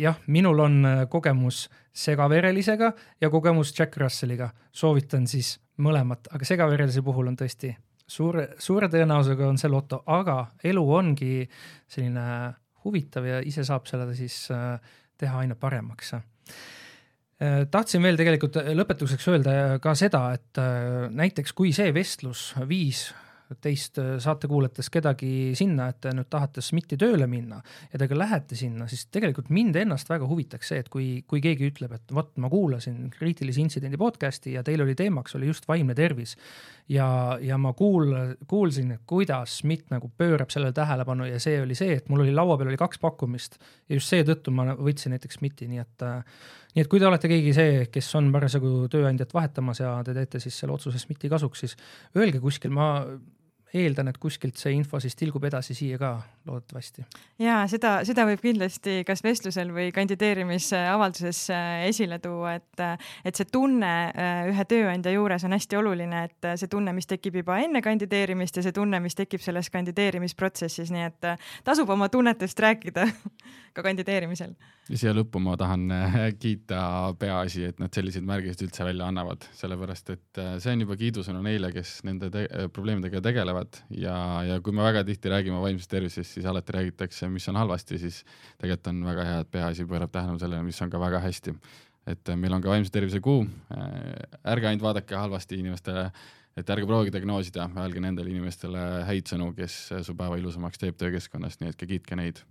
jah, 0.00 0.20
minul 0.32 0.60
on 0.64 0.76
äh, 0.88 1.02
kogemus 1.12 1.66
segaverelisega 1.92 2.92
ja 3.20 3.30
kogemus 3.30 3.74
Jack 3.76 3.96
Russelliga, 4.00 4.48
soovitan 4.72 5.26
siis 5.28 5.58
mõlemat, 5.76 6.30
aga 6.32 6.48
segaverelise 6.48 7.04
puhul 7.04 7.28
on 7.28 7.36
tõesti 7.36 7.74
suure, 8.06 8.48
suure 8.62 8.88
tõenäosusega 8.92 9.48
on 9.48 9.58
see 9.60 9.70
loto, 9.72 10.02
aga 10.06 10.38
elu 10.64 10.84
ongi 10.98 11.42
selline 11.90 12.26
huvitav 12.86 13.26
ja 13.26 13.42
ise 13.44 13.64
saab 13.66 13.88
selle 13.90 14.14
siis 14.14 14.46
äh, 14.54 14.78
teha 15.18 15.42
aina 15.42 15.56
paremaks. 15.58 16.14
Äh, 16.16 17.62
tahtsin 17.70 18.04
veel 18.04 18.18
tegelikult 18.18 18.60
lõpetuseks 18.78 19.30
öelda 19.32 19.56
ka 19.82 19.94
seda, 19.98 20.28
et 20.38 20.62
äh, 20.62 21.06
näiteks 21.10 21.56
kui 21.56 21.74
see 21.76 21.92
vestlus 21.94 22.52
viis 22.68 23.08
teist 23.62 23.98
äh, 24.02 24.16
saate 24.22 24.48
kuulates 24.50 24.88
kedagi 24.92 25.52
sinna, 25.58 25.88
et 25.92 26.00
te 26.04 26.12
nüüd 26.14 26.28
tahate 26.32 26.62
SMIT-i 26.64 26.98
tööle 27.00 27.28
minna 27.30 27.60
ja 27.92 28.00
te 28.00 28.08
ka 28.10 28.18
lähete 28.18 28.58
sinna, 28.58 28.88
siis 28.90 29.06
tegelikult 29.14 29.50
mind 29.54 29.76
ennast 29.80 30.10
väga 30.10 30.28
huvitaks 30.28 30.72
see, 30.72 30.82
et 30.82 30.90
kui, 30.92 31.08
kui 31.28 31.42
keegi 31.44 31.70
ütleb, 31.70 31.94
et 31.96 32.14
vot 32.16 32.32
ma 32.42 32.50
kuulasin 32.52 33.06
kriitilise 33.14 33.62
intsidendi 33.62 34.00
podcast'i 34.00 34.56
ja 34.56 34.64
teil 34.66 34.82
oli 34.84 34.96
teemaks 34.98 35.38
oli 35.38 35.50
just 35.50 35.68
vaimne 35.68 35.94
tervis. 35.94 36.36
Ja, 36.88 37.06
ja 37.42 37.56
ma 37.58 37.72
kuul-, 37.74 38.36
kuulsin, 38.46 38.92
kuidas 39.06 39.60
SMIT 39.62 39.90
nagu 39.90 40.10
pöörab 40.18 40.52
sellele 40.54 40.74
tähelepanu 40.74 41.26
ja 41.26 41.40
see 41.42 41.58
oli 41.62 41.74
see, 41.74 41.96
et 41.98 42.10
mul 42.10 42.22
oli 42.22 42.34
laua 42.34 42.58
peal 42.58 42.70
oli 42.70 42.78
kaks 42.78 43.02
pakkumist 43.02 43.58
ja 43.88 43.98
just 43.98 44.12
seetõttu 44.12 44.54
ma 44.54 44.70
võtsin 44.74 45.14
näiteks 45.16 45.40
SMIT-i, 45.40 45.70
nii 45.70 45.82
et 45.82 46.06
nii 46.76 46.84
et 46.84 46.90
kui 46.92 47.00
te 47.00 47.08
olete 47.08 47.28
keegi 47.32 47.54
see, 47.56 47.76
kes 47.88 48.10
on 48.18 48.28
parasjagu 48.34 48.84
tööandjat 48.92 49.32
vahetamas 49.32 49.80
ja 49.80 49.94
te 50.04 50.12
teete 50.16 50.40
siis 50.42 50.58
selle 50.60 50.74
otsuse 50.76 51.00
SMIT-i 51.00 51.30
kasuks, 51.32 51.62
siis 51.64 51.76
öelge 52.20 52.42
kuskil, 52.42 52.74
ma 52.76 52.90
eeldan, 53.74 54.08
et 54.08 54.18
kuskilt 54.18 54.56
see 54.60 54.74
info 54.76 55.00
siis 55.00 55.16
tilgub 55.18 55.44
edasi 55.44 55.74
siia 55.74 55.98
ka 55.98 56.12
loodetavasti. 56.46 57.04
ja 57.42 57.58
seda, 57.70 57.98
seda 58.06 58.26
võib 58.28 58.42
kindlasti 58.42 59.00
kas 59.06 59.22
vestlusel 59.24 59.72
või 59.74 59.90
kandideerimisavalduses 59.94 61.42
äh, 61.54 61.86
esile 61.90 62.18
tuua, 62.22 62.56
et, 62.60 62.84
et 63.26 63.38
see 63.38 63.48
tunne 63.52 63.92
äh, 64.10 64.46
ühe 64.52 64.66
tööandja 64.68 65.14
juures 65.14 65.46
on 65.46 65.56
hästi 65.56 65.80
oluline, 65.80 66.24
et 66.30 66.50
see 66.60 66.70
tunne, 66.72 66.94
mis 66.96 67.08
tekib 67.10 67.40
juba 67.42 67.58
enne 67.64 67.82
kandideerimist 67.84 68.60
ja 68.60 68.66
see 68.66 68.76
tunne, 68.76 69.00
mis 69.04 69.18
tekib 69.18 69.42
selles 69.44 69.70
kandideerimisprotsessis, 69.74 70.92
nii 70.94 71.06
et 71.10 71.30
äh, 71.32 71.52
tasub 71.66 71.90
oma 71.92 72.08
tunnetest 72.12 72.60
rääkida 72.62 73.08
ka 73.76 73.84
kandideerimisel. 73.84 74.54
ja 74.88 75.00
siia 75.02 75.14
lõppu 75.16 75.42
ma 75.42 75.56
tahan 75.60 75.90
kiita 76.40 76.80
Peaasi, 77.18 77.66
et 77.72 77.82
nad 77.82 77.92
selliseid 77.94 78.24
märgiseid 78.26 78.68
üldse 78.68 78.86
välja 78.86 79.10
annavad, 79.10 79.44
sellepärast 79.58 80.14
et 80.14 80.42
see 80.62 80.72
on 80.72 80.86
juba 80.86 80.96
kiidusõnu 81.00 81.42
neile, 81.44 81.72
kes 81.74 81.98
nende 82.06 82.30
te 82.32 82.46
probleemidega 82.72 83.20
tegelevad 83.24 83.82
ja, 83.98 84.16
ja 84.46 84.60
kui 84.64 84.74
me 84.76 84.84
väga 84.86 85.02
tihti 85.06 85.32
räägime 85.32 85.60
vaimsest 85.60 85.90
tervisest, 85.90 86.35
siis 86.36 86.46
alati 86.46 86.76
räägitakse, 86.76 87.28
mis 87.32 87.48
on 87.48 87.56
halvasti, 87.56 87.98
siis 87.98 88.22
tegelikult 88.60 88.92
on 88.92 89.02
väga 89.08 89.26
hea, 89.30 89.42
et 89.44 89.50
peaasi 89.50 89.88
pöörab 89.88 90.12
tähelepanu 90.12 90.42
sellele, 90.42 90.64
mis 90.66 90.80
on 90.84 90.92
ka 90.92 91.00
väga 91.00 91.20
hästi. 91.24 91.56
et 92.06 92.28
meil 92.38 92.52
on 92.54 92.62
ka 92.62 92.70
vaimse 92.70 92.92
tervise 92.94 93.18
kuu, 93.20 93.40
ärge 94.46 94.68
ainult 94.68 94.82
vaadake 94.84 95.16
halvasti 95.18 95.56
inimestele, 95.58 96.04
et 96.56 96.68
ärge 96.70 96.86
proovige 96.86 97.10
diagnoosida, 97.16 97.66
öelge 97.82 98.00
nendele 98.00 98.30
inimestele 98.30 98.84
häid 99.08 99.26
sõnu, 99.32 99.50
kes 99.56 99.80
su 100.06 100.14
päeva 100.14 100.38
ilusamaks 100.38 100.78
teeb 100.78 101.00
töökeskkonnas, 101.00 101.58
nii 101.60 101.74
et 101.74 101.80
ka 101.80 101.88
kiitke 101.90 102.18
neid 102.20 102.44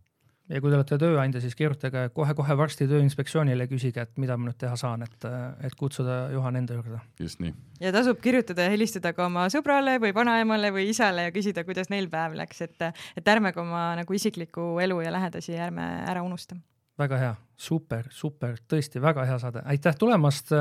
ja 0.50 0.62
kui 0.62 0.72
te 0.72 0.78
olete 0.78 0.98
tööandja, 1.02 1.42
siis 1.42 1.56
kirjutage 1.58 2.06
kohe-kohe 2.16 2.56
varsti 2.58 2.88
Tööinspektsioonile 2.90 3.68
küsige, 3.70 4.06
et 4.06 4.22
mida 4.22 4.38
ma 4.38 4.50
nüüd 4.50 4.58
teha 4.62 4.78
saan, 4.80 5.06
et, 5.06 5.28
et 5.66 5.78
kutsuda 5.78 6.26
Juhan 6.34 6.60
enda 6.62 6.78
juurde. 6.78 7.00
just 7.20 7.42
nii. 7.42 7.54
ja 7.82 7.94
tasub 7.96 8.20
kirjutada 8.22 8.68
ja 8.68 8.74
helistada 8.74 9.14
ka 9.18 9.26
oma 9.26 9.48
sõbrale 9.54 9.98
või 10.02 10.14
vanaemale 10.16 10.72
või 10.76 10.90
isale 10.92 11.28
ja 11.28 11.34
küsida, 11.36 11.66
kuidas 11.68 11.90
neil 11.94 12.10
päev 12.12 12.38
läks, 12.38 12.62
et, 12.68 12.90
et 13.18 13.32
ärme 13.34 13.54
ka 13.56 13.64
oma 13.64 13.88
nagu 13.98 14.18
isiklikku 14.18 14.76
elu 14.84 15.00
ja 15.06 15.14
lähedasi 15.16 15.58
ärme 15.58 15.88
ära 16.06 16.24
unusta. 16.26 16.58
väga 17.00 17.22
hea, 17.22 17.32
super, 17.58 18.06
super, 18.12 18.60
tõesti 18.70 19.02
väga 19.02 19.26
hea 19.26 19.40
saade, 19.42 19.66
aitäh 19.66 19.98
tulemast. 19.98 20.54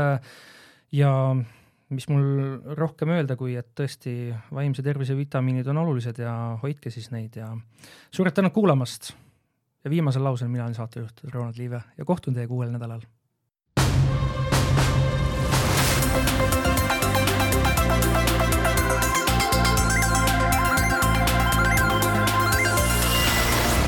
ja 0.93 1.13
mis 1.95 2.09
mul 2.09 2.25
rohkem 2.79 3.13
öelda, 3.13 3.37
kui 3.37 3.53
et 3.61 3.69
tõesti 3.77 4.33
vaimse 4.51 4.83
tervise 4.83 5.17
vitamiinid 5.17 5.69
on 5.69 5.83
olulised 5.85 6.19
ja 6.19 6.33
hoidke 6.63 6.91
siis 6.91 7.11
neid 7.13 7.37
ja 7.37 7.51
suured 8.11 8.33
tänud 8.33 8.55
kuulamast 8.57 9.13
ja 9.85 9.91
viimasel 9.91 10.25
lausel 10.25 10.49
mina 10.49 10.65
olen 10.65 10.75
saatejuht 10.75 11.25
Ronald 11.33 11.55
Liive 11.57 11.83
ja 11.99 12.05
kohtun 12.05 12.35
teiega 12.35 12.55
uuel 12.55 12.71
nädalal. 12.71 13.01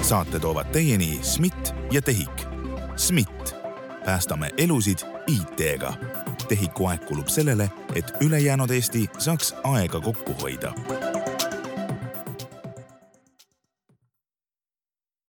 saate 0.07 0.39
toovad 0.39 0.67
teieni 0.67 1.19
SMIT 1.23 1.75
ja 1.91 2.03
TEHIK. 2.03 2.47
SMIT, 2.97 3.57
päästame 4.05 4.51
elusid 4.57 4.99
IT-ga. 5.27 5.93
TEHIK-u 6.49 6.87
aeg 6.87 7.05
kulub 7.05 7.29
sellele, 7.29 7.71
et 7.95 8.13
ülejäänud 8.21 8.71
Eesti 8.71 9.09
saaks 9.19 9.55
aega 9.65 10.01
kokku 10.01 10.35
hoida 10.43 10.73